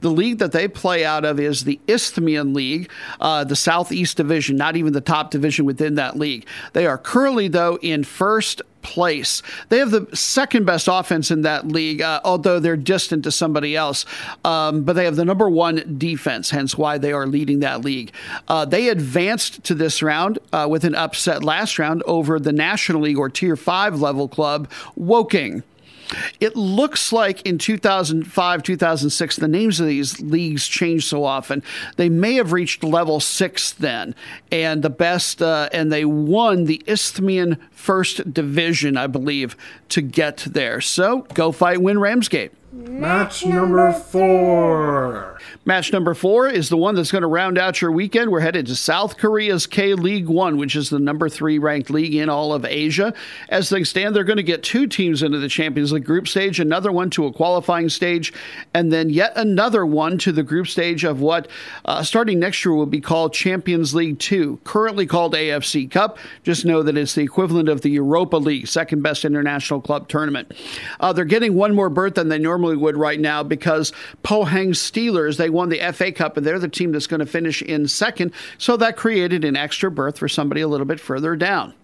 The 0.00 0.10
league 0.10 0.38
that 0.38 0.52
they 0.52 0.66
play 0.66 1.04
out 1.04 1.24
of 1.24 1.38
is 1.38 1.64
the 1.64 1.78
Isthmian 1.86 2.54
League, 2.54 2.90
uh, 3.20 3.44
the 3.44 3.56
Southeast 3.56 4.16
Division, 4.16 4.56
not 4.56 4.76
even 4.76 4.94
the 4.94 5.00
top 5.00 5.30
division 5.30 5.64
within 5.64 5.94
that 5.94 6.18
league. 6.18 6.46
They 6.72 6.86
are 6.86 6.98
currently, 6.98 7.48
though, 7.48 7.78
in 7.82 8.04
first 8.04 8.62
place. 8.82 9.42
They 9.68 9.78
have 9.78 9.90
the 9.90 10.08
second 10.14 10.64
best 10.64 10.88
offense 10.90 11.30
in 11.30 11.42
that 11.42 11.68
league, 11.68 12.02
uh, 12.02 12.20
although 12.24 12.58
they're 12.58 12.76
distant 12.76 13.24
to 13.24 13.30
somebody 13.30 13.76
else. 13.76 14.04
Um, 14.44 14.84
but 14.84 14.94
they 14.94 15.04
have 15.04 15.16
the 15.16 15.24
number 15.24 15.48
one 15.48 15.96
defense, 15.98 16.50
hence 16.50 16.76
why 16.76 16.98
they 16.98 17.12
are 17.12 17.26
leading 17.26 17.60
that 17.60 17.82
league. 17.82 18.12
Uh, 18.48 18.64
they 18.64 18.88
advanced 18.88 19.64
to 19.64 19.74
this 19.74 20.02
round 20.02 20.38
uh, 20.52 20.66
with 20.70 20.84
an 20.84 20.94
upset 20.94 21.44
last 21.44 21.78
round 21.78 22.02
over 22.04 22.38
the 22.38 22.52
National 22.52 23.02
League 23.02 23.18
or 23.18 23.28
Tier 23.28 23.56
5 23.56 24.00
level 24.00 24.28
club, 24.28 24.70
Woking. 24.96 25.62
It 26.40 26.56
looks 26.56 27.12
like 27.12 27.42
in 27.46 27.58
2005, 27.58 28.62
2006, 28.62 29.36
the 29.36 29.48
names 29.48 29.80
of 29.80 29.86
these 29.86 30.20
leagues 30.20 30.66
changed 30.66 31.06
so 31.06 31.24
often. 31.24 31.62
They 31.96 32.08
may 32.08 32.34
have 32.34 32.52
reached 32.52 32.82
level 32.82 33.20
six 33.20 33.72
then, 33.72 34.14
and 34.50 34.82
the 34.82 34.90
best, 34.90 35.42
uh, 35.42 35.68
and 35.72 35.92
they 35.92 36.04
won 36.04 36.64
the 36.64 36.82
Isthmian 36.86 37.58
First 37.70 38.32
Division, 38.32 38.96
I 38.96 39.06
believe, 39.06 39.56
to 39.90 40.00
get 40.00 40.38
there. 40.38 40.80
So 40.80 41.26
go 41.34 41.52
fight, 41.52 41.80
win 41.82 41.98
Ramsgate. 41.98 42.52
Match 42.72 43.44
number 43.44 43.92
four. 43.92 45.40
Match 45.70 45.92
number 45.92 46.14
four 46.14 46.48
is 46.48 46.68
the 46.68 46.76
one 46.76 46.96
that's 46.96 47.12
going 47.12 47.22
to 47.22 47.28
round 47.28 47.56
out 47.56 47.80
your 47.80 47.92
weekend. 47.92 48.32
We're 48.32 48.40
headed 48.40 48.66
to 48.66 48.74
South 48.74 49.16
Korea's 49.16 49.68
K 49.68 49.94
League 49.94 50.26
One, 50.26 50.56
which 50.56 50.74
is 50.74 50.90
the 50.90 50.98
number 50.98 51.28
three 51.28 51.60
ranked 51.60 51.90
league 51.90 52.16
in 52.16 52.28
all 52.28 52.52
of 52.52 52.64
Asia. 52.64 53.14
As 53.50 53.70
things 53.70 53.88
stand, 53.88 54.16
they're 54.16 54.24
going 54.24 54.36
to 54.36 54.42
get 54.42 54.64
two 54.64 54.88
teams 54.88 55.22
into 55.22 55.38
the 55.38 55.48
Champions 55.48 55.92
League 55.92 56.04
group 56.04 56.26
stage, 56.26 56.58
another 56.58 56.90
one 56.90 57.08
to 57.10 57.26
a 57.26 57.32
qualifying 57.32 57.88
stage, 57.88 58.32
and 58.74 58.92
then 58.92 59.10
yet 59.10 59.32
another 59.36 59.86
one 59.86 60.18
to 60.18 60.32
the 60.32 60.42
group 60.42 60.66
stage 60.66 61.04
of 61.04 61.20
what 61.20 61.46
uh, 61.84 62.02
starting 62.02 62.40
next 62.40 62.64
year 62.64 62.74
will 62.74 62.84
be 62.84 63.00
called 63.00 63.32
Champions 63.32 63.94
League 63.94 64.18
Two, 64.18 64.58
currently 64.64 65.06
called 65.06 65.34
AFC 65.34 65.88
Cup. 65.88 66.18
Just 66.42 66.64
know 66.64 66.82
that 66.82 66.96
it's 66.96 67.14
the 67.14 67.22
equivalent 67.22 67.68
of 67.68 67.82
the 67.82 67.90
Europa 67.90 68.38
League, 68.38 68.66
second 68.66 69.02
best 69.02 69.24
international 69.24 69.80
club 69.80 70.08
tournament. 70.08 70.52
Uh, 70.98 71.12
they're 71.12 71.24
getting 71.24 71.54
one 71.54 71.76
more 71.76 71.90
berth 71.90 72.16
than 72.16 72.28
they 72.28 72.40
normally 72.40 72.76
would 72.76 72.96
right 72.96 73.20
now 73.20 73.44
because 73.44 73.92
Pohang 74.24 74.70
Steelers, 74.70 75.36
they 75.36 75.59
the 75.68 75.92
FA 75.92 76.10
Cup 76.12 76.36
and 76.36 76.46
they're 76.46 76.58
the 76.58 76.68
team 76.68 76.92
that's 76.92 77.06
going 77.06 77.20
to 77.20 77.26
finish 77.26 77.62
in 77.62 77.86
second. 77.86 78.32
So 78.58 78.76
that 78.78 78.96
created 78.96 79.44
an 79.44 79.56
extra 79.56 79.90
berth 79.90 80.18
for 80.18 80.28
somebody 80.28 80.60
a 80.60 80.68
little 80.68 80.86
bit 80.86 81.00
further 81.00 81.36
down. 81.36 81.74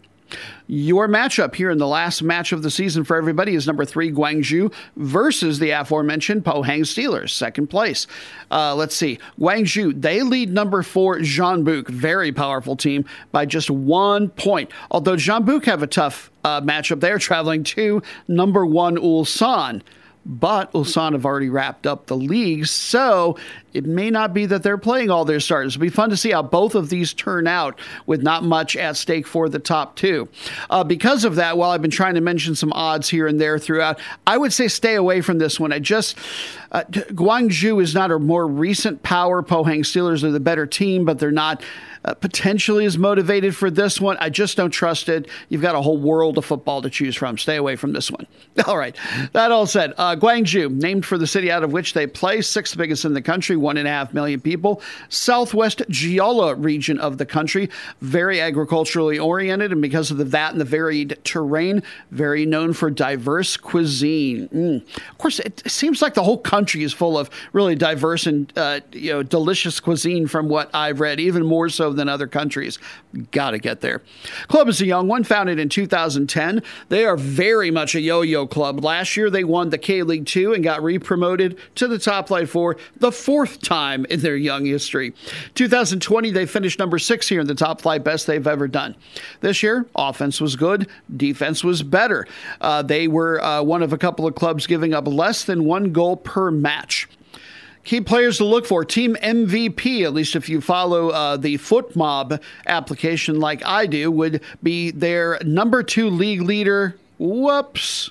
Your 0.69 1.07
matchup 1.07 1.55
here 1.55 1.71
in 1.71 1.79
the 1.79 1.87
last 1.87 2.23
match 2.23 2.51
of 2.51 2.63
the 2.63 2.71
season 2.71 3.05
for 3.05 3.17
everybody 3.17 3.55
is 3.55 3.67
number 3.67 3.85
three 3.85 4.11
Gwangju 4.11 4.73
versus 4.97 5.61
the 5.61 5.71
aforementioned 5.71 6.45
Pohang 6.45 6.81
Steelers, 6.81 7.31
second 7.31 7.69
place. 7.69 8.09
Uh, 8.51 8.75
let's 8.75 8.97
see. 8.97 9.21
Gwangju 9.39 10.01
they 10.01 10.23
lead 10.23 10.51
number 10.51 10.83
four 10.83 11.19
Jeonbuk, 11.19 11.89
very 11.89 12.33
powerful 12.33 12.75
team, 12.75 13.05
by 13.31 13.47
just 13.47 13.71
one 13.71 14.29
point. 14.31 14.71
Although 14.91 15.15
Jeonbuk 15.15 15.65
have 15.67 15.85
a 15.85 15.87
tough 15.87 16.33
uh, 16.43 16.61
matchup, 16.61 16.99
they're 16.99 17.19
traveling 17.19 17.63
to 17.65 18.03
number 18.27 18.67
one 18.67 18.97
Ulsan 18.97 19.83
but 20.29 20.73
Ulsan 20.73 21.13
have 21.13 21.25
already 21.25 21.49
wrapped 21.49 21.87
up 21.87 22.07
the 22.07 22.17
league, 22.17 22.67
so 22.67 23.39
it 23.73 23.85
may 23.85 24.11
not 24.11 24.35
be 24.35 24.45
that 24.47 24.65
they're 24.65 24.77
playing 24.77 25.09
all 25.09 25.25
their 25.25 25.39
starters. 25.39 25.75
It'll 25.75 25.83
be 25.83 25.89
fun 25.89 26.11
to 26.11 26.17
see 26.17 26.33
how 26.33 26.43
both 26.43 26.75
of 26.75 26.89
these 26.89 27.13
turn 27.13 27.47
out 27.47 27.79
with 28.07 28.23
not 28.23 28.43
much 28.43 28.75
at 28.77 28.97
stake 28.97 29.27
for 29.27 29.49
the 29.49 29.61
top 29.61 29.95
two. 29.95 30.29
Uh, 30.69 30.83
because 30.83 31.25
of 31.25 31.37
that, 31.37 31.57
while 31.57 31.71
I've 31.71 31.83
been 31.83 31.93
trying 31.93 32.17
to 32.17 32.21
mention 32.21 32.57
some 32.57 32.73
odds 32.73 33.09
here 33.09 33.29
and 33.29 33.41
there 33.41 33.57
throughout, 33.57 34.01
I 34.27 34.37
would 34.37 34.53
say 34.53 34.67
stay 34.67 34.97
away 34.97 35.21
from 35.21 35.39
this 35.39 35.61
one. 35.61 35.73
I 35.73 35.79
just, 35.79 36.19
uh, 36.73 36.83
Gwangju 36.91 37.81
is 37.81 37.95
not 37.95 38.11
a 38.11 38.19
more 38.19 38.49
recent 38.49 39.05
power. 39.05 39.45
Pohang 39.45 39.81
Steelers 39.81 40.25
are 40.25 40.33
the 40.33 40.41
better 40.41 40.67
team, 40.67 41.05
but 41.05 41.21
they're 41.21 41.31
not 41.31 41.63
uh, 42.07 42.15
potentially 42.15 42.85
is 42.85 42.97
motivated 42.97 43.55
for 43.55 43.71
this 43.71 44.01
one. 44.01 44.17
I 44.21 44.31
just 44.31 44.57
don't 44.57 44.71
trust 44.71 45.09
it. 45.09 45.29
You've 45.49 45.63
got 45.63 45.75
a 45.75 45.83
whole 45.83 45.99
world 45.99 46.39
of 46.39 46.45
football 46.45 46.81
to 46.83 46.89
choose 46.89 47.17
from. 47.17 47.37
Stay 47.37 47.57
away 47.57 47.77
from 47.77 47.93
this 47.93 48.11
one. 48.11 48.27
All 48.67 48.79
right. 48.79 48.97
That 49.33 49.51
all 49.51 49.67
said, 49.67 49.93
uh, 49.99 50.17
Gwangju, 50.17 50.71
named 50.71 51.05
for 51.05 51.19
the 51.19 51.27
city 51.27 51.51
out 51.51 51.63
of 51.63 51.73
which 51.73 51.93
they 51.93 52.07
play, 52.07 52.41
sixth 52.41 52.77
biggest 52.77 53.05
in 53.05 53.13
the 53.13 53.21
country, 53.21 53.57
one 53.57 53.77
and 53.77 53.87
a 53.87 53.91
half 53.91 54.15
million 54.15 54.41
people. 54.41 54.81
Southwest 55.09 55.83
Jeolla 55.91 56.55
region 56.63 56.99
of 56.99 57.19
the 57.19 57.27
country, 57.27 57.69
very 58.01 58.41
agriculturally 58.41 59.19
oriented, 59.19 59.73
and 59.73 59.83
because 59.83 60.11
of 60.11 60.17
the, 60.17 60.25
that 60.25 60.53
and 60.53 60.61
the 60.61 60.65
varied 60.65 61.19
terrain, 61.25 61.83
very 62.11 62.47
known 62.47 62.73
for 62.73 62.91
diverse 62.91 63.57
cuisine. 63.57 64.49
Mm. 64.49 64.83
Of 65.11 65.19
course, 65.19 65.41
it 65.41 65.63
seems 65.67 66.01
like 66.01 66.15
the 66.15 66.23
whole 66.23 66.39
country 66.39 66.83
is 66.83 66.93
full 66.93 67.19
of 67.19 67.29
really 67.53 67.75
diverse 67.75 68.27
and 68.27 68.53
uh, 68.57 68.81
you 68.93 69.13
know 69.13 69.23
delicious 69.23 69.81
cuisine 69.81 70.27
from 70.27 70.49
what 70.49 70.75
I've 70.75 71.01
read, 71.01 71.21
even 71.21 71.45
more 71.45 71.69
so 71.69 71.93
than 71.97 72.09
other 72.09 72.27
countries. 72.27 72.79
Got 73.33 73.51
to 73.51 73.59
get 73.59 73.81
there. 73.81 74.03
Club 74.47 74.69
is 74.69 74.81
a 74.81 74.87
young 74.87 75.09
one, 75.09 75.25
founded 75.25 75.59
in 75.59 75.69
2010. 75.69 76.63
They 76.89 77.05
are 77.05 77.17
very 77.17 77.71
much 77.71 77.95
a 77.95 78.01
yo-yo 78.01 78.47
club. 78.47 78.85
Last 78.85 79.17
year 79.17 79.31
they 79.31 79.45
won 79.45 79.71
the 79.71 79.79
K 79.79 80.03
League 80.03 80.27
Two 80.27 80.53
and 80.53 80.63
got 80.63 80.83
re-promoted 80.83 81.59
to 81.77 81.89
the 81.89 81.99
top 81.99 82.29
flight 82.29 82.49
for 82.49 82.77
the 82.97 83.11
fourth 83.11 83.61
time 83.61 84.05
in 84.07 84.21
their 84.21 84.37
young 84.37 84.65
history. 84.65 85.15
2020 85.55 86.31
they 86.31 86.47
finished 86.47 86.79
number 86.79 86.99
six 86.99 87.29
here 87.29 87.41
in 87.41 87.47
the 87.47 87.55
top 87.55 87.81
flight, 87.81 88.05
best 88.05 88.27
they've 88.27 88.47
ever 88.47 88.69
done. 88.69 88.95
This 89.41 89.63
year 89.63 89.87
offense 89.95 90.41
was 90.41 90.57
good, 90.57 90.89
defense 91.17 91.65
was 91.65 91.83
better. 91.83 92.27
Uh, 92.61 92.83
they 92.83 93.09
were 93.09 93.43
uh, 93.43 93.63
one 93.63 93.83
of 93.83 93.93
a 93.93 93.99
couple 93.99 94.27
of 94.27 94.35
clubs 94.35 94.67
giving 94.67 94.95
up 94.95 95.07
less 95.07 95.45
than 95.45 95.65
one 95.65 95.93
goal 95.93 96.17
per 96.17 96.51
match. 96.51 97.09
Key 97.87 98.01
players 98.01 98.39
to 98.39 98.45
look 98.45 98.67
for 98.67 98.85
team 98.85 99.17
MVP, 99.23 100.05
at 100.05 100.13
least 100.13 100.35
if 100.35 100.49
you 100.49 100.61
follow 100.61 101.11
uh, 101.11 101.37
the 101.37 101.57
FotMob 101.57 102.43
application 102.67 103.39
like 103.39 103.65
I 103.65 103.87
do, 103.87 104.11
would 104.11 104.43
be 104.61 104.91
their 104.91 105.39
number 105.45 105.85
two 105.85 106.11
league 106.11 106.43
leader. 106.43 106.97
Whoops. 107.21 108.11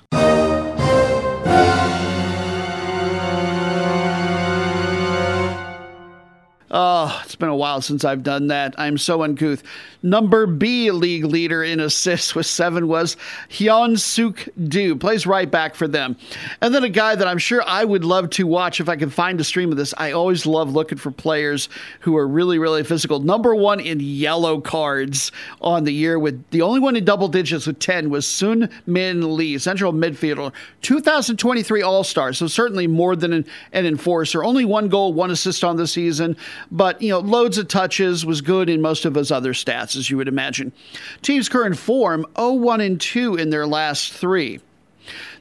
Oh, 6.68 7.20
it's 7.24 7.36
been 7.36 7.48
a 7.48 7.54
while 7.54 7.80
since 7.80 8.04
I've 8.04 8.24
done 8.24 8.48
that. 8.48 8.74
I'm 8.76 8.98
so 8.98 9.22
uncouth. 9.22 9.62
Number 10.02 10.46
B 10.46 10.90
league 10.90 11.24
leader 11.24 11.62
in 11.62 11.78
assists 11.78 12.34
with 12.34 12.46
seven 12.46 12.88
was 12.88 13.16
Hyun 13.50 13.96
Suk 13.98 14.48
Do. 14.68 14.96
Plays 14.96 15.28
right 15.28 15.48
back 15.48 15.76
for 15.76 15.86
them. 15.86 16.16
And 16.60 16.74
then 16.74 16.82
a 16.82 16.88
guy 16.88 17.14
that 17.14 17.28
I'm 17.28 17.38
sure 17.38 17.62
I 17.64 17.84
would 17.84 18.04
love 18.04 18.30
to 18.30 18.48
watch 18.48 18.80
if 18.80 18.88
I 18.88 18.96
could 18.96 19.12
find 19.12 19.40
a 19.40 19.44
stream 19.44 19.70
of 19.70 19.76
this. 19.76 19.94
I 19.96 20.10
always 20.10 20.44
love 20.44 20.72
looking 20.72 20.98
for 20.98 21.12
players 21.12 21.68
who 22.00 22.16
are 22.16 22.26
really, 22.26 22.58
really 22.58 22.82
physical. 22.82 23.20
Number 23.20 23.54
one 23.54 23.78
in 23.78 24.00
yellow 24.00 24.60
cards 24.60 25.30
on 25.60 25.84
the 25.84 25.92
year 25.92 26.18
with 26.18 26.50
the 26.50 26.62
only 26.62 26.80
one 26.80 26.96
in 26.96 27.04
double 27.04 27.28
digits 27.28 27.68
with 27.68 27.78
10 27.78 28.10
was 28.10 28.26
Sun 28.26 28.68
Min 28.86 29.36
Lee, 29.36 29.56
central 29.58 29.92
midfielder, 29.92 30.52
2023 30.82 31.82
All 31.82 32.02
Star. 32.02 32.32
So 32.32 32.48
certainly 32.48 32.88
more 32.88 33.14
than 33.14 33.32
an, 33.32 33.46
an 33.72 33.86
enforcer. 33.86 34.42
Only 34.42 34.64
one 34.64 34.88
goal, 34.88 35.12
one 35.12 35.30
assist 35.30 35.62
on 35.62 35.76
the 35.76 35.86
season 35.86 36.36
but 36.70 37.00
you 37.00 37.10
know, 37.10 37.20
loads 37.20 37.58
of 37.58 37.68
touches 37.68 38.24
was 38.24 38.40
good 38.40 38.68
in 38.68 38.80
most 38.80 39.04
of 39.04 39.14
his 39.14 39.30
other 39.30 39.52
stats, 39.52 39.96
as 39.96 40.10
you 40.10 40.16
would 40.16 40.28
imagine. 40.28 40.72
Team's 41.22 41.48
current 41.48 41.76
form 41.76 42.26
0-1 42.34 42.84
and 42.84 43.00
2 43.00 43.36
in 43.36 43.50
their 43.50 43.66
last 43.66 44.12
three. 44.12 44.60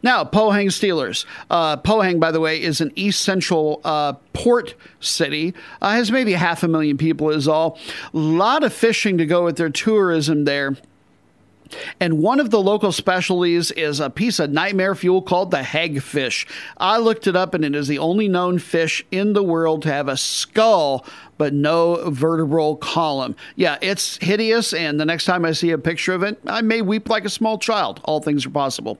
Now, 0.03 0.23
Pohang 0.23 0.67
Steelers. 0.67 1.25
Uh, 1.49 1.77
Pohang, 1.77 2.19
by 2.19 2.31
the 2.31 2.39
way, 2.39 2.61
is 2.61 2.81
an 2.81 2.91
east 2.95 3.21
central 3.21 3.81
uh, 3.83 4.13
port 4.33 4.75
city. 4.99 5.53
Uh, 5.81 5.93
has 5.93 6.11
maybe 6.11 6.33
half 6.33 6.63
a 6.63 6.67
million 6.67 6.97
people, 6.97 7.31
is 7.31 7.47
all. 7.47 7.79
A 8.13 8.17
lot 8.17 8.63
of 8.63 8.73
fishing 8.73 9.17
to 9.17 9.25
go 9.25 9.43
with 9.43 9.57
their 9.57 9.69
tourism 9.69 10.45
there. 10.45 10.77
And 11.99 12.19
one 12.21 12.39
of 12.39 12.49
the 12.49 12.61
local 12.61 12.91
specialties 12.91 13.71
is 13.71 13.99
a 13.99 14.09
piece 14.09 14.39
of 14.39 14.51
nightmare 14.51 14.95
fuel 14.95 15.21
called 15.21 15.51
the 15.51 15.57
hagfish. 15.57 16.47
I 16.77 16.97
looked 16.97 17.27
it 17.27 17.35
up, 17.35 17.53
and 17.53 17.65
it 17.65 17.75
is 17.75 17.87
the 17.87 17.99
only 17.99 18.27
known 18.27 18.59
fish 18.59 19.05
in 19.11 19.33
the 19.33 19.43
world 19.43 19.81
to 19.83 19.91
have 19.91 20.07
a 20.07 20.17
skull 20.17 21.05
but 21.37 21.53
no 21.53 22.09
vertebral 22.09 22.75
column. 22.77 23.35
Yeah, 23.55 23.77
it's 23.81 24.17
hideous, 24.17 24.73
and 24.73 24.99
the 24.99 25.05
next 25.05 25.25
time 25.25 25.45
I 25.45 25.51
see 25.51 25.71
a 25.71 25.77
picture 25.77 26.13
of 26.13 26.23
it, 26.23 26.39
I 26.47 26.61
may 26.61 26.81
weep 26.81 27.09
like 27.09 27.25
a 27.25 27.29
small 27.29 27.57
child. 27.57 28.01
All 28.05 28.21
things 28.21 28.45
are 28.45 28.49
possible. 28.51 28.99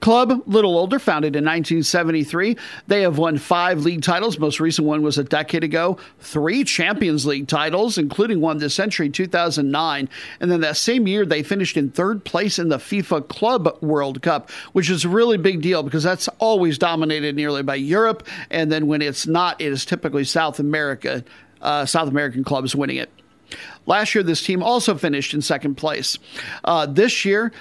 Club, 0.00 0.42
little 0.46 0.76
older, 0.78 0.98
founded 0.98 1.36
in 1.36 1.44
1973. 1.44 2.56
They 2.86 3.02
have 3.02 3.18
won 3.18 3.38
five 3.38 3.80
league 3.80 4.02
titles. 4.02 4.38
Most 4.38 4.60
recent 4.60 4.86
one 4.86 5.02
was 5.02 5.18
a 5.18 5.24
decade 5.24 5.64
ago. 5.64 5.98
Three 6.20 6.64
Champions 6.64 7.26
League 7.26 7.48
titles, 7.48 7.98
including 7.98 8.40
one 8.40 8.58
this 8.58 8.74
century, 8.74 9.10
2009. 9.10 10.08
And 10.40 10.50
then 10.50 10.60
that 10.60 10.76
same 10.76 11.06
year, 11.06 11.26
they 11.26 11.42
finished 11.42 11.76
in 11.76 11.90
third 11.90 12.24
place 12.24 12.58
in 12.58 12.68
the 12.68 12.78
FIFA 12.78 13.28
Club 13.28 13.78
World 13.80 14.22
Cup, 14.22 14.50
which 14.72 14.90
is 14.90 15.04
a 15.04 15.08
really 15.08 15.36
big 15.36 15.60
deal 15.60 15.82
because 15.82 16.02
that's 16.02 16.28
always 16.38 16.78
dominated 16.78 17.36
nearly 17.36 17.62
by 17.62 17.74
Europe. 17.74 18.26
And 18.50 18.70
then 18.70 18.86
when 18.86 19.02
it's 19.02 19.26
not, 19.26 19.60
it 19.60 19.72
is 19.72 19.84
typically 19.84 20.24
South 20.24 20.58
America 20.58 21.24
uh, 21.64 21.86
South 21.86 22.08
American 22.08 22.44
clubs 22.44 22.74
winning 22.76 22.96
it. 22.96 23.10
Last 23.86 24.14
year, 24.14 24.24
this 24.24 24.42
team 24.42 24.62
also 24.62 24.94
finished 24.94 25.34
in 25.34 25.42
second 25.42 25.76
place. 25.76 26.18
Uh, 26.64 26.86
this 26.86 27.24
year, 27.24 27.52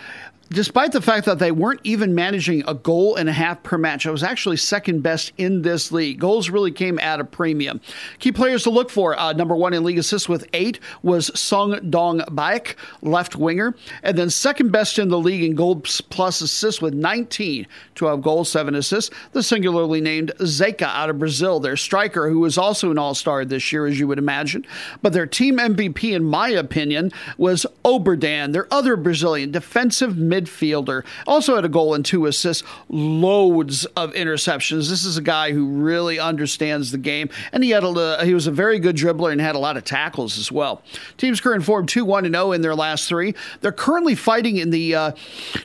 despite 0.53 0.91
the 0.91 1.01
fact 1.01 1.25
that 1.25 1.39
they 1.39 1.51
weren't 1.51 1.79
even 1.83 2.13
managing 2.13 2.63
a 2.67 2.73
goal 2.73 3.15
and 3.15 3.27
a 3.27 3.33
half 3.33 3.63
per 3.63 3.77
match, 3.77 4.05
I 4.05 4.11
was 4.11 4.23
actually 4.23 4.57
second 4.57 5.01
best 5.01 5.33
in 5.37 5.63
this 5.63 5.91
league. 5.91 6.19
Goals 6.19 6.49
really 6.49 6.71
came 6.71 6.99
at 6.99 7.19
a 7.19 7.23
premium. 7.23 7.81
Key 8.19 8.31
players 8.31 8.63
to 8.63 8.69
look 8.69 8.89
for 8.89 9.19
uh, 9.19 9.33
number 9.33 9.55
one 9.55 9.73
in 9.73 9.83
league 9.83 9.97
assists 9.97 10.29
with 10.29 10.47
eight 10.53 10.79
was 11.01 11.31
Sung 11.39 11.89
Dong 11.89 12.19
Baek, 12.31 12.75
left 13.01 13.35
winger. 13.35 13.75
And 14.03 14.17
then 14.17 14.29
second 14.29 14.71
best 14.71 14.99
in 14.99 15.09
the 15.09 15.19
league 15.19 15.43
in 15.43 15.55
goals 15.55 16.01
plus 16.01 16.41
assists 16.41 16.81
with 16.81 16.93
19, 16.93 17.65
12 17.95 18.21
goals, 18.21 18.49
seven 18.49 18.75
assists. 18.75 19.13
The 19.31 19.41
singularly 19.41 20.01
named 20.01 20.33
Zeka 20.39 20.83
out 20.83 21.09
of 21.09 21.17
Brazil, 21.17 21.59
their 21.59 21.77
striker, 21.77 22.29
who 22.29 22.39
was 22.39 22.57
also 22.57 22.91
an 22.91 22.99
all 22.99 23.15
star 23.15 23.43
this 23.43 23.71
year, 23.71 23.87
as 23.87 23.99
you 23.99 24.07
would 24.07 24.19
imagine. 24.19 24.65
But 25.01 25.13
their 25.13 25.25
team 25.25 25.57
MVP, 25.57 26.13
in 26.13 26.23
my 26.23 26.49
opinion, 26.49 27.11
was 27.37 27.65
Oberdan, 27.83 28.53
their 28.53 28.71
other 28.71 28.95
Brazilian 28.95 29.49
defensive 29.51 30.15
midfielder. 30.43 31.03
Also 31.27 31.55
had 31.55 31.65
a 31.65 31.69
goal 31.69 31.93
and 31.93 32.05
two 32.05 32.25
assists, 32.25 32.63
loads 32.89 33.85
of 33.97 34.13
interceptions. 34.13 34.89
This 34.89 35.05
is 35.05 35.17
a 35.17 35.21
guy 35.21 35.51
who 35.51 35.65
really 35.67 36.19
understands 36.19 36.91
the 36.91 36.97
game, 36.97 37.29
and 37.51 37.63
he 37.63 37.71
had 37.71 37.83
a 37.83 38.25
he 38.25 38.33
was 38.33 38.47
a 38.47 38.51
very 38.51 38.79
good 38.79 38.95
dribbler 38.95 39.31
and 39.31 39.41
had 39.41 39.55
a 39.55 39.59
lot 39.59 39.77
of 39.77 39.83
tackles 39.83 40.37
as 40.37 40.51
well. 40.51 40.81
Team's 41.17 41.41
current 41.41 41.63
form 41.63 41.85
2 41.85 42.05
1 42.05 42.31
0 42.31 42.51
in 42.51 42.61
their 42.61 42.75
last 42.75 43.07
three. 43.07 43.35
They're 43.61 43.71
currently 43.71 44.15
fighting 44.15 44.57
in 44.57 44.69
the 44.69 44.95
uh, 44.95 45.11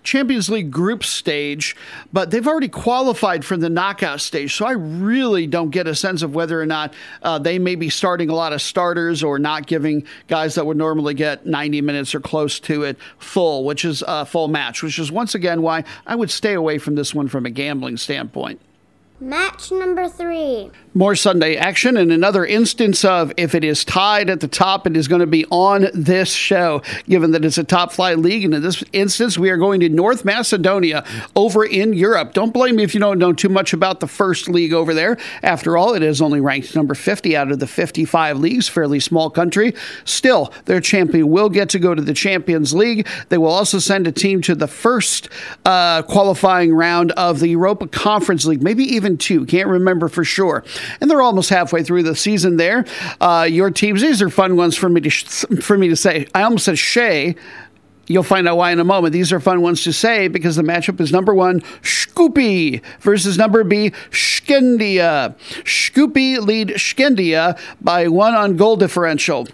Champions 0.02 0.48
League 0.48 0.70
group 0.70 1.04
stage, 1.04 1.76
but 2.12 2.30
they've 2.30 2.46
already 2.46 2.68
qualified 2.68 3.44
for 3.44 3.56
the 3.56 3.70
knockout 3.70 4.20
stage. 4.20 4.54
So 4.54 4.66
I 4.66 4.72
really 4.72 5.46
don't 5.46 5.70
get 5.70 5.86
a 5.86 5.94
sense 5.94 6.22
of 6.22 6.34
whether 6.34 6.60
or 6.60 6.66
not 6.66 6.94
uh, 7.22 7.38
they 7.38 7.58
may 7.58 7.74
be 7.74 7.88
starting 7.88 8.30
a 8.30 8.34
lot 8.34 8.52
of 8.52 8.62
starters 8.62 9.22
or 9.22 9.38
not 9.38 9.66
giving 9.66 10.04
guys 10.28 10.54
that 10.54 10.66
would 10.66 10.76
normally 10.76 11.14
get 11.14 11.46
90 11.46 11.80
minutes 11.82 12.14
or 12.14 12.20
close 12.20 12.60
to 12.60 12.84
it 12.84 12.96
full, 13.18 13.64
which 13.64 13.84
is 13.84 14.02
a 14.06 14.24
full 14.24 14.48
match, 14.58 14.82
which 14.82 14.98
is 14.98 15.12
once 15.12 15.36
again 15.36 15.62
why 15.62 15.84
I 16.04 16.16
would 16.16 16.30
stay 16.30 16.54
away 16.54 16.78
from 16.78 16.96
this 16.96 17.14
one 17.14 17.28
from 17.28 17.46
a 17.46 17.50
gambling 17.50 17.96
standpoint. 17.96 18.60
Match 19.20 19.70
number 19.70 20.08
three. 20.08 20.70
More 20.98 21.14
Sunday 21.14 21.54
action 21.54 21.96
and 21.96 22.10
another 22.10 22.44
instance 22.44 23.04
of 23.04 23.32
if 23.36 23.54
it 23.54 23.62
is 23.62 23.84
tied 23.84 24.28
at 24.28 24.40
the 24.40 24.48
top, 24.48 24.84
it 24.84 24.96
is 24.96 25.06
going 25.06 25.20
to 25.20 25.28
be 25.28 25.46
on 25.48 25.86
this 25.94 26.32
show, 26.32 26.82
given 27.08 27.30
that 27.30 27.44
it's 27.44 27.56
a 27.56 27.62
top 27.62 27.92
flight 27.92 28.18
league. 28.18 28.44
And 28.44 28.52
in 28.52 28.62
this 28.62 28.82
instance, 28.92 29.38
we 29.38 29.48
are 29.50 29.56
going 29.56 29.78
to 29.78 29.88
North 29.88 30.24
Macedonia 30.24 31.04
over 31.36 31.64
in 31.64 31.92
Europe. 31.92 32.32
Don't 32.32 32.52
blame 32.52 32.74
me 32.74 32.82
if 32.82 32.94
you 32.94 33.00
don't 33.00 33.20
know 33.20 33.32
too 33.32 33.48
much 33.48 33.72
about 33.72 34.00
the 34.00 34.08
first 34.08 34.48
league 34.48 34.72
over 34.72 34.92
there. 34.92 35.16
After 35.44 35.76
all, 35.76 35.94
it 35.94 36.02
is 36.02 36.20
only 36.20 36.40
ranked 36.40 36.74
number 36.74 36.96
50 36.96 37.36
out 37.36 37.52
of 37.52 37.60
the 37.60 37.68
55 37.68 38.40
leagues, 38.40 38.66
fairly 38.66 38.98
small 38.98 39.30
country. 39.30 39.76
Still, 40.04 40.52
their 40.64 40.80
champion 40.80 41.30
will 41.30 41.48
get 41.48 41.68
to 41.68 41.78
go 41.78 41.94
to 41.94 42.02
the 42.02 42.12
Champions 42.12 42.74
League. 42.74 43.06
They 43.28 43.38
will 43.38 43.52
also 43.52 43.78
send 43.78 44.08
a 44.08 44.12
team 44.12 44.42
to 44.42 44.56
the 44.56 44.66
first 44.66 45.28
uh, 45.64 46.02
qualifying 46.02 46.74
round 46.74 47.12
of 47.12 47.38
the 47.38 47.50
Europa 47.50 47.86
Conference 47.86 48.46
League, 48.46 48.64
maybe 48.64 48.82
even 48.82 49.16
two. 49.16 49.46
Can't 49.46 49.68
remember 49.68 50.08
for 50.08 50.24
sure. 50.24 50.64
And 51.00 51.10
they're 51.10 51.22
almost 51.22 51.50
halfway 51.50 51.82
through 51.82 52.02
the 52.02 52.16
season 52.16 52.56
there. 52.56 52.84
Uh, 53.20 53.46
your 53.48 53.70
teams, 53.70 54.02
these 54.02 54.22
are 54.22 54.30
fun 54.30 54.56
ones 54.56 54.76
for 54.76 54.88
me 54.88 55.00
to 55.00 55.10
for 55.60 55.78
me 55.78 55.88
to 55.88 55.96
say. 55.96 56.26
I 56.34 56.42
almost 56.42 56.64
said 56.64 56.78
Shay. 56.78 57.36
You'll 58.10 58.22
find 58.22 58.48
out 58.48 58.56
why 58.56 58.72
in 58.72 58.78
a 58.80 58.84
moment. 58.84 59.12
These 59.12 59.32
are 59.34 59.40
fun 59.40 59.60
ones 59.60 59.84
to 59.84 59.92
say 59.92 60.28
because 60.28 60.56
the 60.56 60.62
matchup 60.62 60.98
is 60.98 61.12
number 61.12 61.34
one, 61.34 61.60
Shkupi 61.82 62.82
versus 63.00 63.36
number 63.36 63.64
B, 63.64 63.90
Shkëndija. 64.10 65.36
Shkupi 65.64 66.38
lead 66.38 66.68
Shkëndija 66.68 67.58
by 67.82 68.08
one 68.08 68.34
on 68.34 68.56
goal 68.56 68.76
differential. 68.76 69.46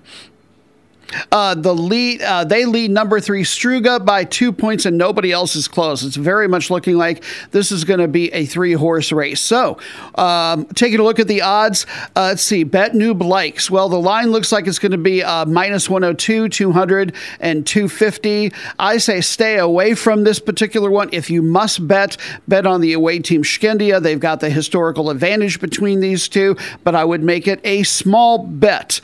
Uh, 1.32 1.54
the 1.54 1.74
lead, 1.74 2.22
uh, 2.22 2.44
they 2.44 2.64
lead 2.64 2.90
number 2.90 3.20
three 3.20 3.42
Struga 3.42 4.04
by 4.04 4.24
two 4.24 4.52
points, 4.52 4.86
and 4.86 4.96
nobody 4.96 5.32
else 5.32 5.56
is 5.56 5.68
close. 5.68 6.02
It's 6.02 6.16
very 6.16 6.48
much 6.48 6.70
looking 6.70 6.96
like 6.96 7.24
this 7.50 7.72
is 7.72 7.84
going 7.84 8.00
to 8.00 8.08
be 8.08 8.32
a 8.32 8.46
three 8.46 8.72
horse 8.72 9.12
race. 9.12 9.40
So, 9.40 9.78
um, 10.16 10.66
taking 10.66 11.00
a 11.00 11.02
look 11.02 11.18
at 11.18 11.28
the 11.28 11.42
odds, 11.42 11.86
uh, 12.16 12.28
let's 12.30 12.42
see. 12.42 12.64
Bet 12.64 12.92
Noob 12.92 13.22
likes. 13.22 13.70
Well, 13.70 13.88
the 13.88 14.00
line 14.00 14.30
looks 14.30 14.52
like 14.52 14.66
it's 14.66 14.78
going 14.78 14.92
to 14.92 14.98
be 14.98 15.22
uh, 15.22 15.44
minus 15.46 15.88
102, 15.88 16.48
200, 16.48 17.14
and 17.40 17.66
250. 17.66 18.52
I 18.78 18.98
say 18.98 19.20
stay 19.20 19.58
away 19.58 19.94
from 19.94 20.24
this 20.24 20.38
particular 20.38 20.90
one. 20.90 21.08
If 21.12 21.30
you 21.30 21.42
must 21.42 21.86
bet, 21.86 22.16
bet 22.48 22.66
on 22.66 22.80
the 22.80 22.92
away 22.92 23.18
team 23.18 23.42
Shkëndija. 23.42 24.02
They've 24.02 24.20
got 24.20 24.40
the 24.40 24.50
historical 24.50 25.10
advantage 25.10 25.60
between 25.60 26.00
these 26.00 26.28
two, 26.28 26.56
but 26.82 26.94
I 26.94 27.04
would 27.04 27.22
make 27.22 27.46
it 27.46 27.60
a 27.64 27.82
small 27.82 28.38
bet 28.38 29.00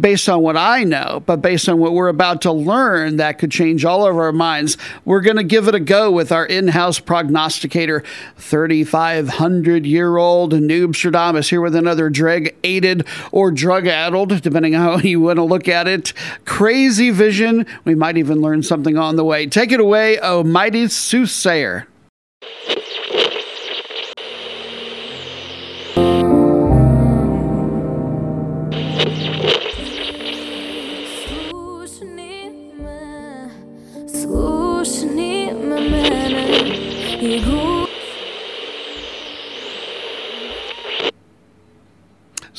based 0.00 0.28
on 0.28 0.42
what 0.42 0.56
I 0.56 0.84
know, 0.84 1.22
but 1.26 1.36
based 1.36 1.68
on 1.68 1.78
what 1.78 1.92
we're 1.92 2.08
about 2.08 2.42
to 2.42 2.52
learn, 2.52 3.16
that 3.16 3.38
could 3.38 3.50
change 3.50 3.84
all 3.84 4.06
of 4.06 4.16
our 4.16 4.32
minds. 4.32 4.76
We're 5.04 5.20
going 5.20 5.36
to 5.36 5.44
give 5.44 5.68
it 5.68 5.74
a 5.74 5.80
go 5.80 6.10
with 6.10 6.32
our 6.32 6.46
in 6.46 6.68
house 6.68 6.98
prognosticator, 6.98 8.02
3,500 8.36 9.86
year 9.86 10.16
old 10.16 10.52
Noobstradamus, 10.52 11.50
here 11.50 11.60
with 11.60 11.74
another 11.74 12.10
drug 12.10 12.48
aided 12.62 13.06
or 13.32 13.50
drug 13.50 13.86
addled, 13.86 14.42
depending 14.42 14.74
on 14.74 14.80
how 14.82 14.98
you 14.98 15.20
want 15.20 15.36
to 15.36 15.44
look 15.44 15.68
at 15.68 15.88
it. 15.88 16.12
Crazy 16.44 17.10
vision. 17.10 17.66
We 17.84 17.94
might 17.94 18.16
even 18.16 18.40
learn 18.40 18.62
something 18.62 18.96
on 18.96 19.16
the 19.16 19.24
way. 19.24 19.46
Take 19.46 19.72
it 19.72 19.80
away, 19.80 20.18
oh 20.20 20.42
mighty 20.42 20.88
soothsayer. 20.88 21.86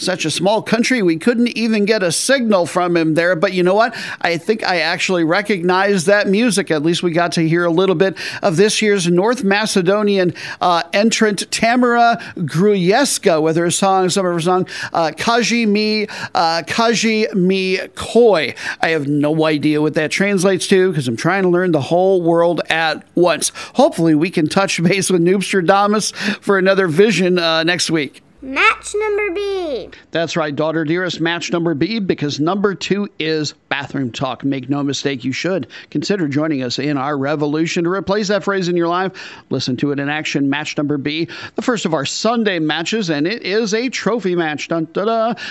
Such 0.05 0.23
a 0.23 0.29
small 0.29 0.61
country, 0.61 1.01
we 1.01 1.17
couldn't 1.17 1.49
even 1.57 1.85
get 1.85 2.03
a 2.03 2.11
signal 2.11 2.67
from 2.67 2.95
him 2.95 3.15
there. 3.15 3.35
But 3.35 3.53
you 3.53 3.63
know 3.63 3.73
what? 3.73 3.95
I 4.21 4.37
think 4.37 4.63
I 4.63 4.81
actually 4.81 5.23
recognize 5.23 6.05
that 6.05 6.27
music. 6.27 6.69
At 6.69 6.83
least 6.83 7.01
we 7.01 7.09
got 7.09 7.31
to 7.33 7.47
hear 7.47 7.65
a 7.65 7.71
little 7.71 7.95
bit 7.95 8.15
of 8.43 8.55
this 8.55 8.83
year's 8.83 9.07
North 9.07 9.43
Macedonian 9.43 10.35
uh, 10.61 10.83
entrant 10.93 11.49
Tamara 11.51 12.21
Grujeska 12.37 13.41
with 13.41 13.57
her 13.57 13.71
song, 13.71 14.09
some 14.09 14.27
of 14.27 14.33
her 14.33 14.39
song, 14.39 14.67
uh, 14.93 15.11
Kaji 15.17 15.67
Mi, 15.67 16.03
uh, 16.35 16.61
Kaji 16.67 17.33
Mi 17.33 17.79
Koi. 17.95 18.53
I 18.81 18.89
have 18.89 19.07
no 19.07 19.45
idea 19.45 19.81
what 19.81 19.95
that 19.95 20.11
translates 20.11 20.67
to 20.67 20.91
because 20.91 21.07
I'm 21.07 21.17
trying 21.17 21.41
to 21.43 21.49
learn 21.49 21.71
the 21.71 21.81
whole 21.81 22.21
world 22.21 22.61
at 22.69 23.03
once. 23.15 23.51
Hopefully, 23.73 24.13
we 24.13 24.29
can 24.29 24.47
touch 24.47 24.81
base 24.83 25.09
with 25.09 25.21
Noobster 25.21 25.55
Noobstradamus 25.55 26.13
for 26.41 26.57
another 26.57 26.87
vision 26.87 27.39
uh, 27.39 27.63
next 27.63 27.89
week. 27.89 28.21
Match 28.41 28.93
number 28.93 29.31
B. 29.31 29.89
That's 30.11 30.35
right, 30.35 30.53
daughter 30.53 30.83
dearest. 30.83 31.21
Match 31.21 31.51
number 31.51 31.73
B 31.73 31.99
because 31.99 32.39
number 32.39 32.75
two 32.75 33.07
is 33.17 33.53
bathroom 33.69 34.11
talk. 34.11 34.43
Make 34.43 34.69
no 34.69 34.83
mistake, 34.83 35.23
you 35.23 35.31
should 35.31 35.67
consider 35.89 36.27
joining 36.27 36.61
us 36.61 36.77
in 36.77 36.97
our 36.97 37.17
revolution 37.17 37.85
to 37.85 37.89
replace 37.89 38.27
that 38.27 38.43
phrase 38.43 38.67
in 38.67 38.75
your 38.75 38.89
life. 38.89 39.33
Listen 39.49 39.77
to 39.77 39.91
it 39.91 39.99
in 39.99 40.09
action. 40.09 40.49
Match 40.49 40.77
number 40.77 40.97
B, 40.97 41.27
the 41.55 41.61
first 41.61 41.85
of 41.85 41.93
our 41.93 42.05
Sunday 42.05 42.59
matches, 42.59 43.09
and 43.09 43.25
it 43.25 43.41
is 43.43 43.73
a 43.73 43.89
trophy 43.89 44.35
match. 44.35 44.67
Dun, 44.67 44.85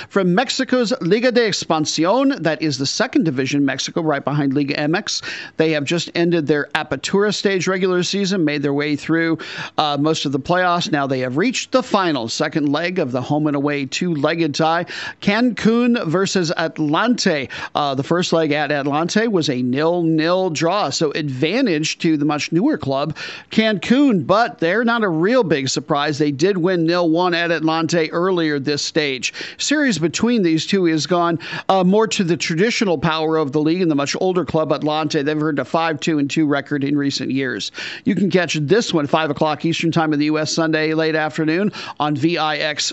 from 0.09 0.35
Mexico's 0.35 0.93
Liga 1.01 1.33
de 1.33 1.49
Expansión. 1.49 2.39
That 2.43 2.61
is 2.63 2.79
the 2.79 2.87
second 2.87 3.25
division, 3.25 3.65
Mexico, 3.65 4.03
right 4.03 4.25
behind 4.25 4.53
Liga 4.53 4.75
MX. 4.75 5.23
They 5.57 5.73
have 5.73 5.85
just 5.85 6.11
ended 6.15 6.47
their 6.47 6.69
Apertura 6.75 7.35
stage 7.35 7.67
regular 7.67 8.03
season, 8.03 8.45
made 8.45 8.63
their 8.63 8.75
way 8.75 8.95
through 8.95 9.39
uh, 9.79 9.97
most 9.99 10.27
of 10.27 10.33
the 10.33 10.41
playoffs. 10.41 10.93
Now 10.93 11.07
they 11.07 11.21
have 11.21 11.39
reached 11.39 11.73
the 11.73 11.83
final, 11.83 12.29
second 12.29 12.69
leg 12.69 12.84
leg 12.85 12.99
of 12.99 13.13
the 13.13 13.23
home 13.23 13.47
and 13.47 13.57
away 13.57 13.87
two 13.87 14.15
legged 14.15 14.55
tie. 14.55 14.85
Cancun 15.23 16.07
versus 16.07 16.53
Atlante. 16.59 17.49
Uh, 17.75 17.95
the 17.95 18.03
first 18.03 18.31
leg 18.31 18.53
at 18.53 18.69
Atlante 18.69 19.27
was 19.27 19.49
a 19.49 19.63
nil 19.63 20.03
nil 20.03 20.51
draw, 20.51 20.91
so 20.91 21.11
advantage 21.13 21.97
to 22.01 22.19
the 22.19 22.27
much 22.27 22.53
newer 22.53 22.77
club, 22.77 23.17
Cancun, 23.51 24.27
but 24.27 24.59
they're 24.59 24.85
not 24.85 25.03
a 25.03 25.09
real 25.09 25.43
big 25.43 25.71
surprise. 25.71 26.19
They 26.19 26.31
did 26.31 26.59
win 26.59 26.85
nil 26.85 27.09
1 27.09 27.33
at 27.33 27.51
Atlante 27.51 28.11
earlier 28.13 28.59
this 28.59 28.85
stage. 28.85 29.33
Series 29.57 29.99
between 29.99 30.43
these 30.43 30.67
two 30.67 30.85
has 30.85 31.07
gone 31.07 31.39
uh, 31.71 31.85
more 31.85 32.07
to 32.09 32.23
the 32.23 32.37
traditional 32.37 32.99
power 32.99 33.39
of 33.39 33.53
the 33.53 33.61
league 33.61 33.81
and 33.81 33.91
the 33.91 33.95
much 33.95 34.15
older 34.21 34.45
club 34.45 34.69
Atlante. 34.73 35.25
They've 35.25 35.43
earned 35.43 35.59
a 35.59 35.65
5 35.65 36.01
2 36.01 36.19
and 36.19 36.31
2 36.31 36.47
record 36.47 36.85
in 36.85 36.99
recent 36.99 37.31
years. 37.31 37.73
You 38.05 38.15
can 38.15 38.31
catch 38.31 38.55
this 38.61 38.93
one 38.93 39.07
5 39.07 39.31
o'clock 39.31 39.65
Eastern 39.65 39.91
Time 39.91 40.13
in 40.13 40.19
the 40.19 40.27
U.S. 40.27 40.53
Sunday 40.53 40.93
late 40.93 41.17
afternoon 41.17 41.73
on 41.99 42.15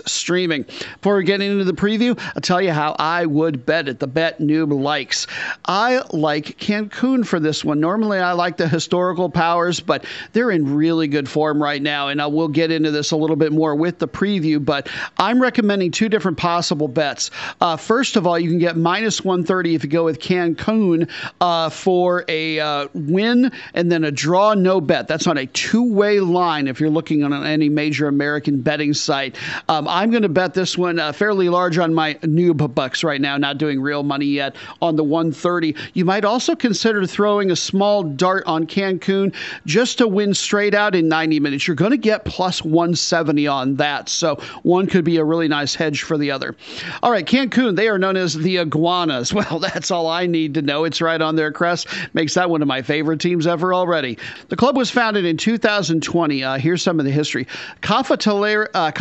Streaming. 0.06 0.62
Before 0.62 1.16
we 1.16 1.24
get 1.24 1.40
into 1.40 1.64
the 1.64 1.72
preview, 1.72 2.18
I'll 2.34 2.42
tell 2.42 2.60
you 2.60 2.72
how 2.72 2.94
I 2.98 3.26
would 3.26 3.64
bet 3.64 3.88
it. 3.88 3.98
The 3.98 4.06
bet 4.06 4.38
noob 4.38 4.72
likes. 4.72 5.26
I 5.64 6.02
like 6.12 6.58
Cancun 6.58 7.26
for 7.26 7.40
this 7.40 7.64
one. 7.64 7.80
Normally, 7.80 8.18
I 8.18 8.32
like 8.32 8.56
the 8.56 8.68
historical 8.68 9.30
powers, 9.30 9.80
but 9.80 10.04
they're 10.32 10.50
in 10.50 10.74
really 10.74 11.08
good 11.08 11.28
form 11.28 11.62
right 11.62 11.80
now, 11.80 12.08
and 12.08 12.20
I 12.20 12.26
will 12.26 12.48
get 12.48 12.70
into 12.70 12.90
this 12.90 13.10
a 13.10 13.16
little 13.16 13.36
bit 13.36 13.52
more 13.52 13.74
with 13.74 13.98
the 13.98 14.08
preview. 14.08 14.62
But 14.64 14.88
I'm 15.18 15.40
recommending 15.40 15.90
two 15.90 16.08
different 16.08 16.38
possible 16.38 16.88
bets. 16.88 17.30
Uh, 17.60 17.76
first 17.76 18.16
of 18.16 18.26
all, 18.26 18.38
you 18.38 18.50
can 18.50 18.58
get 18.58 18.76
minus 18.76 19.24
130 19.24 19.74
if 19.74 19.84
you 19.84 19.90
go 19.90 20.04
with 20.04 20.20
Cancun 20.20 21.08
uh, 21.40 21.70
for 21.70 22.24
a 22.28 22.60
uh, 22.60 22.88
win 22.94 23.52
and 23.74 23.90
then 23.90 24.04
a 24.04 24.10
draw 24.10 24.54
no 24.54 24.80
bet. 24.80 25.08
That's 25.08 25.26
on 25.26 25.38
a 25.38 25.46
two 25.46 25.92
way 25.92 26.20
line 26.20 26.68
if 26.68 26.80
you're 26.80 26.90
looking 26.90 27.24
on 27.24 27.32
any 27.44 27.68
major 27.68 28.08
American 28.08 28.60
betting 28.60 28.94
site. 28.94 29.36
Um, 29.68 29.86
I'm 29.88 30.10
going 30.10 30.22
to 30.22 30.28
bet 30.28 30.54
this 30.54 30.76
one 30.76 30.98
uh, 30.98 31.12
fairly 31.12 31.48
large 31.48 31.78
on 31.78 31.94
my 31.94 32.14
noob 32.14 32.74
bucks 32.74 33.04
right 33.04 33.20
now, 33.20 33.36
not 33.36 33.58
doing 33.58 33.80
real 33.80 34.02
money 34.02 34.26
yet 34.26 34.56
on 34.80 34.96
the 34.96 35.04
130. 35.04 35.74
You 35.94 36.04
might 36.04 36.24
also 36.24 36.54
consider 36.54 37.06
throwing 37.06 37.50
a 37.50 37.56
small 37.56 38.02
dart 38.02 38.44
on 38.46 38.66
Cancun 38.66 39.34
just 39.66 39.98
to 39.98 40.08
win 40.08 40.34
straight 40.34 40.74
out 40.74 40.94
in 40.94 41.08
90 41.08 41.40
minutes. 41.40 41.66
You're 41.66 41.76
going 41.76 41.90
to 41.90 41.96
get 41.96 42.24
plus 42.24 42.64
170 42.64 43.46
on 43.46 43.76
that. 43.76 44.08
So 44.08 44.36
one 44.62 44.86
could 44.86 45.04
be 45.04 45.16
a 45.16 45.24
really 45.24 45.48
nice 45.48 45.74
hedge 45.74 46.02
for 46.02 46.18
the 46.18 46.30
other. 46.30 46.54
All 47.02 47.10
right, 47.10 47.26
Cancun, 47.26 47.76
they 47.76 47.88
are 47.88 47.98
known 47.98 48.16
as 48.16 48.34
the 48.34 48.58
Iguanas. 48.58 49.32
Well, 49.42 49.58
that's 49.58 49.90
all 49.90 50.06
I 50.06 50.26
need 50.26 50.54
to 50.54 50.62
know. 50.62 50.84
It's 50.84 51.00
right 51.00 51.20
on 51.20 51.34
their 51.34 51.50
crest. 51.50 51.88
Makes 52.14 52.34
that 52.34 52.48
one 52.48 52.62
of 52.62 52.68
my 52.68 52.80
favorite 52.80 53.18
teams 53.20 53.44
ever 53.44 53.74
already. 53.74 54.16
The 54.50 54.56
club 54.56 54.76
was 54.76 54.88
founded 54.88 55.24
in 55.24 55.36
2020. 55.36 56.44
Uh, 56.44 56.58
here's 56.58 56.80
some 56.80 57.00
of 57.00 57.04
the 57.04 57.10
history. 57.10 57.48
Cafetaleros 57.82 58.68
uh, 58.74 58.92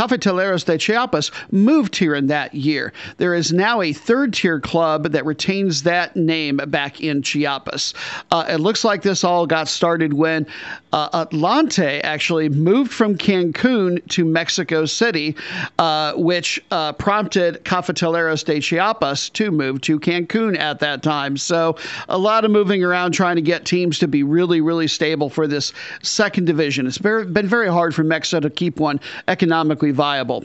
de 0.58 0.78
Chiapas 0.78 1.32
moved 1.52 1.95
here 1.95 2.16
in 2.16 2.28
that 2.28 2.54
year. 2.54 2.93
There 3.18 3.34
is 3.34 3.52
now 3.52 3.82
a 3.82 3.93
third 3.93 4.34
tier 4.34 4.60
club 4.60 5.12
that 5.12 5.26
retains 5.26 5.84
that 5.84 6.16
name 6.16 6.58
back 6.68 7.02
in 7.02 7.22
Chiapas. 7.22 7.93
Uh, 8.32 8.45
it 8.49 8.58
looks 8.58 8.84
like 8.84 9.02
this 9.02 9.24
all 9.24 9.45
got 9.45 9.68
started 9.68 10.14
when 10.14 10.45
uh, 10.93 11.26
Atlante 11.26 12.02
actually 12.04 12.49
moved 12.49 12.91
from 12.91 13.18
Cancun 13.18 14.06
to 14.10 14.26
Mexico 14.26 14.86
City, 14.86 15.36
uh, 15.80 16.14
which 16.14 16.62
uh, 16.72 16.93
prompted 16.93 17.64
Cafetaleros 17.64 18.43
de 18.43 18.60
Chiapas 18.60 19.30
to 19.30 19.52
move 19.52 19.82
to 19.82 19.99
Cancun 19.99 20.58
at 20.58 20.80
that 20.80 21.02
time. 21.04 21.38
So 21.38 21.78
a 22.10 22.18
lot 22.18 22.45
of 22.45 22.52
moving 22.52 22.84
around 22.84 23.14
trying 23.14 23.38
to 23.38 23.41
get 23.41 23.66
teams 23.66 23.99
to 23.99 24.08
be 24.08 24.24
really, 24.24 24.62
really 24.62 24.88
stable 24.88 25.30
for 25.30 25.47
this 25.47 25.74
second 26.02 26.45
division. 26.45 26.88
It's 26.88 26.97
very, 26.97 27.26
been 27.26 27.47
very 27.47 27.70
hard 27.70 27.95
for 27.95 28.04
Mexico 28.04 28.41
to 28.41 28.49
keep 28.49 28.80
one 28.80 28.99
economically 29.28 29.91
viable. 29.91 30.40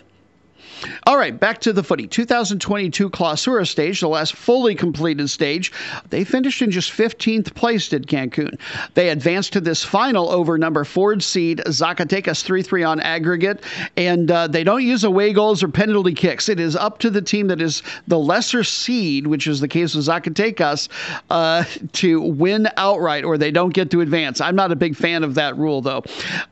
All 1.06 1.16
right, 1.16 1.38
back 1.38 1.60
to 1.60 1.72
the 1.72 1.82
footy. 1.82 2.06
2022 2.06 3.10
Clausura 3.10 3.66
stage, 3.66 4.00
the 4.00 4.08
last 4.08 4.34
fully 4.34 4.74
completed 4.74 5.30
stage. 5.30 5.72
They 6.10 6.24
finished 6.24 6.62
in 6.62 6.70
just 6.70 6.92
15th 6.92 7.54
place 7.54 7.92
at 7.92 8.02
Cancun. 8.02 8.58
They 8.94 9.10
advanced 9.10 9.52
to 9.54 9.60
this 9.60 9.82
final 9.82 10.28
over 10.28 10.58
number 10.58 10.84
four 10.84 11.18
seed 11.20 11.62
Zacatecas 11.66 12.42
3 12.42 12.62
3 12.62 12.82
on 12.82 13.00
aggregate, 13.00 13.62
and 13.96 14.30
uh, 14.30 14.48
they 14.48 14.64
don't 14.64 14.82
use 14.82 15.04
away 15.04 15.32
goals 15.32 15.62
or 15.62 15.68
penalty 15.68 16.12
kicks. 16.12 16.48
It 16.48 16.60
is 16.60 16.76
up 16.76 16.98
to 16.98 17.10
the 17.10 17.22
team 17.22 17.46
that 17.48 17.60
is 17.60 17.82
the 18.06 18.18
lesser 18.18 18.64
seed, 18.64 19.26
which 19.26 19.46
is 19.46 19.60
the 19.60 19.68
case 19.68 19.94
with 19.94 20.06
Zacatecas, 20.06 20.88
uh, 21.30 21.64
to 21.92 22.20
win 22.20 22.68
outright 22.76 23.24
or 23.24 23.38
they 23.38 23.50
don't 23.50 23.72
get 23.72 23.90
to 23.92 24.00
advance. 24.00 24.40
I'm 24.40 24.56
not 24.56 24.72
a 24.72 24.76
big 24.76 24.96
fan 24.96 25.24
of 25.24 25.34
that 25.36 25.56
rule, 25.56 25.80
though. 25.80 26.02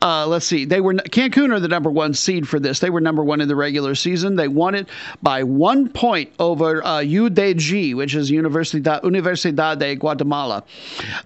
Uh, 0.01 0.27
let's 0.27 0.47
see. 0.47 0.65
They 0.65 0.81
were 0.81 0.95
Cancun 0.95 1.53
are 1.53 1.61
the 1.61 1.69
number 1.69 1.91
one 1.91 2.15
seed 2.15 2.49
for 2.49 2.59
this. 2.59 2.79
They 2.79 2.91
were 2.91 3.01
number 3.01 3.23
one 3.25 3.41
in 3.41 3.49
the 3.49 3.57
regular 3.57 3.95
season 3.95 4.14
season. 4.15 4.37
They 4.37 4.49
won 4.49 4.75
it 4.75 4.89
by 5.23 5.43
one 5.43 5.89
point 5.89 6.33
over 6.39 6.85
uh, 6.85 7.01
UDG, 7.01 7.95
which 7.97 8.15
is 8.15 8.31
Universidad, 8.31 9.03
Universidad 9.03 9.79
de 9.79 9.97
Guatemala. 9.97 10.63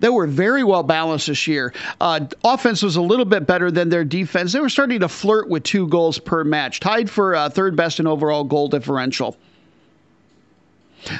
They 0.00 0.08
were 0.08 0.26
very 0.26 0.64
well 0.64 0.82
balanced 0.82 1.26
this 1.26 1.46
year. 1.46 1.74
Uh, 2.00 2.20
offense 2.44 2.82
was 2.82 2.96
a 2.96 3.02
little 3.02 3.24
bit 3.26 3.46
better 3.46 3.70
than 3.70 3.88
their 3.88 4.04
defense. 4.04 4.52
They 4.52 4.60
were 4.60 4.70
starting 4.70 5.00
to 5.00 5.08
flirt 5.08 5.48
with 5.48 5.64
two 5.64 5.86
goals 5.88 6.18
per 6.18 6.44
match, 6.44 6.80
tied 6.80 7.10
for 7.10 7.34
uh, 7.36 7.50
third 7.50 7.76
best 7.76 8.00
in 8.00 8.06
overall 8.06 8.44
goal 8.44 8.68
differential. 8.68 9.36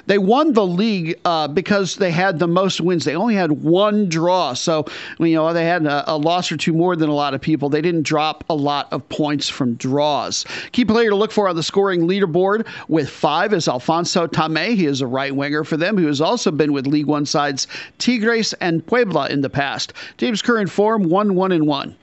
They 0.07 0.19
won 0.19 0.53
the 0.53 0.67
league 0.67 1.19
uh, 1.25 1.49
because 1.49 1.97
they 1.97 2.11
had 2.11 2.39
the 2.39 2.47
most 2.47 2.81
wins. 2.81 3.05
They 3.05 3.15
only 3.15 3.35
had 3.35 3.53
one 3.53 4.09
draw, 4.09 4.55
so 4.55 4.85
you 5.19 5.35
know 5.35 5.53
they 5.53 5.65
had 5.65 5.87
a, 5.87 6.13
a, 6.13 6.17
loss 6.17 6.51
or 6.51 6.57
two 6.57 6.73
more 6.73 6.97
than 6.97 7.09
a 7.09 7.15
lot 7.15 7.35
of 7.35 7.41
people. 7.41 7.69
They 7.69 7.81
didn't 7.81 8.03
drop 8.03 8.45
a 8.51 8.55
lot 8.55 8.93
of 8.93 9.09
points 9.09 9.49
from 9.49 9.75
draws. 9.75 10.45
Key 10.73 10.85
player 10.85 11.11
to 11.11 11.17
look 11.17 11.33
for 11.33 11.49
on 11.49 11.57
the 11.57 11.63
scoring 11.63 12.03
leaderboard 12.03 12.67
with 12.89 13.09
five 13.09 13.53
is 13.53 13.69
Alfonso 13.69 14.27
Tame. 14.27 14.77
He 14.77 14.87
is 14.87 15.01
a 15.01 15.07
right 15.07 15.35
winger 15.35 15.65
for 15.65 15.77
them, 15.77 15.97
who 15.97 16.07
has 16.07 16.21
also 16.21 16.51
been 16.51 16.73
with 16.73 16.87
League 16.87 17.07
One 17.07 17.27
sides 17.27 17.67
Tigres 17.99 18.53
and 18.55 18.85
Puebla 18.87 19.29
in 19.29 19.41
the 19.41 19.51
past. 19.51 19.93
Team's 20.17 20.43
current 20.43 20.71
form 20.71 21.05
one 21.05 21.35
one 21.35 21.53
and 21.53 21.67
one. 21.67 21.97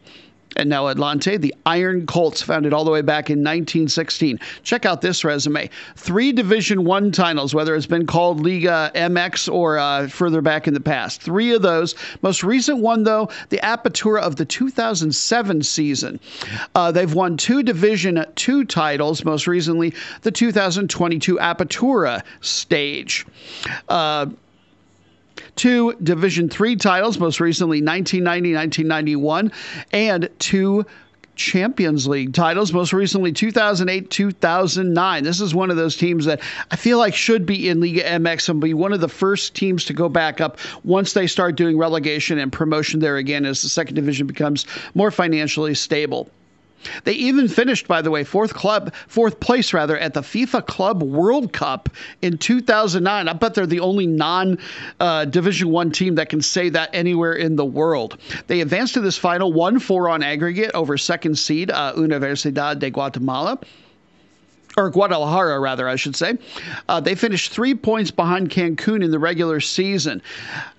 And 0.56 0.70
now 0.70 0.86
Atlante, 0.86 1.40
the 1.40 1.54
Iron 1.66 2.06
Colts, 2.06 2.42
founded 2.42 2.74
all 2.74 2.86
the 2.86 2.92
way 2.92 3.02
back 3.02 3.30
in 3.30 3.40
1916. 3.40 4.40
Check 4.64 4.86
out 4.86 5.02
this 5.02 5.24
resume: 5.24 5.70
three 5.96 6.32
Division 6.32 6.86
One 6.86 7.12
titles, 7.12 7.54
whether 7.54 7.76
it's 7.76 7.86
been 7.86 8.06
called 8.06 8.42
Liga 8.42 8.92
MX 8.96 9.52
or 9.52 9.78
uh, 9.78 10.08
further 10.08 10.42
back 10.42 10.68
in 10.68 10.74
the 10.74 10.80
past. 10.80 11.22
Three 11.22 11.54
of 11.54 11.62
those. 11.62 11.96
Most 12.22 12.44
recent 12.44 12.80
one, 12.80 13.04
though, 13.04 13.30
the 13.50 13.58
Apertura 13.58 14.22
of 14.22 14.36
the 14.36 14.46
2007 14.46 15.64
season. 15.64 16.20
Uh, 16.74 16.92
they've 16.92 17.14
won 17.14 17.38
two 17.38 17.64
Division 17.64 18.26
Two 18.36 18.66
titles. 18.66 19.26
Most 19.26 19.48
recently, 19.48 19.94
the 20.22 20.32
2022 20.32 21.38
Apertura 21.38 22.22
stage. 22.42 23.26
Uh, 23.90 24.28
two 25.56 25.94
Division 26.02 26.50
Three 26.50 26.76
titles, 26.76 27.20
most 27.20 27.40
recently 27.40 27.82
1990, 27.82 28.54
1991, 28.56 29.52
and 29.92 30.30
two 30.40 30.86
Champions 31.36 32.08
League 32.08 32.34
titles, 32.34 32.72
most 32.72 32.94
recently 32.94 33.32
2008, 33.32 34.10
2009. 34.10 35.24
This 35.24 35.42
is 35.42 35.54
one 35.54 35.70
of 35.70 35.78
those 35.78 35.98
teams 35.98 36.26
that 36.26 36.42
I 36.72 36.76
feel 36.76 36.98
like 36.98 37.14
should 37.14 37.46
be 37.46 37.70
in 37.70 37.82
Liga 37.82 38.04
MX 38.04 38.50
and 38.50 38.62
be 38.62 38.74
one 38.74 38.94
of 38.94 39.02
the 39.02 39.10
first 39.10 39.54
teams 39.54 39.86
to 39.86 39.94
go 39.94 40.10
back 40.10 40.42
up 40.42 40.58
once 40.84 41.14
they 41.14 41.28
start 41.28 41.56
doing 41.56 41.78
relegation 41.78 42.40
and 42.40 42.52
promotion 42.52 43.00
there 43.00 43.18
again 43.18 43.46
as 43.46 43.62
the 43.62 43.70
second 43.70 43.96
division 43.96 44.28
becomes 44.28 44.66
more 44.94 45.12
financially 45.12 45.76
stable. 45.76 46.30
They 47.04 47.14
even 47.14 47.48
finished, 47.48 47.88
by 47.88 48.02
the 48.02 48.12
way, 48.12 48.24
fourth 48.24 48.54
club, 48.54 48.94
fourth 49.08 49.40
place 49.40 49.74
rather, 49.74 49.98
at 49.98 50.14
the 50.14 50.22
FIFA 50.22 50.68
Club 50.68 51.04
World 51.04 51.52
Cup 51.54 51.90
in 52.22 52.38
2009. 52.38 53.28
I 53.28 53.34
bet 53.34 53.54
they're 53.54 53.66
the 53.66 53.80
only 53.80 54.08
non-Division 54.08 55.68
uh, 55.68 55.72
One 55.72 55.92
team 55.92 56.16
that 56.16 56.30
can 56.30 56.42
say 56.42 56.70
that 56.70 56.90
anywhere 56.94 57.34
in 57.34 57.56
the 57.56 57.66
world. 57.66 58.18
They 58.48 58.62
advanced 58.62 58.94
to 58.96 59.02
this 59.02 59.18
final, 59.18 59.52
one 59.52 59.80
four 59.80 60.10
on 60.10 60.24
aggregate 60.24 60.72
over 60.74 60.98
second 60.98 61.38
seed 61.38 61.72
uh, 61.72 61.94
Universidad 61.96 62.80
de 62.80 62.90
Guatemala 62.90 63.60
or 64.78 64.90
Guadalajara, 64.90 65.60
rather, 65.60 65.88
I 65.88 65.96
should 65.96 66.16
say. 66.16 66.38
Uh, 66.90 67.00
they 67.00 67.16
finished 67.16 67.52
three 67.52 67.76
points 67.76 68.12
behind 68.12 68.50
Cancun 68.50 69.04
in 69.04 69.12
the 69.12 69.20
regular 69.20 69.60
season. 69.60 70.22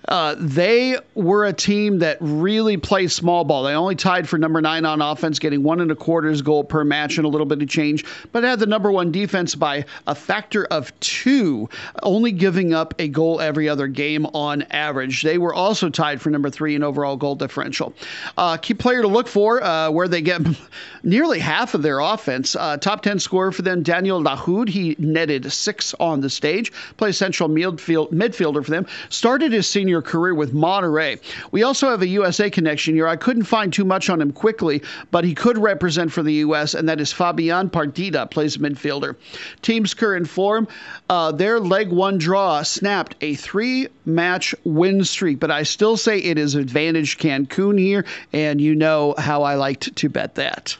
Uh, 0.07 0.35
they 0.37 0.97
were 1.15 1.45
a 1.45 1.53
team 1.53 1.99
that 1.99 2.17
really 2.21 2.77
played 2.77 3.11
small 3.11 3.43
ball. 3.43 3.63
They 3.63 3.73
only 3.73 3.95
tied 3.95 4.29
for 4.29 4.37
number 4.37 4.61
nine 4.61 4.85
on 4.85 5.01
offense, 5.01 5.39
getting 5.39 5.63
one 5.63 5.81
and 5.81 5.91
a 5.91 5.95
quarters 5.95 6.41
goal 6.41 6.63
per 6.63 6.83
match 6.83 7.17
and 7.17 7.25
a 7.25 7.29
little 7.29 7.45
bit 7.45 7.61
of 7.61 7.67
change, 7.67 8.05
but 8.31 8.43
had 8.43 8.59
the 8.59 8.65
number 8.65 8.91
one 8.91 9.11
defense 9.11 9.55
by 9.55 9.83
a 10.05 10.15
factor 10.15 10.65
of 10.65 10.97
two, 11.01 11.69
only 12.03 12.31
giving 12.31 12.73
up 12.73 12.93
a 12.99 13.09
goal 13.09 13.41
every 13.41 13.67
other 13.67 13.87
game 13.87 14.25
on 14.27 14.61
average. 14.63 15.23
They 15.23 15.37
were 15.37 15.53
also 15.53 15.89
tied 15.89 16.21
for 16.21 16.29
number 16.29 16.49
three 16.49 16.75
in 16.75 16.83
overall 16.83 17.17
goal 17.17 17.35
differential. 17.35 17.93
Uh, 18.37 18.55
key 18.57 18.73
player 18.75 19.01
to 19.01 19.07
look 19.07 19.27
for, 19.27 19.61
uh, 19.61 19.91
where 19.91 20.07
they 20.07 20.21
get 20.21 20.41
nearly 21.03 21.39
half 21.39 21.73
of 21.73 21.81
their 21.81 21.99
offense. 21.99 22.55
Uh, 22.55 22.77
top 22.77 23.01
10 23.01 23.19
scorer 23.19 23.51
for 23.51 23.61
them, 23.61 23.83
Daniel 23.87 24.21
Lahoud. 24.21 24.67
He 24.67 24.97
netted 24.99 25.49
six 25.49 25.93
on 26.01 26.19
the 26.19 26.29
stage, 26.29 26.73
plays 26.97 27.15
central 27.15 27.47
midfield, 27.47 28.11
midfielder 28.11 28.65
for 28.65 28.69
them. 28.69 28.85
Started 29.07 29.53
his 29.53 29.65
senior 29.65 30.01
career 30.01 30.35
with 30.35 30.53
Monterrey. 30.53 31.21
We 31.51 31.63
also 31.63 31.89
have 31.89 32.01
a 32.01 32.07
USA 32.07 32.49
connection 32.49 32.95
here. 32.95 33.07
I 33.07 33.15
couldn't 33.15 33.45
find 33.45 33.71
too 33.71 33.85
much 33.85 34.09
on 34.09 34.19
him 34.19 34.33
quickly, 34.33 34.83
but 35.09 35.23
he 35.23 35.33
could 35.33 35.57
represent 35.57 36.11
for 36.11 36.21
the 36.21 36.33
U.S., 36.33 36.73
and 36.73 36.89
that 36.89 36.99
is 36.99 37.13
Fabian 37.13 37.69
Partida, 37.69 38.29
plays 38.29 38.57
midfielder. 38.57 39.15
Team's 39.61 39.93
current 39.93 40.27
form, 40.27 40.67
uh, 41.09 41.31
their 41.31 41.57
leg 41.61 41.89
one 41.89 42.17
draw 42.17 42.63
snapped 42.63 43.15
a 43.21 43.35
three 43.35 43.87
match 44.03 44.53
win 44.65 45.05
streak, 45.05 45.39
but 45.39 45.49
I 45.49 45.63
still 45.63 45.95
say 45.95 46.19
it 46.19 46.37
is 46.37 46.55
advantage 46.55 47.19
Cancun 47.19 47.79
here, 47.79 48.03
and 48.33 48.59
you 48.59 48.75
know 48.75 49.15
how 49.17 49.43
I 49.43 49.55
liked 49.55 49.95
to 49.95 50.09
bet 50.09 50.35
that. 50.35 50.75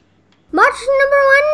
Match 0.51 0.75
number 0.99 1.15
one. 1.15 1.47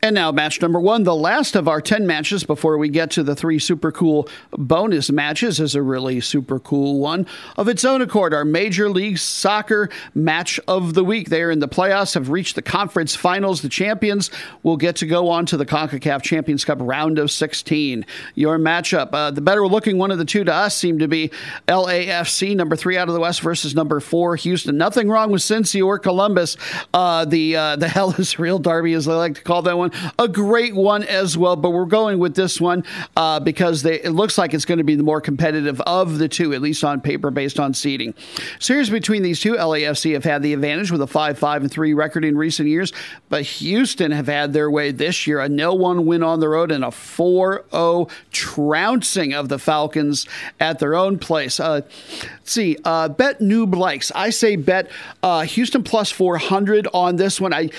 And 0.00 0.14
now, 0.14 0.30
match 0.30 0.62
number 0.62 0.78
one, 0.78 1.02
the 1.02 1.14
last 1.14 1.56
of 1.56 1.66
our 1.66 1.80
10 1.80 2.06
matches 2.06 2.44
before 2.44 2.78
we 2.78 2.88
get 2.88 3.10
to 3.12 3.24
the 3.24 3.34
three 3.34 3.58
super 3.58 3.90
cool 3.90 4.28
bonus 4.52 5.10
matches, 5.10 5.58
is 5.58 5.74
a 5.74 5.82
really 5.82 6.20
super 6.20 6.60
cool 6.60 7.00
one 7.00 7.26
of 7.56 7.66
its 7.66 7.84
own 7.84 8.00
accord. 8.00 8.32
Our 8.32 8.44
Major 8.44 8.90
League 8.90 9.18
Soccer 9.18 9.90
match 10.14 10.60
of 10.68 10.94
the 10.94 11.02
week. 11.02 11.30
They 11.30 11.42
are 11.42 11.50
in 11.50 11.58
the 11.58 11.66
playoffs, 11.66 12.14
have 12.14 12.30
reached 12.30 12.54
the 12.54 12.62
conference 12.62 13.16
finals. 13.16 13.60
The 13.60 13.68
champions 13.68 14.30
will 14.62 14.76
get 14.76 14.94
to 14.96 15.06
go 15.06 15.28
on 15.30 15.46
to 15.46 15.56
the 15.56 15.66
CONCACAF 15.66 16.22
Champions 16.22 16.64
Cup 16.64 16.78
round 16.80 17.18
of 17.18 17.32
16. 17.32 18.06
Your 18.36 18.56
matchup, 18.56 19.08
uh, 19.12 19.32
the 19.32 19.40
better 19.40 19.66
looking 19.66 19.98
one 19.98 20.12
of 20.12 20.18
the 20.18 20.24
two 20.24 20.44
to 20.44 20.54
us 20.54 20.76
seemed 20.76 21.00
to 21.00 21.08
be 21.08 21.32
LAFC, 21.66 22.54
number 22.54 22.76
three 22.76 22.96
out 22.96 23.08
of 23.08 23.14
the 23.14 23.20
West, 23.20 23.40
versus 23.40 23.74
number 23.74 23.98
four, 23.98 24.36
Houston. 24.36 24.78
Nothing 24.78 25.08
wrong 25.08 25.32
with 25.32 25.42
Cincy 25.42 25.84
or 25.84 25.98
Columbus. 25.98 26.56
Uh, 26.94 27.24
the, 27.24 27.56
uh, 27.56 27.76
the 27.76 27.88
hell 27.98 28.12
is 28.12 28.38
real 28.38 28.60
derby, 28.60 28.92
as 28.92 29.06
they 29.06 29.12
like 29.12 29.34
to 29.34 29.42
call 29.42 29.62
that 29.62 29.76
one 29.76 29.87
one, 29.90 30.12
a 30.18 30.28
great 30.28 30.74
one 30.74 31.04
as 31.04 31.36
well. 31.36 31.56
But 31.56 31.70
we're 31.70 31.86
going 31.86 32.18
with 32.18 32.34
this 32.34 32.60
one 32.60 32.84
uh, 33.16 33.40
because 33.40 33.82
they, 33.82 34.00
it 34.00 34.10
looks 34.10 34.38
like 34.38 34.54
it's 34.54 34.64
going 34.64 34.78
to 34.78 34.84
be 34.84 34.94
the 34.94 35.02
more 35.02 35.20
competitive 35.20 35.80
of 35.82 36.18
the 36.18 36.28
two, 36.28 36.52
at 36.54 36.60
least 36.60 36.84
on 36.84 37.00
paper, 37.00 37.30
based 37.30 37.58
on 37.58 37.74
seeding. 37.74 38.14
Series 38.58 38.90
between 38.90 39.22
these 39.22 39.40
two, 39.40 39.54
LAFC 39.54 40.14
have 40.14 40.24
had 40.24 40.42
the 40.42 40.52
advantage 40.52 40.90
with 40.90 41.02
a 41.02 41.06
5 41.06 41.38
5 41.38 41.62
and 41.62 41.70
3 41.70 41.94
record 41.94 42.24
in 42.24 42.36
recent 42.36 42.68
years, 42.68 42.92
but 43.28 43.42
Houston 43.42 44.12
have 44.12 44.26
had 44.26 44.52
their 44.52 44.70
way 44.70 44.90
this 44.90 45.26
year 45.26 45.40
a 45.40 45.48
nil 45.48 45.78
1 45.78 46.06
win 46.06 46.22
on 46.22 46.40
the 46.40 46.48
road 46.48 46.70
and 46.70 46.84
a 46.84 46.90
4 46.90 47.64
0 47.70 48.08
trouncing 48.30 49.34
of 49.34 49.48
the 49.48 49.58
Falcons 49.58 50.26
at 50.60 50.78
their 50.78 50.94
own 50.94 51.18
place. 51.18 51.60
Uh, 51.60 51.80
let's 52.20 52.52
see, 52.52 52.76
uh, 52.84 53.08
bet 53.08 53.40
noob 53.40 53.74
likes. 53.74 54.12
I 54.14 54.30
say 54.30 54.56
bet 54.56 54.90
uh, 55.22 55.42
Houston 55.42 55.82
plus 55.82 56.10
400 56.10 56.88
on 56.92 57.16
this 57.16 57.40
one. 57.40 57.52
I 57.52 57.70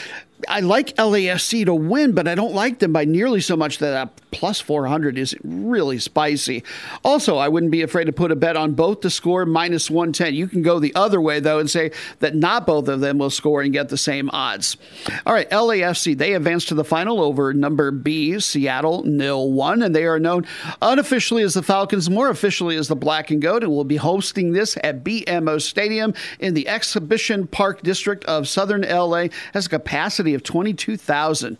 I 0.47 0.61
like 0.61 0.95
LAFC 0.95 1.65
to 1.65 1.73
win, 1.73 2.13
but 2.13 2.27
I 2.27 2.35
don't 2.35 2.53
like 2.53 2.79
them 2.79 2.93
by 2.93 3.05
nearly 3.05 3.41
so 3.41 3.57
much 3.57 3.79
that 3.79 3.93
a 3.93 4.09
plus 4.31 4.61
400 4.61 5.17
is 5.17 5.35
really 5.43 5.99
spicy. 5.99 6.63
Also, 7.03 7.37
I 7.37 7.47
wouldn't 7.47 7.71
be 7.71 7.81
afraid 7.81 8.05
to 8.05 8.11
put 8.11 8.31
a 8.31 8.35
bet 8.35 8.55
on 8.55 8.73
both 8.73 9.01
to 9.01 9.09
score 9.09 9.45
minus 9.45 9.89
110. 9.89 10.33
You 10.33 10.47
can 10.47 10.61
go 10.61 10.79
the 10.79 10.93
other 10.95 11.19
way, 11.19 11.39
though, 11.39 11.59
and 11.59 11.69
say 11.69 11.91
that 12.19 12.35
not 12.35 12.67
both 12.67 12.87
of 12.87 12.99
them 12.99 13.17
will 13.17 13.29
score 13.29 13.61
and 13.61 13.73
get 13.73 13.89
the 13.89 13.97
same 13.97 14.29
odds. 14.31 14.77
All 15.25 15.33
right, 15.33 15.49
LAFC, 15.49 16.17
they 16.17 16.33
advance 16.33 16.65
to 16.65 16.75
the 16.75 16.83
final 16.83 17.21
over 17.21 17.53
number 17.53 17.91
B, 17.91 18.39
Seattle, 18.39 19.03
nil 19.03 19.51
1, 19.51 19.81
and 19.81 19.95
they 19.95 20.05
are 20.05 20.19
known 20.19 20.45
unofficially 20.81 21.43
as 21.43 21.55
the 21.55 21.63
Falcons, 21.63 22.09
more 22.09 22.29
officially 22.29 22.75
as 22.75 22.87
the 22.87 22.95
Black 22.95 23.31
and 23.31 23.41
Gold, 23.41 23.63
and 23.63 23.71
will 23.71 23.83
be 23.83 23.97
hosting 23.97 24.51
this 24.51 24.77
at 24.83 25.03
BMO 25.03 25.61
Stadium 25.61 26.13
in 26.39 26.53
the 26.53 26.67
Exhibition 26.67 27.47
Park 27.47 27.81
District 27.81 28.23
of 28.25 28.47
Southern 28.47 28.81
LA. 28.81 29.27
Has 29.53 29.65
a 29.65 29.69
capacity 29.69 30.28
capacity 30.29 30.33
of 30.35 30.43
22,000. 30.43 31.57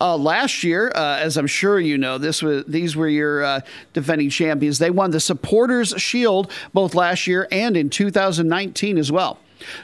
Uh, 0.00 0.16
last 0.16 0.64
year, 0.64 0.92
uh, 0.94 1.18
as 1.18 1.36
I'm 1.36 1.46
sure 1.46 1.78
you 1.78 1.98
know, 1.98 2.18
this 2.18 2.42
was 2.42 2.64
these 2.66 2.96
were 2.96 3.08
your 3.08 3.42
uh, 3.42 3.60
defending 3.92 4.30
champions. 4.30 4.78
They 4.78 4.90
won 4.90 5.10
the 5.10 5.20
Supporters 5.20 5.94
Shield 5.96 6.50
both 6.72 6.94
last 6.94 7.26
year 7.26 7.48
and 7.50 7.76
in 7.76 7.90
2019 7.90 8.98
as 8.98 9.10
well. 9.10 9.38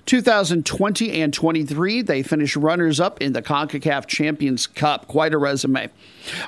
2020 0.07 1.20
and 1.20 1.33
23, 1.33 2.03
they 2.03 2.22
finished 2.22 2.57
runners 2.57 3.01
up 3.01 3.20
in 3.20 3.33
the 3.33 3.43
CONCACAF 3.43 4.07
Champions 4.07 4.66
Cup. 4.66 5.07
Quite 5.07 5.35
a 5.35 5.39
resume. 5.39 5.89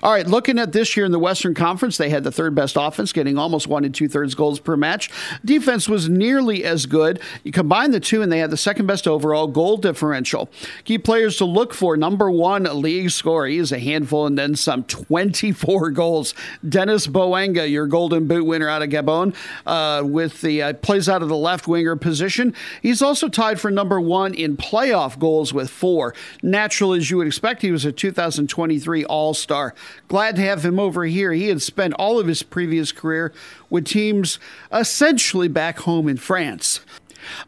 All 0.03 0.13
right, 0.13 0.27
looking 0.27 0.59
at 0.59 0.73
this 0.73 0.97
year 0.97 1.07
in 1.07 1.13
the 1.13 1.19
Western 1.19 1.55
Conference, 1.55 1.97
they 1.97 2.11
had 2.11 2.25
the 2.25 2.33
third 2.33 2.55
best 2.55 2.77
offense, 2.79 3.13
getting 3.13 3.39
almost 3.39 3.67
one 3.67 3.85
and 3.85 3.95
two 3.95 4.09
thirds 4.09 4.35
goals 4.35 4.61
per 4.61 4.77
match. 4.77 5.11
Defense 5.45 5.89
was 5.89 6.09
nearly 6.09 6.65
as 6.65 6.87
good. 6.87 7.21
You 7.43 7.53
combine 7.53 7.91
the 7.91 8.01
two, 8.01 8.23
and 8.23 8.31
they 8.31 8.39
had 8.39 8.51
the 8.51 8.57
second 8.57 8.87
best 8.87 9.09
overall 9.09 9.47
goal 9.47 9.77
differential. 9.77 10.51
Key 10.85 10.99
players 10.99 11.37
to 11.39 11.45
look 11.45 11.73
for 11.75 11.97
number 11.97 12.31
one 12.31 12.65
league 12.81 13.11
scorer. 13.11 13.47
He 13.47 13.59
is 13.59 13.73
a 13.73 13.79
handful 13.79 14.27
and 14.27 14.39
then 14.39 14.57
some 14.57 14.85
24 14.85 15.91
goals. 15.93 16.35
Denis 16.69 17.07
Bouanga, 17.07 17.71
your 17.71 17.87
Golden 17.87 18.27
Boot 18.27 18.45
winner 18.45 18.69
out 18.69 18.83
of 18.83 18.91
Gabon, 18.91 19.35
uh, 19.67 20.05
with 20.05 20.41
the 20.43 20.63
uh, 20.63 20.73
plays 20.75 21.09
out 21.09 21.23
of 21.23 21.29
the 21.29 21.37
left 21.37 21.67
winger 21.67 21.97
position. 21.97 22.55
He's 22.81 23.03
also 23.03 23.22
tied 23.29 23.61
for 23.61 23.71
number 23.71 24.01
one 24.01 24.35
in 24.35 24.57
playoff 24.57 25.19
goals 25.19 25.53
with 25.53 25.71
four. 25.71 26.15
Natural 26.43 26.95
as 26.95 27.11
you 27.11 27.19
would 27.19 27.27
expect, 27.27 27.63
he 27.63 27.73
was 27.73 27.85
a 27.85 27.93
2023 27.93 29.05
All 29.05 29.35
Star. 29.35 29.75
Glad 30.09 30.37
to 30.37 30.43
have 30.43 30.65
him 30.65 30.79
over 30.79 31.05
here. 31.05 31.33
He 31.33 31.49
had 31.49 31.63
spent 31.63 31.95
all 31.95 32.19
of 32.19 32.27
his 32.27 32.43
previous 32.43 32.93
career 32.93 33.33
with 33.71 33.87
teams 33.87 34.39
essentially 34.73 35.49
back 35.49 35.81
home 35.81 36.09
in 36.09 36.17
France. 36.17 36.81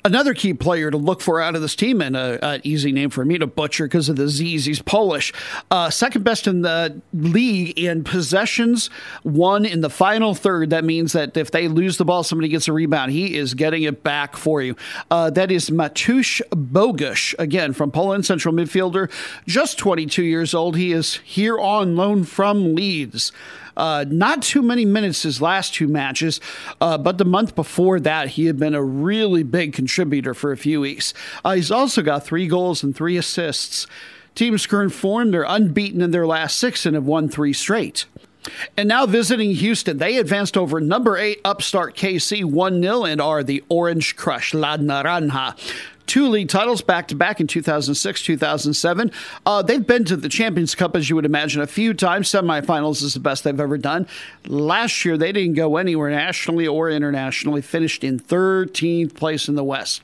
Another 0.04 0.34
key 0.34 0.54
player 0.54 0.90
to 0.90 0.96
look 0.96 1.20
for 1.20 1.40
out 1.40 1.54
of 1.54 1.62
this 1.62 1.76
team, 1.76 2.00
and 2.00 2.16
an 2.16 2.60
easy 2.64 2.92
name 2.92 3.10
for 3.10 3.24
me 3.24 3.38
to 3.38 3.46
butcher 3.46 3.84
because 3.86 4.08
of 4.08 4.16
the 4.16 4.28
Z's, 4.28 4.64
he's 4.64 4.82
Polish. 4.82 5.32
Uh, 5.70 5.90
second 5.90 6.24
best 6.24 6.46
in 6.46 6.62
the 6.62 7.00
league 7.12 7.78
in 7.78 8.04
possessions, 8.04 8.88
one 9.22 9.64
in 9.64 9.80
the 9.80 9.90
final 9.90 10.34
third. 10.34 10.70
That 10.70 10.84
means 10.84 11.12
that 11.12 11.36
if 11.36 11.50
they 11.50 11.68
lose 11.68 11.96
the 11.96 12.04
ball, 12.04 12.22
somebody 12.22 12.48
gets 12.48 12.68
a 12.68 12.72
rebound. 12.72 13.12
He 13.12 13.36
is 13.36 13.54
getting 13.54 13.82
it 13.82 14.02
back 14.02 14.36
for 14.36 14.62
you. 14.62 14.76
Uh, 15.10 15.30
that 15.30 15.50
is 15.50 15.70
Mateusz 15.70 16.40
Bogusz, 16.50 17.34
again, 17.38 17.72
from 17.72 17.90
Poland, 17.90 18.26
central 18.26 18.54
midfielder, 18.54 19.10
just 19.46 19.78
22 19.78 20.22
years 20.22 20.54
old. 20.54 20.76
He 20.76 20.92
is 20.92 21.16
here 21.24 21.58
on 21.58 21.96
loan 21.96 22.24
from 22.24 22.74
Leeds. 22.74 23.32
Uh, 23.76 24.04
not 24.08 24.42
too 24.42 24.62
many 24.62 24.84
minutes 24.84 25.22
his 25.22 25.40
last 25.40 25.74
two 25.74 25.88
matches, 25.88 26.40
uh, 26.80 26.98
but 26.98 27.18
the 27.18 27.24
month 27.24 27.54
before 27.54 28.00
that, 28.00 28.28
he 28.30 28.46
had 28.46 28.58
been 28.58 28.74
a 28.74 28.82
really 28.82 29.42
big 29.42 29.72
contributor 29.72 30.34
for 30.34 30.52
a 30.52 30.56
few 30.56 30.80
weeks. 30.80 31.14
Uh, 31.44 31.54
he's 31.54 31.70
also 31.70 32.02
got 32.02 32.24
three 32.24 32.46
goals 32.46 32.82
and 32.82 32.94
three 32.94 33.16
assists. 33.16 33.86
Team's 34.34 34.66
current 34.66 34.92
form, 34.92 35.30
they're 35.30 35.44
unbeaten 35.46 36.00
in 36.00 36.10
their 36.10 36.26
last 36.26 36.58
six 36.58 36.86
and 36.86 36.94
have 36.94 37.04
won 37.04 37.28
three 37.28 37.52
straight. 37.52 38.06
And 38.76 38.88
now 38.88 39.06
visiting 39.06 39.52
Houston, 39.52 39.98
they 39.98 40.18
advanced 40.18 40.56
over 40.56 40.80
number 40.80 41.16
eight 41.16 41.40
upstart 41.44 41.96
KC 41.96 42.44
1 42.44 42.82
0 42.82 43.04
and 43.04 43.20
are 43.20 43.42
the 43.42 43.64
Orange 43.68 44.16
Crush, 44.16 44.52
La 44.52 44.76
Naranja 44.76 45.56
two 46.06 46.28
league 46.28 46.48
titles 46.48 46.82
back 46.82 47.08
to 47.08 47.14
back 47.14 47.40
in 47.40 47.46
2006, 47.46 48.22
2007. 48.22 49.12
Uh, 49.46 49.62
they've 49.62 49.86
been 49.86 50.04
to 50.04 50.16
the 50.16 50.28
Champions 50.28 50.74
Cup, 50.74 50.96
as 50.96 51.08
you 51.08 51.16
would 51.16 51.24
imagine, 51.24 51.62
a 51.62 51.66
few 51.66 51.94
times. 51.94 52.28
Semifinals 52.28 53.02
is 53.02 53.14
the 53.14 53.20
best 53.20 53.44
they've 53.44 53.58
ever 53.58 53.78
done. 53.78 54.06
Last 54.46 55.04
year, 55.04 55.16
they 55.16 55.32
didn't 55.32 55.54
go 55.54 55.76
anywhere 55.76 56.10
nationally 56.10 56.66
or 56.66 56.90
internationally, 56.90 57.62
finished 57.62 58.04
in 58.04 58.18
13th 58.18 59.14
place 59.14 59.48
in 59.48 59.54
the 59.54 59.64
West. 59.64 60.02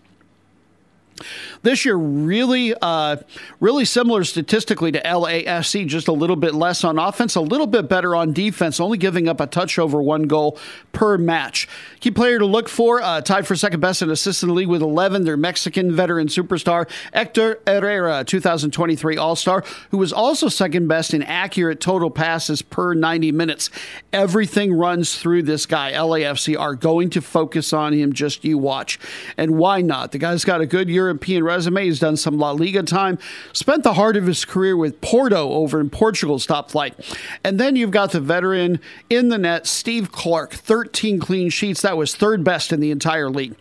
This 1.62 1.84
year, 1.84 1.96
really, 1.96 2.74
uh, 2.80 3.16
really 3.60 3.84
similar 3.84 4.24
statistically 4.24 4.92
to 4.92 5.02
LAFC, 5.02 5.86
just 5.86 6.08
a 6.08 6.12
little 6.12 6.36
bit 6.36 6.54
less 6.54 6.84
on 6.84 6.98
offense, 6.98 7.34
a 7.34 7.40
little 7.40 7.66
bit 7.66 7.88
better 7.88 8.14
on 8.14 8.32
defense, 8.32 8.80
only 8.80 8.98
giving 8.98 9.28
up 9.28 9.40
a 9.40 9.46
touch 9.46 9.78
over 9.78 10.02
one 10.02 10.22
goal 10.24 10.58
per 10.92 11.18
match. 11.18 11.68
Key 12.00 12.10
player 12.10 12.38
to 12.38 12.46
look 12.46 12.68
for, 12.68 13.02
uh, 13.02 13.20
tied 13.20 13.46
for 13.46 13.56
second 13.56 13.80
best 13.80 14.02
in 14.02 14.10
assists 14.10 14.42
in 14.42 14.48
the 14.48 14.54
league 14.54 14.68
with 14.68 14.82
11, 14.82 15.24
their 15.24 15.36
Mexican 15.36 15.92
veteran 15.92 16.28
superstar, 16.28 16.88
Hector 17.12 17.60
Herrera, 17.66 18.24
2023 18.24 19.16
All 19.16 19.36
Star, 19.36 19.64
who 19.90 19.98
was 19.98 20.12
also 20.12 20.48
second 20.48 20.88
best 20.88 21.14
in 21.14 21.22
accurate 21.22 21.80
total 21.80 22.10
passes 22.10 22.62
per 22.62 22.94
90 22.94 23.32
minutes. 23.32 23.70
Everything 24.12 24.72
runs 24.72 25.16
through 25.16 25.42
this 25.42 25.66
guy. 25.66 25.92
LAFC 25.92 26.58
are 26.58 26.74
going 26.74 27.10
to 27.10 27.20
focus 27.20 27.72
on 27.72 27.92
him, 27.92 28.12
just 28.12 28.44
you 28.44 28.58
watch. 28.58 28.98
And 29.36 29.58
why 29.58 29.82
not? 29.82 30.12
The 30.12 30.18
guy's 30.18 30.44
got 30.44 30.60
a 30.60 30.66
good 30.66 30.88
European 31.10 31.42
resume. 31.42 31.84
He's 31.84 31.98
done 31.98 32.16
some 32.16 32.38
La 32.38 32.52
Liga 32.52 32.84
time, 32.84 33.18
spent 33.52 33.82
the 33.82 33.94
heart 33.94 34.16
of 34.16 34.26
his 34.26 34.44
career 34.44 34.76
with 34.76 35.00
Porto 35.00 35.50
over 35.50 35.80
in 35.80 35.90
Portugal's 35.90 36.46
top 36.46 36.70
flight. 36.70 36.94
And 37.42 37.58
then 37.58 37.74
you've 37.74 37.90
got 37.90 38.12
the 38.12 38.20
veteran 38.20 38.78
in 39.08 39.28
the 39.28 39.38
net, 39.38 39.66
Steve 39.66 40.12
Clark, 40.12 40.52
13 40.52 41.18
clean 41.18 41.50
sheets. 41.50 41.82
That 41.82 41.96
was 41.96 42.14
third 42.14 42.44
best 42.44 42.72
in 42.72 42.78
the 42.78 42.92
entire 42.92 43.28
league. 43.28 43.56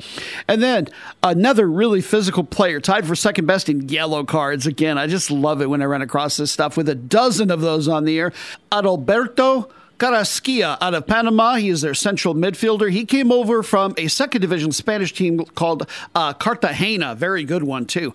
And 0.48 0.62
then 0.62 0.90
another 1.24 1.68
really 1.68 2.02
physical 2.02 2.44
player, 2.44 2.80
tied 2.80 3.08
for 3.08 3.16
second 3.16 3.48
best 3.48 3.68
in 3.68 3.90
yellow 3.90 4.24
cards. 4.24 4.68
Again, 4.68 5.00
I 5.00 5.08
just 5.08 5.32
love 5.32 5.60
it 5.62 5.70
when 5.72 5.82
I 5.82 5.86
run 5.86 6.04
across 6.04 6.38
this 6.38 6.52
stuff 6.52 6.78
with 6.78 6.88
a 6.88 6.96
dozen 6.96 7.50
of 7.50 7.62
those 7.62 7.88
on 7.88 8.06
the 8.06 8.20
air. 8.20 8.32
Adalberto 8.72 9.72
Carrasquilla 10.00 10.78
out 10.80 10.94
of 10.94 11.06
Panama. 11.06 11.56
He 11.56 11.70
is 11.70 11.82
their 11.82 11.94
central 11.94 12.34
midfielder. 12.34 12.90
He 12.90 13.06
came 13.06 13.32
over 13.32 13.62
from 13.62 13.94
a 13.98 14.08
second 14.08 14.42
division 14.42 14.72
Spanish 14.72 15.14
team 15.14 15.44
called 15.44 15.88
uh, 16.16 16.34
Cartagena. 16.34 17.16
Very 17.16 17.44
good 17.44 17.64
one, 17.64 17.86
too. 17.86 18.14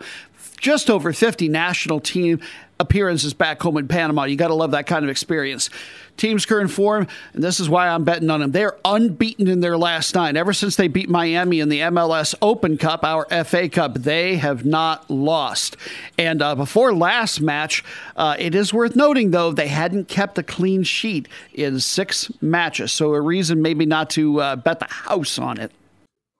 Just 0.58 0.88
over 0.88 1.12
50 1.12 1.48
national 1.48 2.00
team 2.00 2.40
appearances 2.80 3.34
back 3.34 3.62
home 3.62 3.76
in 3.76 3.86
Panama. 3.86 4.24
You 4.24 4.36
got 4.36 4.48
to 4.48 4.54
love 4.54 4.70
that 4.70 4.86
kind 4.86 5.04
of 5.04 5.10
experience. 5.10 5.68
Team's 6.16 6.46
current 6.46 6.70
form, 6.70 7.08
and 7.32 7.42
this 7.42 7.58
is 7.58 7.68
why 7.68 7.88
I'm 7.88 8.04
betting 8.04 8.30
on 8.30 8.40
them. 8.40 8.52
They're 8.52 8.76
unbeaten 8.84 9.48
in 9.48 9.60
their 9.60 9.76
last 9.76 10.14
nine. 10.14 10.36
Ever 10.36 10.52
since 10.52 10.76
they 10.76 10.88
beat 10.88 11.08
Miami 11.08 11.60
in 11.60 11.68
the 11.68 11.80
MLS 11.80 12.34
Open 12.40 12.78
Cup, 12.78 13.02
our 13.02 13.26
FA 13.44 13.68
Cup, 13.68 13.94
they 13.94 14.36
have 14.36 14.64
not 14.64 15.10
lost. 15.10 15.76
And 16.16 16.40
uh, 16.40 16.54
before 16.54 16.94
last 16.94 17.40
match, 17.40 17.82
uh, 18.16 18.36
it 18.38 18.54
is 18.54 18.72
worth 18.72 18.94
noting, 18.94 19.32
though, 19.32 19.52
they 19.52 19.68
hadn't 19.68 20.08
kept 20.08 20.38
a 20.38 20.42
clean 20.42 20.84
sheet 20.84 21.28
in 21.52 21.80
six 21.80 22.30
matches. 22.40 22.92
So 22.92 23.12
a 23.14 23.20
reason 23.20 23.60
maybe 23.60 23.86
not 23.86 24.10
to 24.10 24.40
uh, 24.40 24.56
bet 24.56 24.78
the 24.78 24.86
house 24.88 25.38
on 25.38 25.58
it. 25.58 25.72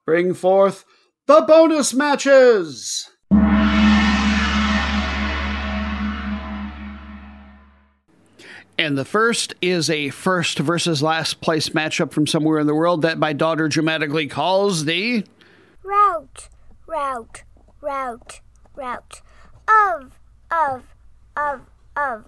Bring 0.06 0.34
forth 0.34 0.84
the 1.26 1.44
bonus 1.46 1.94
matches. 1.94 3.10
And 8.76 8.98
the 8.98 9.04
first 9.04 9.54
is 9.62 9.88
a 9.88 10.10
first 10.10 10.58
versus 10.58 11.02
last 11.02 11.40
place 11.40 11.68
matchup 11.70 12.12
from 12.12 12.26
somewhere 12.26 12.58
in 12.58 12.66
the 12.66 12.74
world 12.74 13.02
that 13.02 13.18
my 13.18 13.32
daughter 13.32 13.68
dramatically 13.68 14.26
calls 14.26 14.84
the 14.84 15.24
route, 15.82 16.48
route, 16.86 17.44
route, 17.80 18.40
route 18.74 19.22
of, 19.68 20.18
of, 20.50 20.82
of, 21.36 21.60
of 21.96 22.24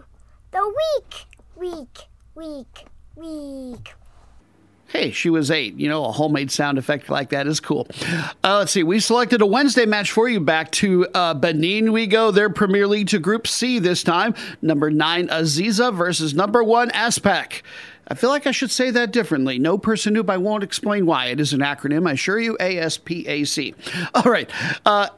the 0.53 0.75
week, 0.97 1.25
week, 1.57 1.99
week, 2.35 2.87
week. 3.17 3.95
Hey, 4.89 5.11
she 5.11 5.31
was 5.31 5.51
eight. 5.51 5.75
You 5.79 5.89
know, 5.89 6.05
a 6.05 6.13
homemade 6.13 6.51
sound 6.51 6.79
effect 6.79 7.11
like 7.11 7.31
that 7.31 7.47
is 7.47 7.59
cool. 7.59 7.89
Uh, 8.45 8.59
let's 8.59 8.73
see. 8.73 8.83
We 8.83 9.01
selected 9.01 9.43
a 9.43 9.47
Wednesday 9.47 9.85
match 9.85 10.13
for 10.13 10.29
you. 10.29 10.39
Back 10.39 10.71
to 10.73 11.07
uh, 11.13 11.35
Benin 11.35 11.93
we 11.93 12.07
go. 12.07 12.31
Their 12.31 12.51
Premier 12.51 12.87
League 12.87 13.09
to 13.09 13.19
Group 13.19 13.47
C 13.49 13.79
this 13.79 14.03
time. 14.05 14.35
Number 14.63 14.91
nine, 14.91 15.27
Aziza 15.29 15.95
versus 15.95 16.35
number 16.35 16.63
one, 16.63 16.91
ASPAC. 16.91 17.63
I 18.09 18.15
feel 18.15 18.31
like 18.31 18.47
I 18.47 18.53
should 18.53 18.71
say 18.71 18.91
that 18.91 19.13
differently. 19.13 19.59
No 19.59 19.79
person 19.79 20.15
but 20.15 20.33
I 20.33 20.37
won't 20.37 20.63
explain 20.63 21.07
why. 21.07 21.27
It 21.27 21.41
is 21.41 21.53
an 21.53 21.61
acronym, 21.61 22.09
I 22.09 22.13
assure 22.13 22.39
you. 22.39 22.57
ASPAC. 22.59 23.75
All 24.15 24.31
right. 24.31 24.49
Uh, 24.85 25.09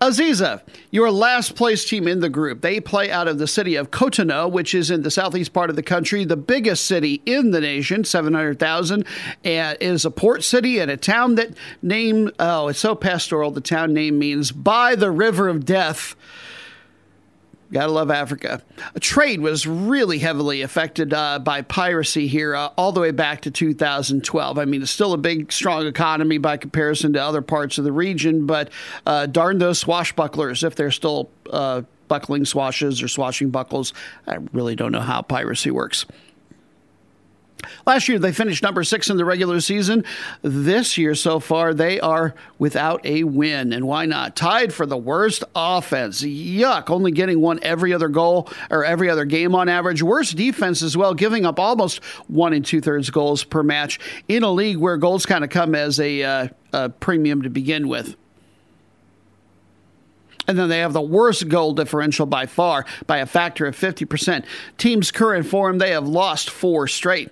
Aziza, 0.00 0.62
your 0.90 1.10
last 1.10 1.56
place 1.56 1.84
team 1.84 2.06
in 2.06 2.20
the 2.20 2.28
group. 2.28 2.60
They 2.60 2.80
play 2.80 3.10
out 3.10 3.28
of 3.28 3.38
the 3.38 3.46
city 3.46 3.74
of 3.74 3.90
Cotonou, 3.90 4.50
which 4.50 4.74
is 4.74 4.90
in 4.90 5.02
the 5.02 5.10
southeast 5.10 5.52
part 5.52 5.70
of 5.70 5.76
the 5.76 5.82
country, 5.82 6.24
the 6.24 6.36
biggest 6.36 6.86
city 6.86 7.20
in 7.26 7.50
the 7.50 7.60
nation, 7.60 8.04
700,000. 8.04 9.04
And 9.44 9.78
is 9.80 10.04
a 10.04 10.10
port 10.10 10.44
city 10.44 10.78
and 10.78 10.90
a 10.90 10.96
town 10.96 11.34
that 11.36 11.50
name, 11.82 12.30
oh, 12.38 12.68
it's 12.68 12.78
so 12.78 12.94
pastoral. 12.94 13.50
The 13.50 13.60
town 13.60 13.92
name 13.92 14.18
means 14.18 14.52
by 14.52 14.94
the 14.94 15.10
river 15.10 15.48
of 15.48 15.64
death. 15.64 16.14
Gotta 17.72 17.90
love 17.90 18.10
Africa. 18.10 18.60
Trade 19.00 19.40
was 19.40 19.66
really 19.66 20.18
heavily 20.18 20.60
affected 20.60 21.14
uh, 21.14 21.38
by 21.38 21.62
piracy 21.62 22.26
here 22.26 22.54
uh, 22.54 22.68
all 22.76 22.92
the 22.92 23.00
way 23.00 23.12
back 23.12 23.40
to 23.42 23.50
2012. 23.50 24.58
I 24.58 24.64
mean, 24.66 24.82
it's 24.82 24.90
still 24.90 25.14
a 25.14 25.18
big, 25.18 25.50
strong 25.50 25.86
economy 25.86 26.36
by 26.36 26.58
comparison 26.58 27.14
to 27.14 27.22
other 27.22 27.40
parts 27.40 27.78
of 27.78 27.84
the 27.84 27.92
region, 27.92 28.46
but 28.46 28.68
uh, 29.06 29.24
darn 29.24 29.56
those 29.58 29.82
swashbucklers 29.82 30.62
if 30.62 30.74
they're 30.74 30.90
still 30.90 31.30
uh, 31.50 31.80
buckling 32.08 32.44
swashes 32.44 33.02
or 33.02 33.08
swashing 33.08 33.48
buckles. 33.48 33.94
I 34.26 34.36
really 34.52 34.76
don't 34.76 34.92
know 34.92 35.00
how 35.00 35.22
piracy 35.22 35.70
works. 35.70 36.04
Last 37.86 38.08
year, 38.08 38.18
they 38.18 38.32
finished 38.32 38.62
number 38.62 38.84
six 38.84 39.10
in 39.10 39.16
the 39.16 39.24
regular 39.24 39.60
season. 39.60 40.04
This 40.42 40.98
year, 40.98 41.14
so 41.14 41.40
far, 41.40 41.74
they 41.74 42.00
are 42.00 42.34
without 42.58 43.04
a 43.04 43.24
win. 43.24 43.72
And 43.72 43.86
why 43.86 44.06
not? 44.06 44.36
Tied 44.36 44.72
for 44.72 44.86
the 44.86 44.96
worst 44.96 45.44
offense. 45.54 46.22
Yuck. 46.22 46.90
Only 46.90 47.12
getting 47.12 47.40
one 47.40 47.58
every 47.62 47.92
other 47.92 48.08
goal 48.08 48.48
or 48.70 48.84
every 48.84 49.10
other 49.10 49.24
game 49.24 49.54
on 49.54 49.68
average. 49.68 50.02
Worst 50.02 50.36
defense 50.36 50.82
as 50.82 50.96
well, 50.96 51.14
giving 51.14 51.44
up 51.44 51.58
almost 51.58 52.02
one 52.28 52.52
and 52.52 52.64
two 52.64 52.80
thirds 52.80 53.10
goals 53.10 53.44
per 53.44 53.62
match 53.62 53.98
in 54.28 54.42
a 54.42 54.50
league 54.50 54.78
where 54.78 54.96
goals 54.96 55.26
kind 55.26 55.44
of 55.44 55.50
come 55.50 55.74
as 55.74 56.00
a, 56.00 56.22
uh, 56.22 56.48
a 56.72 56.88
premium 56.88 57.42
to 57.42 57.50
begin 57.50 57.88
with. 57.88 58.16
And 60.48 60.58
then 60.58 60.68
they 60.68 60.80
have 60.80 60.92
the 60.92 61.00
worst 61.00 61.48
goal 61.48 61.72
differential 61.72 62.26
by 62.26 62.46
far, 62.46 62.84
by 63.06 63.18
a 63.18 63.26
factor 63.26 63.66
of 63.66 63.76
50%. 63.76 64.44
Team's 64.76 65.12
current 65.12 65.46
form, 65.46 65.78
they 65.78 65.90
have 65.90 66.08
lost 66.08 66.50
four 66.50 66.88
straight. 66.88 67.30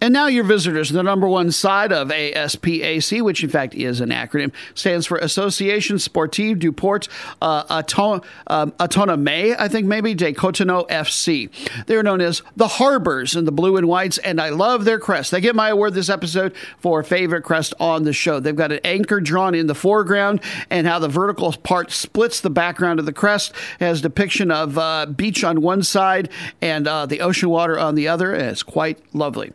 And 0.00 0.12
now 0.12 0.26
your 0.26 0.44
visitors, 0.44 0.90
the 0.90 1.02
number 1.02 1.26
one 1.26 1.50
side 1.50 1.92
of 1.92 2.08
ASPAC, 2.08 3.22
which 3.22 3.42
in 3.42 3.50
fact 3.50 3.74
is 3.74 4.00
an 4.00 4.10
acronym, 4.10 4.52
stands 4.74 5.06
for 5.06 5.16
Association 5.18 5.98
Sportive 5.98 6.58
du 6.58 6.72
Port 6.72 7.08
uh, 7.40 7.64
Auton- 7.70 8.20
um, 8.46 8.72
I 8.78 9.68
think 9.68 9.86
maybe, 9.86 10.14
de 10.14 10.32
Cotonou 10.32 10.88
FC. 10.88 11.50
They're 11.86 12.02
known 12.02 12.20
as 12.20 12.42
the 12.56 12.68
Harbors 12.68 13.34
in 13.34 13.44
the 13.44 13.52
blue 13.52 13.76
and 13.76 13.88
whites, 13.88 14.18
and 14.18 14.40
I 14.40 14.50
love 14.50 14.84
their 14.84 14.98
crest. 14.98 15.30
They 15.30 15.40
get 15.40 15.56
my 15.56 15.70
award 15.70 15.94
this 15.94 16.08
episode 16.08 16.54
for 16.78 17.02
favorite 17.02 17.42
crest 17.42 17.74
on 17.80 18.04
the 18.04 18.12
show. 18.12 18.38
They've 18.38 18.54
got 18.54 18.72
an 18.72 18.80
anchor 18.84 19.20
drawn 19.20 19.54
in 19.54 19.66
the 19.66 19.74
foreground, 19.74 20.40
and 20.70 20.86
how 20.86 20.98
the 20.98 21.08
vertical 21.08 21.52
part 21.52 21.90
splits 21.90 22.40
the 22.40 22.50
background 22.50 23.00
of 23.00 23.06
the 23.06 23.12
crest 23.12 23.52
has 23.80 24.00
depiction 24.00 24.50
of 24.50 24.76
uh, 24.76 25.06
beach 25.06 25.42
on 25.44 25.62
one 25.62 25.82
side 25.82 26.28
and 26.60 26.86
uh, 26.86 27.06
the 27.06 27.20
ocean 27.20 27.48
water 27.48 27.78
on 27.78 27.94
the 27.94 28.08
other, 28.08 28.32
and 28.32 28.42
it's 28.42 28.62
quite 28.62 28.98
lovely. 29.14 29.52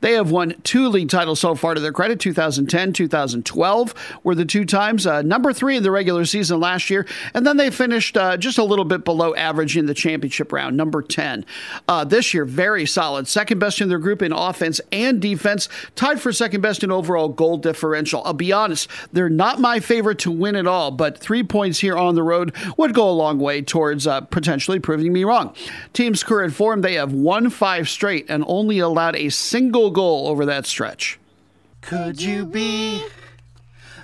They 0.00 0.12
have 0.12 0.30
won 0.30 0.54
two 0.64 0.88
league 0.88 1.08
titles 1.08 1.40
so 1.40 1.54
far 1.54 1.74
to 1.74 1.80
their 1.80 1.92
credit 1.92 2.20
2010, 2.20 2.92
2012 2.92 3.94
were 4.22 4.34
the 4.34 4.44
two 4.44 4.64
times. 4.64 5.06
Uh, 5.06 5.22
number 5.22 5.52
three 5.52 5.76
in 5.76 5.82
the 5.82 5.90
regular 5.90 6.24
season 6.24 6.60
last 6.60 6.90
year. 6.90 7.06
And 7.34 7.46
then 7.46 7.56
they 7.56 7.70
finished 7.70 8.16
uh, 8.16 8.36
just 8.36 8.58
a 8.58 8.64
little 8.64 8.84
bit 8.84 9.04
below 9.04 9.34
average 9.34 9.76
in 9.76 9.86
the 9.86 9.94
championship 9.94 10.52
round, 10.52 10.76
number 10.76 11.02
10. 11.02 11.44
Uh, 11.88 12.04
this 12.04 12.34
year, 12.34 12.44
very 12.44 12.86
solid. 12.86 13.28
Second 13.28 13.58
best 13.58 13.80
in 13.80 13.88
their 13.88 13.98
group 13.98 14.22
in 14.22 14.32
offense 14.32 14.80
and 14.92 15.20
defense, 15.20 15.68
tied 15.96 16.20
for 16.20 16.32
second 16.32 16.60
best 16.60 16.82
in 16.82 16.90
overall 16.90 17.28
goal 17.28 17.58
differential. 17.58 18.22
I'll 18.24 18.32
be 18.32 18.52
honest, 18.52 18.88
they're 19.12 19.28
not 19.28 19.60
my 19.60 19.80
favorite 19.80 20.18
to 20.20 20.30
win 20.30 20.56
it 20.56 20.66
all, 20.66 20.90
but 20.90 21.18
three 21.18 21.42
points 21.42 21.80
here 21.80 21.96
on 21.96 22.14
the 22.14 22.22
road 22.22 22.54
would 22.76 22.94
go 22.94 23.08
a 23.08 23.12
long 23.12 23.38
way 23.38 23.62
towards 23.62 24.06
uh, 24.06 24.22
potentially 24.22 24.78
proving 24.78 25.12
me 25.12 25.24
wrong. 25.24 25.54
Team's 25.92 26.22
current 26.22 26.54
form, 26.54 26.80
they 26.80 26.94
have 26.94 27.12
won 27.12 27.50
five 27.50 27.88
straight 27.88 28.26
and 28.28 28.44
only 28.46 28.78
allowed 28.78 29.16
a 29.16 29.28
single 29.28 29.73
goal 29.74 30.28
over 30.28 30.46
that 30.46 30.66
stretch. 30.66 31.18
Could 31.80 32.22
you 32.22 32.46
be 32.46 33.04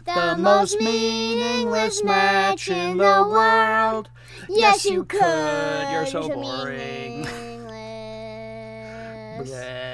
the 0.04 0.36
most 0.38 0.80
meaningless 0.80 2.02
match 2.02 2.68
in 2.68 2.98
the 2.98 3.24
world? 3.28 4.10
Yes, 4.48 4.84
you 4.84 5.04
could. 5.04 5.90
You're 5.90 6.06
so 6.06 6.28
boring. 6.28 7.22
Meaningless. 7.22 7.60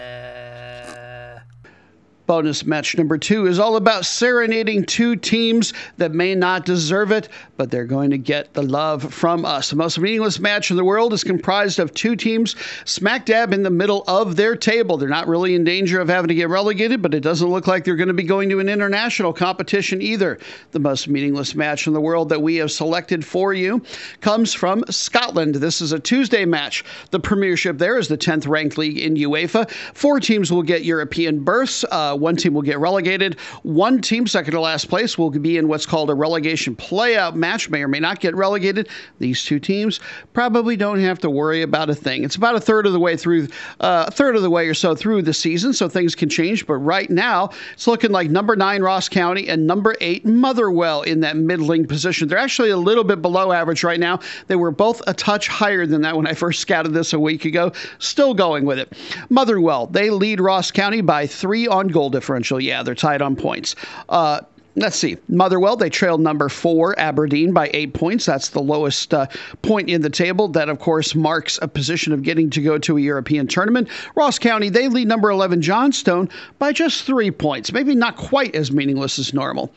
Bonus 2.26 2.66
match 2.66 2.96
number 2.96 3.18
two 3.18 3.46
is 3.46 3.60
all 3.60 3.76
about 3.76 4.04
serenading 4.04 4.84
two 4.84 5.14
teams 5.14 5.72
that 5.96 6.12
may 6.12 6.34
not 6.34 6.64
deserve 6.64 7.12
it, 7.12 7.28
but 7.56 7.70
they're 7.70 7.84
going 7.84 8.10
to 8.10 8.18
get 8.18 8.52
the 8.52 8.62
love 8.62 9.14
from 9.14 9.44
us. 9.44 9.70
The 9.70 9.76
most 9.76 9.98
meaningless 9.98 10.40
match 10.40 10.72
in 10.72 10.76
the 10.76 10.84
world 10.84 11.12
is 11.12 11.22
comprised 11.22 11.78
of 11.78 11.94
two 11.94 12.16
teams 12.16 12.56
smack 12.84 13.26
dab 13.26 13.52
in 13.52 13.62
the 13.62 13.70
middle 13.70 14.02
of 14.08 14.34
their 14.34 14.56
table. 14.56 14.96
They're 14.96 15.08
not 15.08 15.28
really 15.28 15.54
in 15.54 15.62
danger 15.62 16.00
of 16.00 16.08
having 16.08 16.26
to 16.28 16.34
get 16.34 16.48
relegated, 16.48 17.00
but 17.00 17.14
it 17.14 17.20
doesn't 17.20 17.48
look 17.48 17.68
like 17.68 17.84
they're 17.84 17.94
going 17.94 18.08
to 18.08 18.14
be 18.14 18.24
going 18.24 18.48
to 18.48 18.58
an 18.58 18.68
international 18.68 19.32
competition 19.32 20.02
either. 20.02 20.38
The 20.72 20.80
most 20.80 21.06
meaningless 21.06 21.54
match 21.54 21.86
in 21.86 21.92
the 21.92 22.00
world 22.00 22.28
that 22.30 22.42
we 22.42 22.56
have 22.56 22.72
selected 22.72 23.24
for 23.24 23.54
you 23.54 23.82
comes 24.20 24.52
from 24.52 24.82
Scotland. 24.90 25.54
This 25.54 25.80
is 25.80 25.92
a 25.92 26.00
Tuesday 26.00 26.44
match. 26.44 26.84
The 27.12 27.20
Premiership 27.20 27.78
there 27.78 27.98
is 27.98 28.08
the 28.08 28.18
10th 28.18 28.48
ranked 28.48 28.78
league 28.78 28.98
in 28.98 29.14
UEFA. 29.14 29.70
Four 29.94 30.18
teams 30.18 30.50
will 30.50 30.64
get 30.64 30.84
European 30.84 31.44
berths. 31.44 31.84
Uh, 31.84 32.15
one 32.16 32.36
team 32.36 32.54
will 32.54 32.62
get 32.62 32.78
relegated. 32.78 33.38
One 33.62 34.00
team, 34.00 34.26
second 34.26 34.52
to 34.52 34.60
last 34.60 34.88
place, 34.88 35.16
will 35.16 35.30
be 35.30 35.56
in 35.56 35.68
what's 35.68 35.86
called 35.86 36.10
a 36.10 36.14
relegation 36.14 36.74
playout 36.76 37.34
match, 37.34 37.68
may 37.70 37.82
or 37.82 37.88
may 37.88 38.00
not 38.00 38.20
get 38.20 38.34
relegated. 38.34 38.88
These 39.18 39.44
two 39.44 39.58
teams 39.58 40.00
probably 40.32 40.76
don't 40.76 41.00
have 41.00 41.18
to 41.20 41.30
worry 41.30 41.62
about 41.62 41.90
a 41.90 41.94
thing. 41.94 42.24
It's 42.24 42.36
about 42.36 42.54
a 42.54 42.60
third 42.60 42.86
of 42.86 42.92
the 42.92 43.00
way 43.00 43.16
through, 43.16 43.48
uh, 43.80 44.04
a 44.08 44.10
third 44.10 44.36
of 44.36 44.42
the 44.42 44.50
way 44.50 44.68
or 44.68 44.74
so 44.74 44.94
through 44.94 45.22
the 45.22 45.34
season, 45.34 45.72
so 45.72 45.88
things 45.88 46.14
can 46.14 46.28
change. 46.28 46.66
But 46.66 46.76
right 46.76 47.10
now, 47.10 47.50
it's 47.72 47.86
looking 47.86 48.10
like 48.10 48.30
number 48.30 48.56
nine 48.56 48.82
Ross 48.82 49.08
County 49.08 49.48
and 49.48 49.66
number 49.66 49.94
eight 50.00 50.24
Motherwell 50.24 51.02
in 51.02 51.20
that 51.20 51.36
middling 51.36 51.86
position. 51.86 52.28
They're 52.28 52.38
actually 52.38 52.70
a 52.70 52.76
little 52.76 53.04
bit 53.04 53.22
below 53.22 53.52
average 53.52 53.84
right 53.84 54.00
now. 54.00 54.20
They 54.46 54.56
were 54.56 54.70
both 54.70 55.02
a 55.06 55.14
touch 55.14 55.48
higher 55.48 55.86
than 55.86 56.02
that 56.02 56.16
when 56.16 56.26
I 56.26 56.34
first 56.34 56.60
scouted 56.60 56.92
this 56.92 57.12
a 57.12 57.20
week 57.20 57.44
ago. 57.44 57.72
Still 57.98 58.34
going 58.34 58.64
with 58.64 58.78
it. 58.78 58.92
Motherwell, 59.30 59.86
they 59.86 60.10
lead 60.10 60.40
Ross 60.40 60.70
County 60.70 61.00
by 61.00 61.26
three 61.26 61.66
on 61.66 61.88
goal 61.88 62.05
differential. 62.10 62.60
Yeah, 62.60 62.82
they're 62.82 62.94
tied 62.94 63.22
on 63.22 63.36
points. 63.36 63.76
Uh, 64.08 64.40
Let's 64.78 64.98
see. 64.98 65.16
Motherwell, 65.28 65.76
they 65.76 65.88
trailed 65.88 66.20
number 66.20 66.50
four, 66.50 66.98
Aberdeen, 67.00 67.54
by 67.54 67.70
eight 67.72 67.94
points. 67.94 68.26
That's 68.26 68.50
the 68.50 68.60
lowest 68.60 69.14
uh, 69.14 69.26
point 69.62 69.88
in 69.88 70.02
the 70.02 70.10
table. 70.10 70.48
That, 70.48 70.68
of 70.68 70.80
course, 70.80 71.14
marks 71.14 71.58
a 71.62 71.66
position 71.66 72.12
of 72.12 72.22
getting 72.22 72.50
to 72.50 72.60
go 72.60 72.76
to 72.76 72.98
a 72.98 73.00
European 73.00 73.46
tournament. 73.46 73.88
Ross 74.14 74.38
County, 74.38 74.68
they 74.68 74.88
lead 74.88 75.08
number 75.08 75.30
11, 75.30 75.62
Johnstone, 75.62 76.28
by 76.58 76.74
just 76.74 77.04
three 77.04 77.30
points. 77.30 77.72
Maybe 77.72 77.94
not 77.94 78.18
quite 78.18 78.54
as 78.54 78.70
meaningless 78.70 79.18
as 79.18 79.32
normal. 79.32 79.72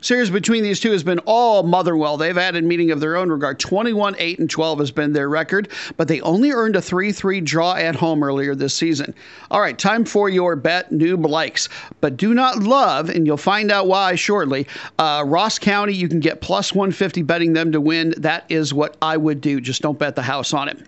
Series 0.00 0.30
between 0.30 0.62
these 0.62 0.80
two 0.80 0.92
has 0.92 1.02
been 1.02 1.18
all 1.20 1.62
Motherwell. 1.62 2.16
They've 2.16 2.36
added 2.36 2.64
meaning 2.64 2.90
of 2.90 3.00
their 3.00 3.16
own 3.16 3.30
regard. 3.30 3.58
21 3.58 4.16
8 4.18 4.38
and 4.38 4.50
12 4.50 4.78
has 4.78 4.90
been 4.90 5.12
their 5.12 5.28
record, 5.28 5.68
but 5.96 6.08
they 6.08 6.20
only 6.20 6.52
earned 6.52 6.76
a 6.76 6.82
3 6.82 7.12
3 7.12 7.40
draw 7.40 7.74
at 7.74 7.94
home 7.94 8.22
earlier 8.22 8.54
this 8.54 8.74
season. 8.74 9.14
All 9.50 9.60
right, 9.60 9.78
time 9.78 10.04
for 10.04 10.28
your 10.28 10.56
bet 10.56 10.90
noob 10.92 11.28
likes, 11.28 11.68
but 12.00 12.16
do 12.16 12.34
not 12.34 12.62
love, 12.62 13.08
and 13.08 13.26
you'll 13.26 13.36
find 13.36 13.70
out 13.70 13.86
why 13.86 14.14
shortly. 14.14 14.66
Uh, 14.98 15.24
Ross 15.26 15.58
County, 15.58 15.94
you 15.94 16.08
can 16.08 16.20
get 16.20 16.40
plus 16.40 16.72
150 16.74 17.22
betting 17.22 17.52
them 17.52 17.72
to 17.72 17.80
win. 17.80 18.14
That 18.18 18.44
is 18.48 18.72
what 18.74 18.96
I 19.02 19.16
would 19.16 19.40
do. 19.40 19.60
Just 19.60 19.82
don't 19.82 19.98
bet 19.98 20.16
the 20.16 20.22
house 20.22 20.52
on 20.52 20.68
it. 20.68 20.78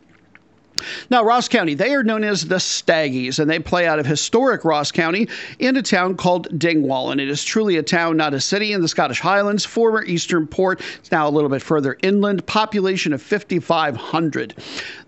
Now, 1.09 1.25
Ross 1.25 1.49
County, 1.49 1.75
they 1.75 1.95
are 1.95 2.03
known 2.03 2.25
as 2.25 2.47
the 2.47 2.57
Staggies, 2.57 3.39
and 3.39 3.49
they 3.49 3.59
play 3.59 3.87
out 3.87 3.99
of 3.99 4.07
historic 4.07 4.65
Ross 4.65 4.91
County 4.91 5.29
in 5.59 5.77
a 5.77 5.83
town 5.83 6.17
called 6.17 6.59
Dingwall. 6.59 7.13
And 7.13 7.21
it 7.21 7.29
is 7.29 7.45
truly 7.45 7.77
a 7.77 7.83
town, 7.83 8.17
not 8.17 8.35
a 8.35 8.41
city, 8.41 8.73
in 8.73 8.83
the 8.83 8.89
Scottish 8.89 9.21
Highlands, 9.21 9.65
former 9.65 10.03
Eastern 10.05 10.47
Port. 10.47 10.81
It's 10.99 11.13
now 11.13 11.29
a 11.29 11.31
little 11.31 11.51
bit 11.51 11.63
further 11.63 11.97
inland, 12.03 12.45
population 12.47 13.13
of 13.13 13.23
5,500. 13.23 14.55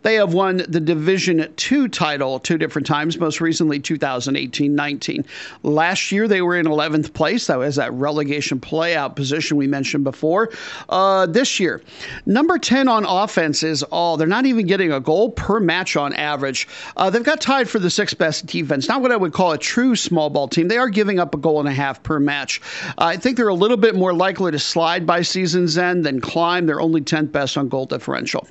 They 0.06 0.14
have 0.14 0.34
won 0.34 0.58
the 0.68 0.78
Division 0.78 1.52
Two 1.56 1.88
title 1.88 2.38
two 2.38 2.58
different 2.58 2.86
times, 2.86 3.18
most 3.18 3.40
recently 3.40 3.80
2018 3.80 4.72
19. 4.72 5.24
Last 5.64 6.12
year, 6.12 6.28
they 6.28 6.42
were 6.42 6.54
in 6.54 6.66
11th 6.66 7.12
place. 7.12 7.48
That 7.48 7.58
was 7.58 7.74
that 7.74 7.92
relegation 7.92 8.60
playout 8.60 9.16
position 9.16 9.56
we 9.56 9.66
mentioned 9.66 10.04
before. 10.04 10.50
Uh, 10.88 11.26
this 11.26 11.58
year, 11.58 11.82
number 12.24 12.56
10 12.56 12.86
on 12.86 13.04
offense 13.04 13.64
is 13.64 13.82
all. 13.82 14.16
They're 14.16 14.28
not 14.28 14.46
even 14.46 14.68
getting 14.68 14.92
a 14.92 15.00
goal 15.00 15.32
per 15.32 15.58
match 15.58 15.96
on 15.96 16.12
average. 16.12 16.68
Uh, 16.96 17.10
they've 17.10 17.24
got 17.24 17.40
tied 17.40 17.68
for 17.68 17.80
the 17.80 17.90
sixth 17.90 18.16
best 18.16 18.46
defense. 18.46 18.86
Not 18.86 19.02
what 19.02 19.10
I 19.10 19.16
would 19.16 19.32
call 19.32 19.50
a 19.50 19.58
true 19.58 19.96
small 19.96 20.30
ball 20.30 20.46
team. 20.46 20.68
They 20.68 20.78
are 20.78 20.88
giving 20.88 21.18
up 21.18 21.34
a 21.34 21.38
goal 21.38 21.58
and 21.58 21.68
a 21.68 21.74
half 21.74 22.00
per 22.04 22.20
match. 22.20 22.60
Uh, 22.96 23.06
I 23.06 23.16
think 23.16 23.36
they're 23.36 23.48
a 23.48 23.54
little 23.54 23.76
bit 23.76 23.96
more 23.96 24.14
likely 24.14 24.52
to 24.52 24.58
slide 24.60 25.04
by 25.04 25.22
season's 25.22 25.76
end 25.76 26.06
than 26.06 26.20
climb. 26.20 26.66
They're 26.66 26.80
only 26.80 27.00
10th 27.00 27.32
best 27.32 27.58
on 27.58 27.68
goal 27.68 27.86
differential. 27.86 28.46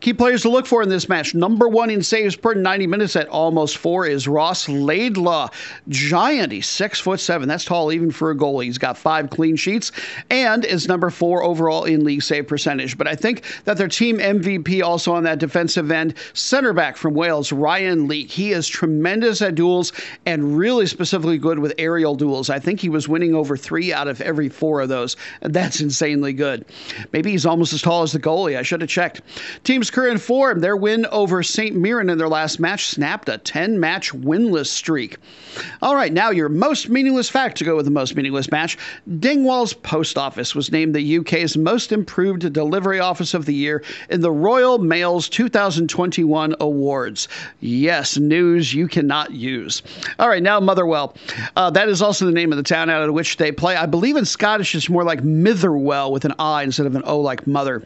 Key 0.00 0.12
players 0.12 0.42
to 0.42 0.48
look 0.48 0.66
for 0.66 0.82
in 0.82 0.88
this 0.88 1.08
match. 1.08 1.34
Number 1.34 1.68
one 1.68 1.90
in 1.90 2.02
saves 2.02 2.34
per 2.34 2.54
90 2.54 2.86
minutes 2.86 3.14
at 3.16 3.28
almost 3.28 3.78
four 3.78 4.06
is 4.06 4.26
Ross 4.26 4.68
Laidlaw. 4.68 5.48
Giant. 5.88 6.52
He's 6.52 6.68
six 6.68 6.98
foot 6.98 7.20
seven. 7.20 7.48
That's 7.48 7.64
tall 7.64 7.92
even 7.92 8.10
for 8.10 8.30
a 8.30 8.36
goalie. 8.36 8.64
He's 8.64 8.78
got 8.78 8.98
five 8.98 9.30
clean 9.30 9.56
sheets 9.56 9.92
and 10.30 10.64
is 10.64 10.88
number 10.88 11.10
four 11.10 11.42
overall 11.42 11.84
in 11.84 12.04
league 12.04 12.22
save 12.22 12.48
percentage. 12.48 12.98
But 12.98 13.06
I 13.06 13.14
think 13.14 13.44
that 13.64 13.76
their 13.76 13.88
team 13.88 14.18
MVP 14.18 14.82
also 14.82 15.14
on 15.14 15.22
that 15.24 15.38
defensive 15.38 15.90
end, 15.90 16.14
center 16.34 16.72
back 16.72 16.96
from 16.96 17.14
Wales, 17.14 17.52
Ryan 17.52 18.08
Leak. 18.08 18.30
He 18.30 18.52
is 18.52 18.66
tremendous 18.66 19.42
at 19.42 19.54
duels 19.54 19.92
and 20.26 20.56
really 20.56 20.86
specifically 20.86 21.38
good 21.38 21.58
with 21.58 21.74
aerial 21.78 22.14
duels. 22.14 22.50
I 22.50 22.58
think 22.58 22.80
he 22.80 22.88
was 22.88 23.08
winning 23.08 23.34
over 23.34 23.56
three 23.56 23.92
out 23.92 24.08
of 24.08 24.20
every 24.20 24.48
four 24.48 24.80
of 24.80 24.88
those. 24.88 25.16
That's 25.40 25.80
insanely 25.80 26.32
good. 26.32 26.64
Maybe 27.12 27.30
he's 27.30 27.46
almost 27.46 27.72
as 27.72 27.82
tall 27.82 28.02
as 28.02 28.12
the 28.12 28.20
goalie. 28.20 28.56
I 28.56 28.62
should 28.62 28.80
have 28.80 28.90
checked. 28.90 29.22
Team's 29.64 29.90
current 29.90 30.20
form, 30.20 30.60
their 30.60 30.76
win 30.76 31.06
over 31.06 31.42
St. 31.42 31.76
Mirren 31.76 32.10
in 32.10 32.18
their 32.18 32.28
last 32.28 32.60
match 32.60 32.86
snapped 32.86 33.28
a 33.28 33.38
10 33.38 33.78
match 33.78 34.12
winless 34.12 34.66
streak. 34.66 35.16
All 35.80 35.94
right, 35.94 36.12
now 36.12 36.30
your 36.30 36.48
most 36.48 36.88
meaningless 36.88 37.28
fact 37.28 37.58
to 37.58 37.64
go 37.64 37.76
with 37.76 37.84
the 37.84 37.90
most 37.90 38.16
meaningless 38.16 38.50
match. 38.50 38.78
Dingwall's 39.18 39.74
Post 39.74 40.16
Office 40.16 40.54
was 40.54 40.72
named 40.72 40.94
the 40.94 41.18
UK's 41.18 41.56
most 41.56 41.92
improved 41.92 42.52
delivery 42.52 43.00
office 43.00 43.34
of 43.34 43.46
the 43.46 43.54
year 43.54 43.82
in 44.08 44.20
the 44.20 44.30
Royal 44.30 44.78
Mail's 44.78 45.28
2021 45.28 46.54
awards. 46.60 47.28
Yes, 47.60 48.16
news 48.18 48.72
you 48.72 48.88
cannot 48.88 49.32
use. 49.32 49.82
All 50.18 50.28
right, 50.28 50.42
now 50.42 50.60
Motherwell. 50.60 51.14
Uh, 51.56 51.70
that 51.70 51.88
is 51.88 52.02
also 52.02 52.24
the 52.24 52.32
name 52.32 52.52
of 52.52 52.56
the 52.56 52.62
town 52.62 52.90
out 52.90 53.08
of 53.08 53.14
which 53.14 53.36
they 53.36 53.52
play. 53.52 53.76
I 53.76 53.86
believe 53.86 54.16
in 54.16 54.24
Scottish 54.24 54.74
it's 54.74 54.88
more 54.88 55.04
like 55.04 55.22
Mitherwell 55.22 56.12
with 56.12 56.24
an 56.24 56.34
I 56.38 56.62
instead 56.62 56.86
of 56.86 56.96
an 56.96 57.02
O 57.04 57.20
like 57.20 57.46
mother. 57.46 57.82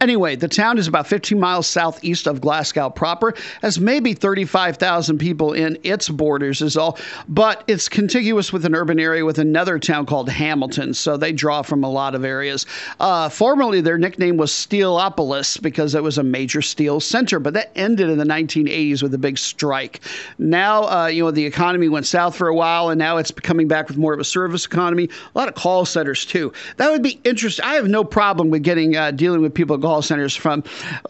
Anyway, 0.00 0.36
the 0.36 0.48
town 0.48 0.78
is 0.78 0.86
about 0.86 1.06
15 1.06 1.38
miles 1.38 1.66
southeast 1.66 2.26
of 2.26 2.40
Glasgow 2.40 2.90
proper, 2.90 3.34
has 3.62 3.80
maybe 3.80 4.12
35,000 4.12 5.18
people 5.18 5.52
in 5.52 5.78
its 5.82 6.08
borders, 6.08 6.60
is 6.60 6.76
all, 6.76 6.98
but 7.28 7.64
it's 7.66 7.88
contiguous 7.88 8.52
with 8.52 8.64
an 8.64 8.74
urban 8.74 9.00
area 9.00 9.24
with 9.24 9.38
another 9.38 9.78
town 9.78 10.06
called 10.06 10.28
Hamilton, 10.28 10.92
so 10.94 11.16
they 11.16 11.32
draw 11.32 11.62
from 11.62 11.82
a 11.82 11.90
lot 11.90 12.14
of 12.14 12.24
areas. 12.24 12.66
Uh, 13.00 13.28
formerly, 13.28 13.80
their 13.80 13.98
nickname 13.98 14.36
was 14.36 14.52
Steelopolis 14.52 15.60
because 15.60 15.94
it 15.94 16.02
was 16.02 16.18
a 16.18 16.22
major 16.22 16.60
steel 16.60 17.00
center, 17.00 17.38
but 17.38 17.54
that 17.54 17.72
ended 17.74 18.10
in 18.10 18.18
the 18.18 18.24
1980s 18.24 19.02
with 19.02 19.14
a 19.14 19.18
big 19.18 19.38
strike. 19.38 20.00
Now, 20.38 20.84
uh, 20.84 21.06
you 21.06 21.24
know, 21.24 21.30
the 21.30 21.44
economy 21.44 21.88
went 21.88 22.06
south 22.06 22.36
for 22.36 22.48
a 22.48 22.54
while, 22.54 22.90
and 22.90 22.98
now 22.98 23.16
it's 23.16 23.30
coming 23.30 23.68
back 23.68 23.88
with 23.88 23.96
more 23.96 24.12
of 24.12 24.20
a 24.20 24.24
service 24.24 24.66
economy. 24.66 25.04
A 25.34 25.38
lot 25.38 25.48
of 25.48 25.54
call 25.54 25.86
centers 25.86 26.24
too. 26.24 26.52
That 26.76 26.90
would 26.90 27.02
be 27.02 27.20
interesting. 27.24 27.64
I 27.64 27.74
have 27.74 27.88
no 27.88 28.04
problem 28.04 28.50
with 28.50 28.62
getting 28.62 28.96
uh, 28.96 29.10
dealing 29.10 29.40
with 29.40 29.53
people 29.54 29.76
at 29.76 29.82
call 29.82 30.02
centers 30.02 30.34
from 30.34 30.64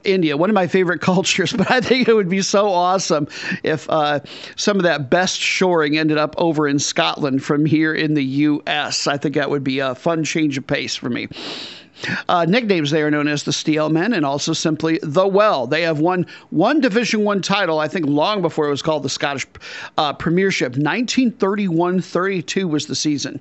India, 0.05 0.37
one 0.37 0.51
of 0.51 0.55
my 0.55 0.67
favorite 0.67 1.01
cultures. 1.01 1.53
But 1.53 1.71
I 1.71 1.81
think 1.81 2.09
it 2.09 2.15
would 2.15 2.29
be 2.29 2.43
so 2.43 2.69
awesome 2.69 3.29
if 3.63 3.89
uh, 3.91 4.21
some 4.57 4.77
of 4.77 4.83
that 4.85 5.11
best 5.11 5.41
shoring 5.41 5.99
ended 5.99 6.19
up 6.19 6.35
over 6.39 6.69
in 6.69 6.79
Scotland 6.79 7.43
from 7.43 7.67
here 7.67 7.95
in 7.95 8.15
the 8.15 8.25
U.S. 8.25 9.07
I 9.07 9.17
think 9.17 9.35
that 9.35 9.51
would 9.51 9.65
be 9.65 9.79
a 9.79 9.95
fun 9.95 10.25
change 10.25 10.59
of 10.59 10.67
pace 10.67 10.95
for 10.95 11.11
me. 11.11 11.29
Uh, 12.29 12.45
nicknames 12.49 12.91
they 12.91 13.03
are 13.03 13.11
known 13.11 13.29
as 13.29 13.43
the 13.45 13.53
Steel 13.53 13.89
Men 13.89 14.13
and 14.13 14.27
also 14.27 14.53
simply 14.53 14.99
the 15.03 15.27
Well. 15.27 15.67
They 15.67 15.83
have 15.83 16.01
won 16.01 16.27
one 16.51 16.81
Division 16.81 17.25
One 17.25 17.41
title, 17.43 17.79
I 17.79 17.89
think, 17.89 18.07
long 18.07 18.43
before 18.43 18.67
it 18.67 18.71
was 18.71 18.83
called 18.83 19.03
the 19.03 19.09
Scottish 19.09 19.47
uh, 19.97 20.13
Premiership. 20.13 20.75
1931-32 20.75 22.69
was 22.69 22.87
the 22.87 22.95
season. 22.95 23.41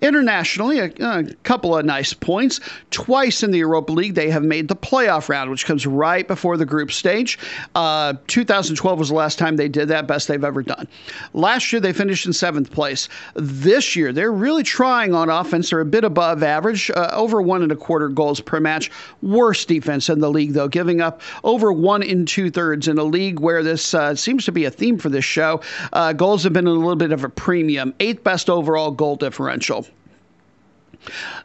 Internationally, 0.00 0.78
a, 0.78 0.92
a, 1.00 1.24
couple 1.42 1.76
of 1.76 1.84
nice 1.84 2.12
points. 2.12 2.60
Twice 2.90 3.42
in 3.42 3.50
the 3.50 3.58
Europa 3.58 3.92
League, 3.92 4.14
they 4.14 4.30
have 4.30 4.44
made 4.44 4.68
the 4.68 4.76
playoff 4.76 5.28
round, 5.28 5.50
which 5.50 5.66
comes 5.66 5.86
right 5.86 6.26
before 6.26 6.56
the 6.56 6.66
group 6.66 6.92
stage. 6.92 7.38
Uh, 7.74 8.14
2012 8.26 8.98
was 8.98 9.08
the 9.08 9.14
last 9.14 9.38
time 9.38 9.56
they 9.56 9.68
did 9.68 9.88
that, 9.88 10.06
best 10.06 10.28
they've 10.28 10.44
ever 10.44 10.62
done. 10.62 10.86
Last 11.32 11.72
year, 11.72 11.80
they 11.80 11.92
finished 11.92 12.26
in 12.26 12.32
seventh 12.32 12.70
place. 12.70 13.08
This 13.34 13.96
year, 13.96 14.12
they're 14.12 14.32
really 14.32 14.62
trying 14.62 15.14
on 15.14 15.28
offense. 15.28 15.70
They're 15.70 15.80
a 15.80 15.84
bit 15.84 16.04
above 16.04 16.42
average, 16.42 16.90
uh, 16.90 17.10
over 17.12 17.42
one 17.42 17.62
and 17.62 17.72
a 17.72 17.75
quarter 17.76 18.08
goals 18.08 18.40
per 18.40 18.60
match. 18.60 18.90
Worst 19.22 19.68
defense 19.68 20.08
in 20.08 20.20
the 20.20 20.30
league, 20.30 20.52
though, 20.52 20.68
giving 20.68 21.00
up 21.00 21.20
over 21.44 21.72
one 21.72 22.02
in 22.02 22.26
two 22.26 22.50
thirds 22.50 22.88
in 22.88 22.98
a 22.98 23.04
league 23.04 23.40
where 23.40 23.62
this 23.62 23.94
uh, 23.94 24.14
seems 24.14 24.44
to 24.46 24.52
be 24.52 24.64
a 24.64 24.70
theme 24.70 24.98
for 24.98 25.08
this 25.08 25.24
show. 25.24 25.60
Uh, 25.92 26.12
goals 26.12 26.42
have 26.44 26.52
been 26.52 26.66
a 26.66 26.72
little 26.72 26.96
bit 26.96 27.12
of 27.12 27.24
a 27.24 27.28
premium. 27.28 27.94
Eighth 28.00 28.24
best 28.24 28.50
overall 28.50 28.90
goal 28.90 29.16
differential. 29.16 29.86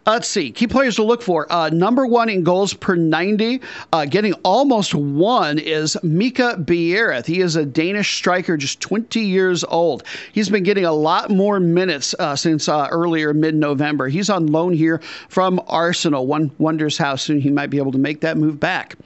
Let's 0.06 0.28
see. 0.28 0.52
Key 0.52 0.68
players 0.68 0.95
to 0.95 1.04
look 1.04 1.22
for. 1.22 1.52
Uh, 1.52 1.70
number 1.70 2.06
one 2.06 2.30
in 2.30 2.43
goals 2.43 2.74
per 2.74 2.95
90, 2.95 3.62
uh, 3.93 4.06
getting 4.06 4.34
almost 4.43 4.95
one, 4.95 5.60
is 5.60 5.97
Mika 6.04 6.56
Biereth. 6.60 7.26
He 7.26 7.41
is 7.41 7.56
a 7.56 7.66
Danish 7.66 8.16
striker, 8.16 8.58
just 8.58 8.80
20 8.82 9.20
years 9.20 9.64
old. 9.64 10.04
He's 10.32 10.49
been 10.49 10.64
getting 10.64 10.86
a 10.86 10.93
lot 10.93 11.30
more 11.30 11.60
minutes 11.60 12.16
uh, 12.18 12.36
since 12.36 12.68
uh, 12.68 12.88
earlier 12.91 13.34
mid 13.34 13.56
November. 13.56 14.08
He's 14.08 14.30
on 14.30 14.47
loan 14.47 14.74
here 14.74 15.02
from 15.30 15.62
Arsenal. 15.68 16.26
One 16.26 16.52
wonders 16.58 16.97
how 16.97 17.16
soon 17.16 17.39
he 17.39 17.49
might 17.49 17.70
be 17.70 17.78
able 17.78 17.91
to 17.91 17.97
make 17.97 18.22
that 18.22 18.38
move 18.38 18.60
back. 18.60 18.97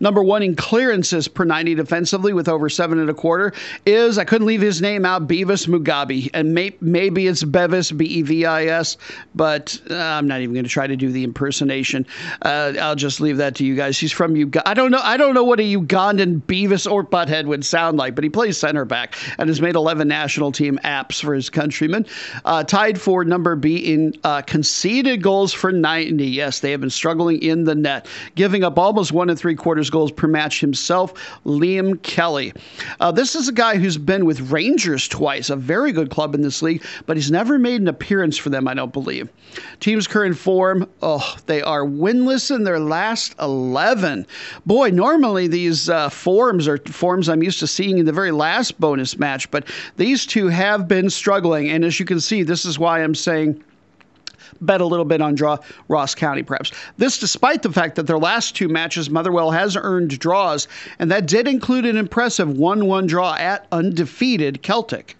Number 0.00 0.22
one 0.22 0.42
in 0.42 0.56
clearances 0.56 1.28
per 1.28 1.44
90 1.44 1.74
defensively 1.74 2.32
with 2.32 2.48
over 2.48 2.68
seven 2.68 2.98
and 2.98 3.10
a 3.10 3.14
quarter 3.14 3.52
is, 3.86 4.18
I 4.18 4.24
couldn't 4.24 4.46
leave 4.46 4.60
his 4.60 4.80
name 4.80 5.04
out, 5.04 5.28
Bevis 5.28 5.66
Mugabi. 5.66 6.30
And 6.34 6.54
may, 6.54 6.74
maybe 6.80 7.26
it's 7.26 7.42
Bevis, 7.42 7.92
B 7.92 8.04
E 8.06 8.22
V 8.22 8.46
I 8.46 8.66
S, 8.66 8.96
but 9.34 9.80
uh, 9.90 9.96
I'm 9.96 10.26
not 10.26 10.40
even 10.40 10.54
going 10.54 10.64
to 10.64 10.70
try 10.70 10.86
to 10.86 10.96
do 10.96 11.10
the 11.10 11.24
impersonation. 11.24 12.06
Uh, 12.42 12.74
I'll 12.80 12.96
just 12.96 13.20
leave 13.20 13.36
that 13.38 13.54
to 13.56 13.64
you 13.64 13.74
guys. 13.74 13.98
He's 13.98 14.12
from 14.12 14.36
Uganda. 14.36 14.68
I 14.68 14.74
don't 14.74 14.90
know. 14.90 15.00
I 15.02 15.16
don't 15.16 15.34
know 15.34 15.44
what 15.44 15.60
a 15.60 15.76
Ugandan 15.76 16.42
Beavis 16.42 16.90
or 16.90 17.04
Butthead 17.04 17.46
would 17.46 17.64
sound 17.64 17.98
like, 17.98 18.14
but 18.14 18.24
he 18.24 18.30
plays 18.30 18.58
center 18.58 18.84
back 18.84 19.16
and 19.38 19.48
has 19.48 19.60
made 19.60 19.74
11 19.74 20.08
national 20.08 20.52
team 20.52 20.78
apps 20.84 21.20
for 21.20 21.34
his 21.34 21.50
countrymen. 21.50 22.06
Uh, 22.44 22.64
tied 22.64 23.00
for 23.00 23.24
number 23.24 23.56
B 23.56 23.76
in 23.76 24.14
uh, 24.24 24.42
conceded 24.42 25.22
goals 25.22 25.52
for 25.52 25.72
90. 25.72 26.26
Yes, 26.26 26.60
they 26.60 26.70
have 26.70 26.80
been 26.80 26.90
struggling 26.90 27.42
in 27.42 27.64
the 27.64 27.74
net, 27.74 28.06
giving 28.34 28.64
up 28.64 28.78
almost 28.78 29.12
one 29.12 29.30
and 29.30 29.38
three 29.38 29.56
quarters 29.60 29.90
goals 29.90 30.10
per 30.10 30.26
match 30.26 30.60
himself, 30.60 31.14
Liam 31.44 32.02
Kelly. 32.02 32.52
Uh, 32.98 33.12
this 33.12 33.36
is 33.36 33.46
a 33.46 33.52
guy 33.52 33.76
who's 33.76 33.98
been 33.98 34.24
with 34.24 34.50
Rangers 34.50 35.06
twice, 35.06 35.50
a 35.50 35.56
very 35.56 35.92
good 35.92 36.10
club 36.10 36.34
in 36.34 36.40
this 36.40 36.62
league, 36.62 36.82
but 37.06 37.16
he's 37.16 37.30
never 37.30 37.58
made 37.58 37.80
an 37.80 37.88
appearance 37.88 38.36
for 38.36 38.48
them, 38.48 38.66
I 38.66 38.74
don't 38.74 38.92
believe. 38.92 39.28
Team's 39.80 40.06
current 40.06 40.36
form, 40.36 40.88
oh, 41.02 41.36
they 41.46 41.60
are 41.60 41.84
winless 41.84 42.54
in 42.54 42.64
their 42.64 42.80
last 42.80 43.34
11. 43.40 44.26
Boy, 44.64 44.90
normally 44.90 45.46
these 45.46 45.88
uh, 45.88 46.08
forms 46.08 46.66
are 46.66 46.78
forms 46.78 47.28
I'm 47.28 47.42
used 47.42 47.60
to 47.60 47.66
seeing 47.66 47.98
in 47.98 48.06
the 48.06 48.12
very 48.12 48.30
last 48.30 48.80
bonus 48.80 49.18
match, 49.18 49.50
but 49.50 49.68
these 49.96 50.24
two 50.24 50.48
have 50.48 50.88
been 50.88 51.10
struggling. 51.10 51.68
And 51.68 51.84
as 51.84 52.00
you 52.00 52.06
can 52.06 52.20
see, 52.20 52.42
this 52.42 52.64
is 52.64 52.78
why 52.78 53.02
I'm 53.02 53.14
saying 53.14 53.62
bet 54.60 54.80
a 54.80 54.86
little 54.86 55.04
bit 55.04 55.20
on 55.20 55.34
draw 55.34 55.58
Ross 55.88 56.14
County, 56.14 56.42
perhaps. 56.42 56.72
This, 56.96 57.18
despite 57.18 57.62
the 57.62 57.72
fact 57.72 57.96
that 57.96 58.06
their 58.06 58.18
last 58.18 58.56
two 58.56 58.68
matches, 58.68 59.10
Motherwell 59.10 59.50
has 59.50 59.76
earned 59.76 60.18
draws, 60.18 60.68
and 60.98 61.10
that 61.10 61.26
did 61.26 61.48
include 61.48 61.86
an 61.86 61.96
impressive 61.96 62.56
1 62.56 62.86
1 62.86 63.06
draw 63.06 63.34
at 63.34 63.66
undefeated 63.72 64.62
Celtic. 64.62 65.16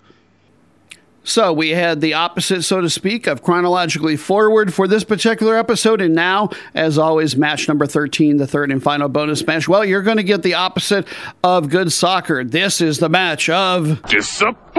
So 1.23 1.53
we 1.53 1.71
had 1.71 2.01
the 2.01 2.14
opposite, 2.14 2.62
so 2.62 2.81
to 2.81 2.89
speak, 2.89 3.27
of 3.27 3.43
chronologically 3.43 4.16
forward 4.16 4.73
for 4.73 4.89
this 4.89 5.05
particular 5.05 5.57
episode. 5.57 6.01
And 6.01 6.14
now, 6.14 6.51
as 6.75 6.97
always, 6.97 7.37
match 7.37 7.68
number 7.68 7.87
13, 7.87 8.39
the 8.39 8.47
third 8.47 8.73
and 8.73 8.83
final 8.83 9.09
bonus 9.09 9.47
match. 9.47 9.68
Well, 9.68 9.85
you're 9.85 10.03
going 10.03 10.16
to 10.16 10.23
get 10.23 10.43
the 10.43 10.55
opposite 10.55 11.07
of 11.45 11.68
good 11.68 11.93
soccer. 11.93 12.43
This 12.43 12.81
is 12.81 12.99
the 12.99 13.11
match 13.11 13.51
of 13.51 14.03
Disappointed! 14.05 14.70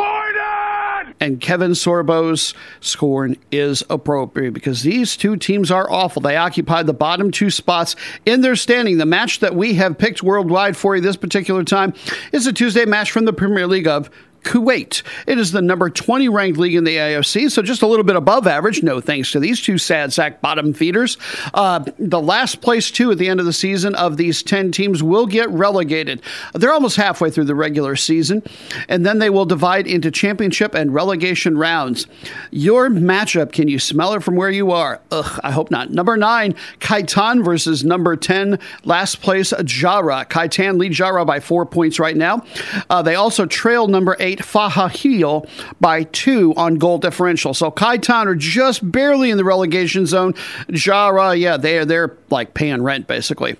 And 1.21 1.39
Kevin 1.39 1.71
Sorbo's 1.71 2.53
scorn 2.81 3.37
is 3.51 3.83
appropriate 3.89 4.53
because 4.53 4.81
these 4.81 5.15
two 5.15 5.37
teams 5.37 5.69
are 5.69 5.89
awful. 5.89 6.21
They 6.21 6.35
occupy 6.35 6.81
the 6.81 6.93
bottom 6.93 7.29
two 7.29 7.51
spots 7.51 7.95
in 8.25 8.41
their 8.41 8.55
standing. 8.55 8.97
The 8.97 9.05
match 9.05 9.39
that 9.39 9.55
we 9.55 9.75
have 9.75 9.99
picked 9.99 10.23
worldwide 10.23 10.75
for 10.75 10.95
you 10.95 11.01
this 11.01 11.15
particular 11.15 11.63
time 11.63 11.93
is 12.33 12.47
a 12.47 12.51
Tuesday 12.51 12.85
match 12.85 13.11
from 13.11 13.25
the 13.25 13.33
Premier 13.33 13.67
League 13.67 13.87
of 13.87 14.09
Kuwait. 14.43 15.03
It 15.27 15.37
is 15.37 15.51
the 15.51 15.61
number 15.61 15.89
20 15.89 16.29
ranked 16.29 16.57
league 16.57 16.75
in 16.75 16.83
the 16.83 16.97
AFC, 16.97 17.49
so 17.51 17.61
just 17.61 17.81
a 17.81 17.87
little 17.87 18.03
bit 18.03 18.15
above 18.15 18.47
average, 18.47 18.83
no 18.83 18.99
thanks 18.99 19.31
to 19.31 19.39
these 19.39 19.61
two 19.61 19.77
sad 19.77 20.13
sack 20.13 20.41
bottom 20.41 20.73
feeders. 20.73 21.17
Uh, 21.53 21.83
the 21.99 22.21
last 22.21 22.61
place 22.61 22.91
two 22.91 23.11
at 23.11 23.17
the 23.17 23.27
end 23.27 23.39
of 23.39 23.45
the 23.45 23.53
season 23.53 23.95
of 23.95 24.17
these 24.17 24.43
10 24.43 24.71
teams 24.71 25.03
will 25.03 25.25
get 25.27 25.49
relegated. 25.49 26.21
They're 26.53 26.73
almost 26.73 26.97
halfway 26.97 27.29
through 27.29 27.45
the 27.45 27.55
regular 27.55 27.95
season, 27.95 28.43
and 28.89 29.05
then 29.05 29.19
they 29.19 29.29
will 29.29 29.45
divide 29.45 29.87
into 29.87 30.11
championship 30.11 30.73
and 30.73 30.93
relegation 30.93 31.57
rounds. 31.57 32.07
Your 32.51 32.89
matchup, 32.89 33.51
can 33.51 33.67
you 33.67 33.79
smell 33.79 34.13
it 34.13 34.23
from 34.23 34.35
where 34.35 34.49
you 34.49 34.71
are? 34.71 35.01
Ugh, 35.11 35.39
I 35.43 35.51
hope 35.51 35.71
not. 35.71 35.91
Number 35.91 36.17
nine, 36.17 36.55
Khaitan 36.79 37.43
versus 37.43 37.83
number 37.83 38.15
10, 38.15 38.59
last 38.85 39.21
place, 39.21 39.53
Jahra. 39.53 40.27
Khaitan 40.27 40.79
lead 40.79 40.93
Jahra 40.93 41.25
by 41.25 41.39
four 41.39 41.65
points 41.65 41.99
right 41.99 42.15
now. 42.15 42.43
Uh, 42.89 43.01
they 43.01 43.15
also 43.15 43.45
trail 43.45 43.87
number 43.87 44.15
eight, 44.19 44.30
Fahaheel 44.39 45.47
by 45.79 46.03
two 46.03 46.53
on 46.55 46.75
goal 46.75 46.97
differential. 46.97 47.53
So 47.53 47.71
Khaitan 47.71 48.25
are 48.27 48.35
just 48.35 48.89
barely 48.91 49.31
in 49.31 49.37
the 49.37 49.43
relegation 49.43 50.05
zone. 50.05 50.33
Jahra, 50.69 51.39
yeah, 51.39 51.57
they're 51.57 51.85
they're 51.85 52.17
like 52.29 52.53
paying 52.53 52.81
rent 52.81 53.07
basically. 53.07 53.57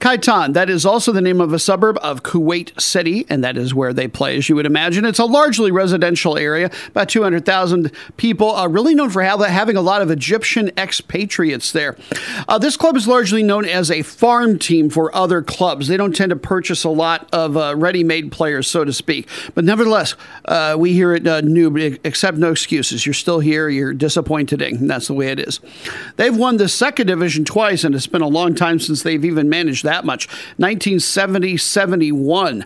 Khaitan, 0.00 0.54
that 0.54 0.70
is 0.70 0.86
also 0.86 1.12
the 1.12 1.20
name 1.20 1.42
of 1.42 1.52
a 1.52 1.58
suburb 1.58 1.98
of 2.02 2.22
Kuwait 2.22 2.80
City, 2.80 3.26
and 3.28 3.44
that 3.44 3.58
is 3.58 3.74
where 3.74 3.92
they 3.92 4.08
play, 4.08 4.38
as 4.38 4.48
you 4.48 4.54
would 4.54 4.64
imagine. 4.64 5.04
It's 5.04 5.18
a 5.18 5.26
largely 5.26 5.70
residential 5.70 6.38
area, 6.38 6.70
about 6.88 7.10
200,000 7.10 7.92
people, 8.16 8.56
uh, 8.56 8.66
really 8.66 8.94
known 8.94 9.10
for 9.10 9.22
having 9.22 9.76
a 9.76 9.82
lot 9.82 10.00
of 10.00 10.10
Egyptian 10.10 10.70
expatriates 10.78 11.72
there. 11.72 11.98
Uh, 12.48 12.56
this 12.56 12.78
club 12.78 12.96
is 12.96 13.06
largely 13.06 13.42
known 13.42 13.66
as 13.66 13.90
a 13.90 14.00
farm 14.00 14.58
team 14.58 14.88
for 14.88 15.14
other 15.14 15.42
clubs. 15.42 15.86
They 15.86 15.98
don't 15.98 16.16
tend 16.16 16.30
to 16.30 16.36
purchase 16.36 16.82
a 16.82 16.88
lot 16.88 17.28
of 17.30 17.58
uh, 17.58 17.76
ready 17.76 18.02
made 18.02 18.32
players, 18.32 18.68
so 18.68 18.86
to 18.86 18.94
speak. 18.94 19.28
But 19.54 19.66
nevertheless, 19.66 20.14
uh, 20.46 20.76
we 20.78 20.94
here 20.94 21.12
at 21.12 21.26
uh, 21.26 21.42
Noob 21.42 22.00
accept 22.06 22.38
no 22.38 22.52
excuses. 22.52 23.04
You're 23.04 23.12
still 23.12 23.40
here, 23.40 23.68
you're 23.68 23.92
disappointed, 23.92 24.62
and 24.62 24.88
that's 24.88 25.08
the 25.08 25.14
way 25.14 25.28
it 25.28 25.38
is. 25.38 25.60
They've 26.16 26.34
won 26.34 26.56
the 26.56 26.70
second 26.70 27.08
division 27.08 27.44
twice, 27.44 27.84
and 27.84 27.94
it's 27.94 28.06
been 28.06 28.22
a 28.22 28.28
long 28.28 28.54
time 28.54 28.80
since 28.80 29.02
they've 29.02 29.26
even 29.26 29.50
managed 29.50 29.84
that 29.84 29.89
much 30.04 30.28
1970 30.56 31.56
71. 31.56 32.64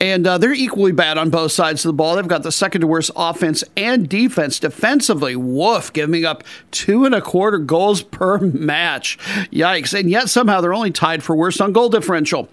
And 0.00 0.26
uh, 0.26 0.38
they're 0.38 0.52
equally 0.52 0.92
bad 0.92 1.18
on 1.18 1.30
both 1.30 1.52
sides 1.52 1.84
of 1.84 1.90
the 1.90 1.94
ball. 1.94 2.16
They've 2.16 2.26
got 2.26 2.42
the 2.42 2.52
second 2.52 2.80
to 2.80 2.86
worst 2.86 3.10
offense 3.16 3.62
and 3.76 4.08
defense. 4.08 4.58
Defensively, 4.58 5.36
woof, 5.36 5.92
giving 5.92 6.24
up 6.24 6.42
two 6.70 7.04
and 7.04 7.14
a 7.14 7.20
quarter 7.20 7.58
goals 7.58 8.02
per 8.02 8.38
match. 8.38 9.18
Yikes. 9.52 9.98
And 9.98 10.08
yet 10.08 10.30
somehow 10.30 10.60
they're 10.60 10.74
only 10.74 10.90
tied 10.90 11.22
for 11.22 11.36
worst 11.36 11.60
on 11.60 11.72
goal 11.72 11.90
differential. 11.90 12.48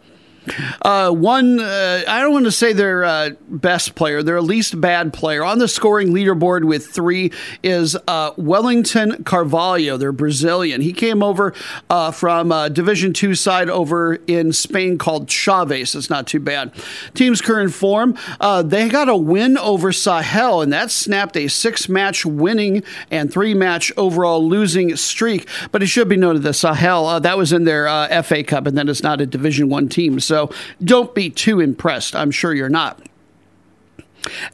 Uh, 0.81 1.11
one, 1.11 1.59
uh, 1.59 2.03
I 2.07 2.19
don't 2.19 2.33
want 2.33 2.45
to 2.45 2.51
say 2.51 2.73
their 2.73 3.03
uh, 3.03 3.31
best 3.47 3.93
player, 3.93 4.23
their 4.23 4.41
least 4.41 4.79
bad 4.81 5.13
player 5.13 5.43
on 5.43 5.59
the 5.59 5.67
scoring 5.67 6.09
leaderboard 6.09 6.63
with 6.63 6.87
three 6.87 7.31
is 7.61 7.95
uh, 8.07 8.31
Wellington 8.37 9.23
Carvalho. 9.23 9.97
They're 9.97 10.11
Brazilian. 10.11 10.81
He 10.81 10.93
came 10.93 11.21
over 11.21 11.53
uh, 11.89 12.11
from 12.11 12.51
uh, 12.51 12.69
Division 12.69 13.13
Two 13.13 13.35
side 13.35 13.69
over 13.69 14.15
in 14.27 14.51
Spain 14.51 14.97
called 14.97 15.27
Chaves. 15.27 15.95
It's 15.95 16.09
not 16.09 16.25
too 16.25 16.39
bad. 16.39 16.71
Team's 17.13 17.41
current 17.41 17.73
form, 17.73 18.17
they 18.63 18.89
got 18.89 19.09
a 19.09 19.17
win 19.17 19.57
over 19.57 19.91
Sahel, 19.91 20.61
and 20.61 20.73
that 20.73 20.89
snapped 20.89 21.37
a 21.37 21.47
six-match 21.47 22.25
winning 22.25 22.83
and 23.11 23.31
three-match 23.31 23.91
overall 23.95 24.47
losing 24.47 24.95
streak. 24.95 25.47
But 25.71 25.83
it 25.83 25.87
should 25.87 26.09
be 26.09 26.17
noted 26.17 26.43
that 26.43 26.53
Sahel 26.53 27.19
that 27.19 27.37
was 27.37 27.53
in 27.53 27.65
their 27.65 27.87
FA 28.23 28.43
Cup, 28.43 28.65
and 28.65 28.77
then 28.77 28.89
it's 28.89 29.03
not 29.03 29.21
a 29.21 29.25
Division 29.25 29.69
One 29.69 29.87
team. 29.87 30.19
So 30.19 30.30
so 30.31 30.49
don't 30.81 31.13
be 31.13 31.29
too 31.29 31.59
impressed. 31.59 32.15
I'm 32.15 32.31
sure 32.31 32.53
you're 32.53 32.69
not. 32.69 33.05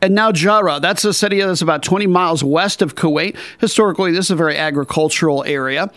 And 0.01 0.15
now 0.15 0.32
Jahra, 0.32 0.82
that's 0.82 1.05
a 1.05 1.13
city 1.13 1.39
that's 1.39 1.61
about 1.61 1.84
20 1.84 2.07
miles 2.07 2.43
west 2.43 2.82
of 2.82 2.95
Kuwait. 2.95 3.38
Historically, 3.59 4.11
this 4.11 4.25
is 4.25 4.32
a 4.32 4.36
very 4.36 4.57
agricultural 4.57 5.43
area. 5.43 5.91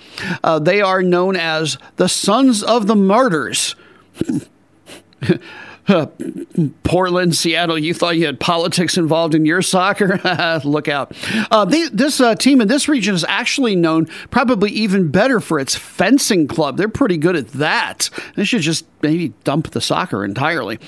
Uh, 0.44 0.58
they 0.58 0.82
are 0.82 1.02
known 1.02 1.34
as 1.34 1.78
the 1.96 2.10
Sons 2.10 2.62
of 2.62 2.88
the 2.88 2.94
Martyrs. 2.94 3.74
Portland, 6.82 7.36
Seattle, 7.36 7.78
you 7.78 7.94
thought 7.94 8.16
you 8.16 8.26
had 8.26 8.40
politics 8.40 8.96
involved 8.96 9.34
in 9.34 9.44
your 9.44 9.62
soccer? 9.62 10.20
Look 10.64 10.88
out. 10.88 11.16
Uh, 11.50 11.64
they, 11.64 11.88
this 11.88 12.20
uh, 12.20 12.34
team 12.34 12.60
in 12.60 12.68
this 12.68 12.88
region 12.88 13.14
is 13.14 13.24
actually 13.24 13.76
known 13.76 14.06
probably 14.30 14.70
even 14.70 15.08
better 15.08 15.40
for 15.40 15.58
its 15.58 15.74
fencing 15.74 16.46
club. 16.46 16.76
They're 16.76 16.88
pretty 16.88 17.16
good 17.16 17.36
at 17.36 17.48
that. 17.48 18.10
They 18.36 18.44
should 18.44 18.62
just 18.62 18.84
maybe 19.02 19.28
dump 19.44 19.70
the 19.70 19.80
soccer 19.80 20.24
entirely. 20.24 20.78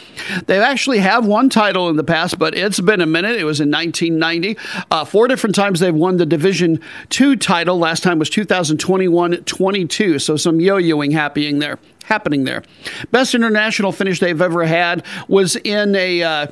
They've 0.47 0.61
actually 0.61 0.99
have 0.99 1.27
one 1.27 1.49
title 1.49 1.89
in 1.89 1.97
the 1.97 2.05
past, 2.05 2.39
but 2.39 2.55
it's 2.55 2.81
been 2.81 3.01
a 3.01 3.07
minute. 3.07 3.37
It 3.37 3.45
was 3.45 3.61
in 3.61 3.71
1990. 3.71 4.59
Uh, 4.91 5.05
four 5.05 5.29
different 5.29 5.55
times 5.55 5.81
they've 5.81 5.95
won 5.95 6.17
the 6.17 6.27
Division 6.27 6.81
Two 7.09 7.37
title. 7.37 7.79
Last 7.79 8.03
time 8.03 8.19
was 8.19 8.31
2021-22. 8.31 10.21
So 10.21 10.37
some 10.37 10.61
yo-yoing 10.61 11.13
happening 11.13 11.59
there 11.59 11.79
happening 12.03 12.45
there. 12.45 12.63
Best 13.11 13.35
international 13.35 13.93
finish 13.93 14.21
they've 14.21 14.41
ever 14.41 14.65
had 14.65 15.05
was 15.29 15.57
in 15.57 15.95
a. 15.95 16.23
Uh, 16.23 16.47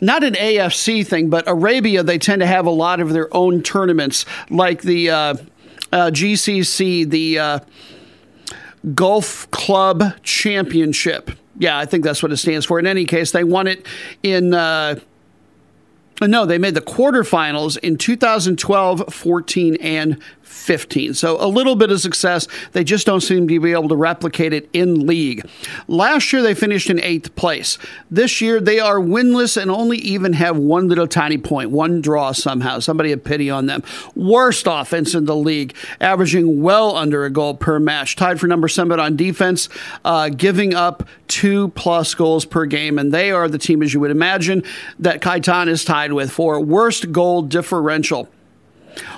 not 0.00 0.22
an 0.22 0.34
AFC 0.34 1.06
thing, 1.06 1.30
but 1.30 1.44
Arabia, 1.46 2.02
they 2.02 2.18
tend 2.18 2.40
to 2.40 2.46
have 2.46 2.66
a 2.66 2.70
lot 2.70 3.00
of 3.00 3.14
their 3.14 3.34
own 3.34 3.62
tournaments, 3.62 4.26
like 4.50 4.82
the 4.82 5.08
uh, 5.08 5.34
uh, 5.92 6.10
GCC, 6.10 7.08
the 7.08 7.38
uh, 7.38 7.58
Gulf 8.94 9.50
Club 9.50 10.22
Championship. 10.22 11.30
Yeah, 11.58 11.78
I 11.78 11.86
think 11.86 12.04
that's 12.04 12.22
what 12.22 12.32
it 12.32 12.36
stands 12.36 12.66
for. 12.66 12.78
In 12.78 12.86
any 12.86 13.06
case, 13.06 13.32
they 13.32 13.44
won 13.44 13.66
it 13.66 13.86
in 14.22 14.52
uh, 14.52 15.00
No, 16.20 16.44
they 16.44 16.58
made 16.58 16.74
the 16.74 16.82
quarterfinals 16.82 17.78
in 17.78 17.96
2012, 17.96 19.12
14, 19.12 19.76
and 19.76 20.22
15. 20.46 21.14
So 21.14 21.36
a 21.44 21.46
little 21.46 21.76
bit 21.76 21.90
of 21.90 22.00
success. 22.00 22.46
They 22.72 22.84
just 22.84 23.06
don't 23.06 23.20
seem 23.20 23.46
to 23.48 23.60
be 23.60 23.72
able 23.72 23.88
to 23.88 23.96
replicate 23.96 24.52
it 24.52 24.68
in 24.72 25.06
league. 25.06 25.48
Last 25.88 26.32
year 26.32 26.42
they 26.42 26.54
finished 26.54 26.88
in 26.88 27.00
eighth 27.00 27.34
place. 27.36 27.78
This 28.10 28.40
year 28.40 28.60
they 28.60 28.80
are 28.80 28.96
winless 28.96 29.60
and 29.60 29.70
only 29.70 29.98
even 29.98 30.32
have 30.34 30.56
one 30.56 30.88
little 30.88 31.06
tiny 31.06 31.38
point, 31.38 31.70
one 31.70 32.00
draw 32.00 32.32
somehow. 32.32 32.78
Somebody 32.78 33.10
had 33.10 33.24
pity 33.24 33.50
on 33.50 33.66
them. 33.66 33.82
Worst 34.14 34.66
offense 34.68 35.14
in 35.14 35.24
the 35.26 35.36
league, 35.36 35.74
averaging 36.00 36.62
well 36.62 36.96
under 36.96 37.24
a 37.24 37.30
goal 37.30 37.54
per 37.54 37.78
match. 37.78 38.16
Tied 38.16 38.40
for 38.40 38.46
number 38.46 38.68
seven 38.68 39.00
on 39.00 39.16
defense, 39.16 39.68
uh, 40.04 40.28
giving 40.28 40.74
up 40.74 41.08
two 41.28 41.68
plus 41.70 42.14
goals 42.14 42.44
per 42.44 42.66
game. 42.66 42.98
And 42.98 43.12
they 43.12 43.30
are 43.30 43.48
the 43.48 43.58
team, 43.58 43.82
as 43.82 43.92
you 43.92 44.00
would 44.00 44.10
imagine, 44.10 44.62
that 44.98 45.20
Khaitan 45.20 45.68
is 45.68 45.84
tied 45.84 46.12
with 46.12 46.30
for 46.30 46.60
worst 46.60 47.12
goal 47.12 47.42
differential 47.42 48.28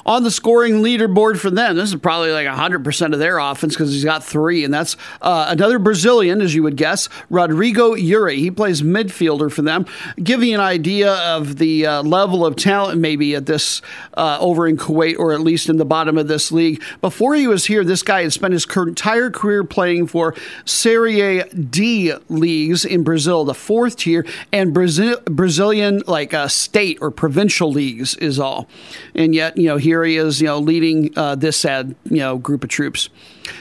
on 0.07 0.25
the 0.25 0.31
scoring 0.31 0.83
leaderboard 0.83 1.39
for 1.39 1.51
them. 1.51 1.77
This 1.77 1.91
is 1.91 2.01
probably 2.01 2.33
like 2.33 2.47
100% 2.47 3.13
of 3.13 3.19
their 3.19 3.39
offense 3.39 3.75
because 3.75 3.93
he's 3.93 4.05
got 4.05 4.25
three, 4.25 4.65
and 4.65 4.73
that's 4.73 4.97
uh, 5.23 5.47
another 5.49 5.79
Brazilian, 5.79 6.41
as 6.41 6.55
you 6.55 6.63
would 6.63 6.77
guess, 6.77 7.09
Rodrigo 7.31 7.95
Uri. 7.95 8.37
He 8.37 8.51
plays 8.51 8.83
midfielder 8.83 9.51
for 9.51 9.63
them. 9.63 9.87
Give 10.23 10.43
you 10.43 10.55
an 10.55 10.61
idea 10.61 11.13
of 11.13 11.57
the 11.57 11.87
uh, 11.87 12.03
level 12.03 12.45
of 12.45 12.57
talent 12.57 13.01
maybe 13.01 13.35
at 13.35 13.47
this 13.47 13.83
uh, 14.15 14.39
over 14.41 14.67
in 14.67 14.77
Kuwait 14.77 15.19
or 15.19 15.33
at 15.33 15.41
least 15.41 15.69
in 15.69 15.77
the 15.77 15.85
bottom 15.85 16.19
of 16.19 16.29
this 16.29 16.53
league. 16.53 16.83
Before 17.01 17.35
he 17.35 17.47
was 17.47 17.67
here, 17.67 17.85
this 17.85 18.03
guy 18.03 18.23
had 18.23 18.33
spent 18.33 18.53
his 18.53 18.67
entire 18.77 19.31
career 19.31 19.65
playing 19.65 20.07
for 20.07 20.35
Serie 20.65 21.43
D 21.49 22.13
leagues 22.29 22.85
in 22.85 23.03
Brazil, 23.03 23.45
the 23.45 23.55
fourth 23.55 23.97
tier, 23.97 24.27
and 24.53 24.73
Brazil, 24.73 25.21
Brazilian 25.25 26.03
like 26.07 26.35
uh, 26.35 26.49
state 26.49 26.99
or 27.01 27.11
provincial 27.11 27.71
leagues 27.71 28.15
is 28.17 28.39
all. 28.39 28.69
And 29.15 29.35
yet, 29.35 29.57
you 29.57 29.68
know, 29.69 29.77
here 29.77 30.05
he 30.05 30.17
is, 30.17 30.41
you 30.41 30.47
know, 30.47 30.59
leading 30.59 31.17
uh, 31.17 31.35
this 31.35 31.57
sad, 31.57 31.95
you 32.05 32.19
know, 32.19 32.39
group 32.39 32.65
of 32.65 32.71
troops. 32.71 33.09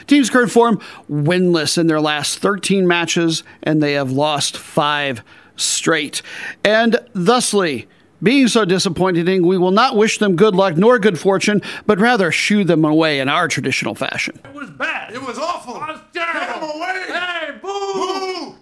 Team's 0.06 0.30
current 0.30 0.50
form 0.50 0.80
winless 1.10 1.78
in 1.78 1.86
their 1.86 2.00
last 2.00 2.38
13 2.38 2.86
matches, 2.86 3.42
and 3.62 3.82
they 3.82 3.92
have 3.92 4.10
lost 4.10 4.56
five 4.56 5.22
straight. 5.56 6.22
And 6.64 6.98
thusly, 7.14 7.88
being 8.22 8.48
so 8.48 8.64
disappointing, 8.64 9.46
we 9.46 9.58
will 9.58 9.70
not 9.70 9.96
wish 9.96 10.18
them 10.18 10.36
good 10.36 10.54
luck 10.54 10.76
nor 10.76 10.98
good 10.98 11.18
fortune, 11.18 11.62
but 11.86 11.98
rather 11.98 12.32
shoo 12.32 12.64
them 12.64 12.84
away 12.84 13.20
in 13.20 13.28
our 13.28 13.48
traditional 13.48 13.94
fashion. 13.94 14.40
It 14.44 14.54
was 14.54 14.70
bad. 14.70 15.14
It 15.14 15.22
was 15.22 15.38
awful. 15.38 15.76
It 15.76 15.80
was 15.80 16.00
terrible. 16.12 16.38
Get 16.38 16.56
him 16.56 16.80
away. 16.80 17.04
Hey, 17.08 17.58
boo! 17.62 17.94
Boo! 17.94 18.57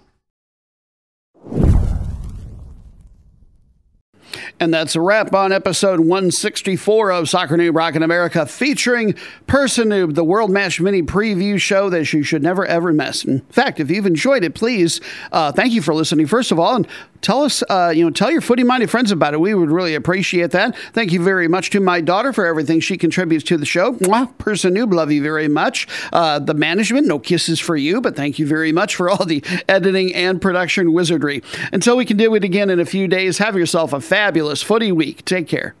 And 4.59 4.73
that's 4.73 4.95
a 4.95 5.01
wrap 5.01 5.33
on 5.33 5.51
episode 5.51 5.99
164 5.99 7.11
of 7.11 7.29
Soccer 7.29 7.57
Noob 7.57 7.75
Rockin' 7.75 8.03
America, 8.03 8.45
featuring 8.45 9.15
Person 9.45 9.89
Noob, 9.89 10.15
the 10.15 10.23
World 10.23 10.51
Match 10.51 10.79
Mini 10.81 11.01
preview 11.01 11.59
show 11.59 11.89
that 11.89 12.11
you 12.13 12.23
should 12.23 12.43
never 12.43 12.65
ever 12.65 12.93
miss. 12.93 13.23
In 13.23 13.41
fact, 13.49 13.79
if 13.79 13.89
you've 13.89 14.05
enjoyed 14.05 14.43
it, 14.43 14.55
please 14.55 15.01
uh, 15.31 15.51
thank 15.51 15.73
you 15.73 15.81
for 15.81 15.93
listening, 15.93 16.27
first 16.27 16.51
of 16.51 16.59
all, 16.59 16.75
and 16.75 16.87
tell 17.21 17.43
us, 17.43 17.63
uh, 17.69 17.91
you 17.95 18.03
know, 18.03 18.11
tell 18.11 18.31
your 18.31 18.41
footy 18.41 18.63
minded 18.63 18.89
friends 18.89 19.11
about 19.11 19.33
it. 19.33 19.39
We 19.39 19.53
would 19.53 19.71
really 19.71 19.95
appreciate 19.95 20.51
that. 20.51 20.77
Thank 20.93 21.11
you 21.11 21.23
very 21.23 21.47
much 21.47 21.69
to 21.71 21.79
my 21.79 22.01
daughter 22.01 22.33
for 22.33 22.45
everything 22.45 22.79
she 22.79 22.97
contributes 22.97 23.43
to 23.45 23.57
the 23.57 23.65
show. 23.65 23.93
Mwah, 23.93 24.37
Person 24.37 24.75
Noob, 24.75 24.93
love 24.93 25.11
you 25.11 25.21
very 25.21 25.47
much. 25.47 25.87
Uh, 26.13 26.39
the 26.39 26.53
management, 26.53 27.07
no 27.07 27.19
kisses 27.19 27.59
for 27.59 27.75
you, 27.75 28.01
but 28.01 28.15
thank 28.15 28.39
you 28.39 28.47
very 28.47 28.71
much 28.71 28.95
for 28.95 29.09
all 29.09 29.25
the 29.25 29.43
editing 29.67 30.13
and 30.13 30.41
production 30.41 30.93
wizardry. 30.93 31.43
Until 31.73 31.97
we 31.97 32.05
can 32.05 32.17
do 32.17 32.33
it 32.35 32.43
again 32.43 32.69
in 32.69 32.79
a 32.79 32.85
few 32.85 33.07
days, 33.07 33.37
have 33.37 33.55
yourself 33.55 33.93
a 33.93 33.99
fabulous 34.17 34.63
footy 34.63 34.91
week. 34.91 35.23
Take 35.25 35.47
care. 35.47 35.75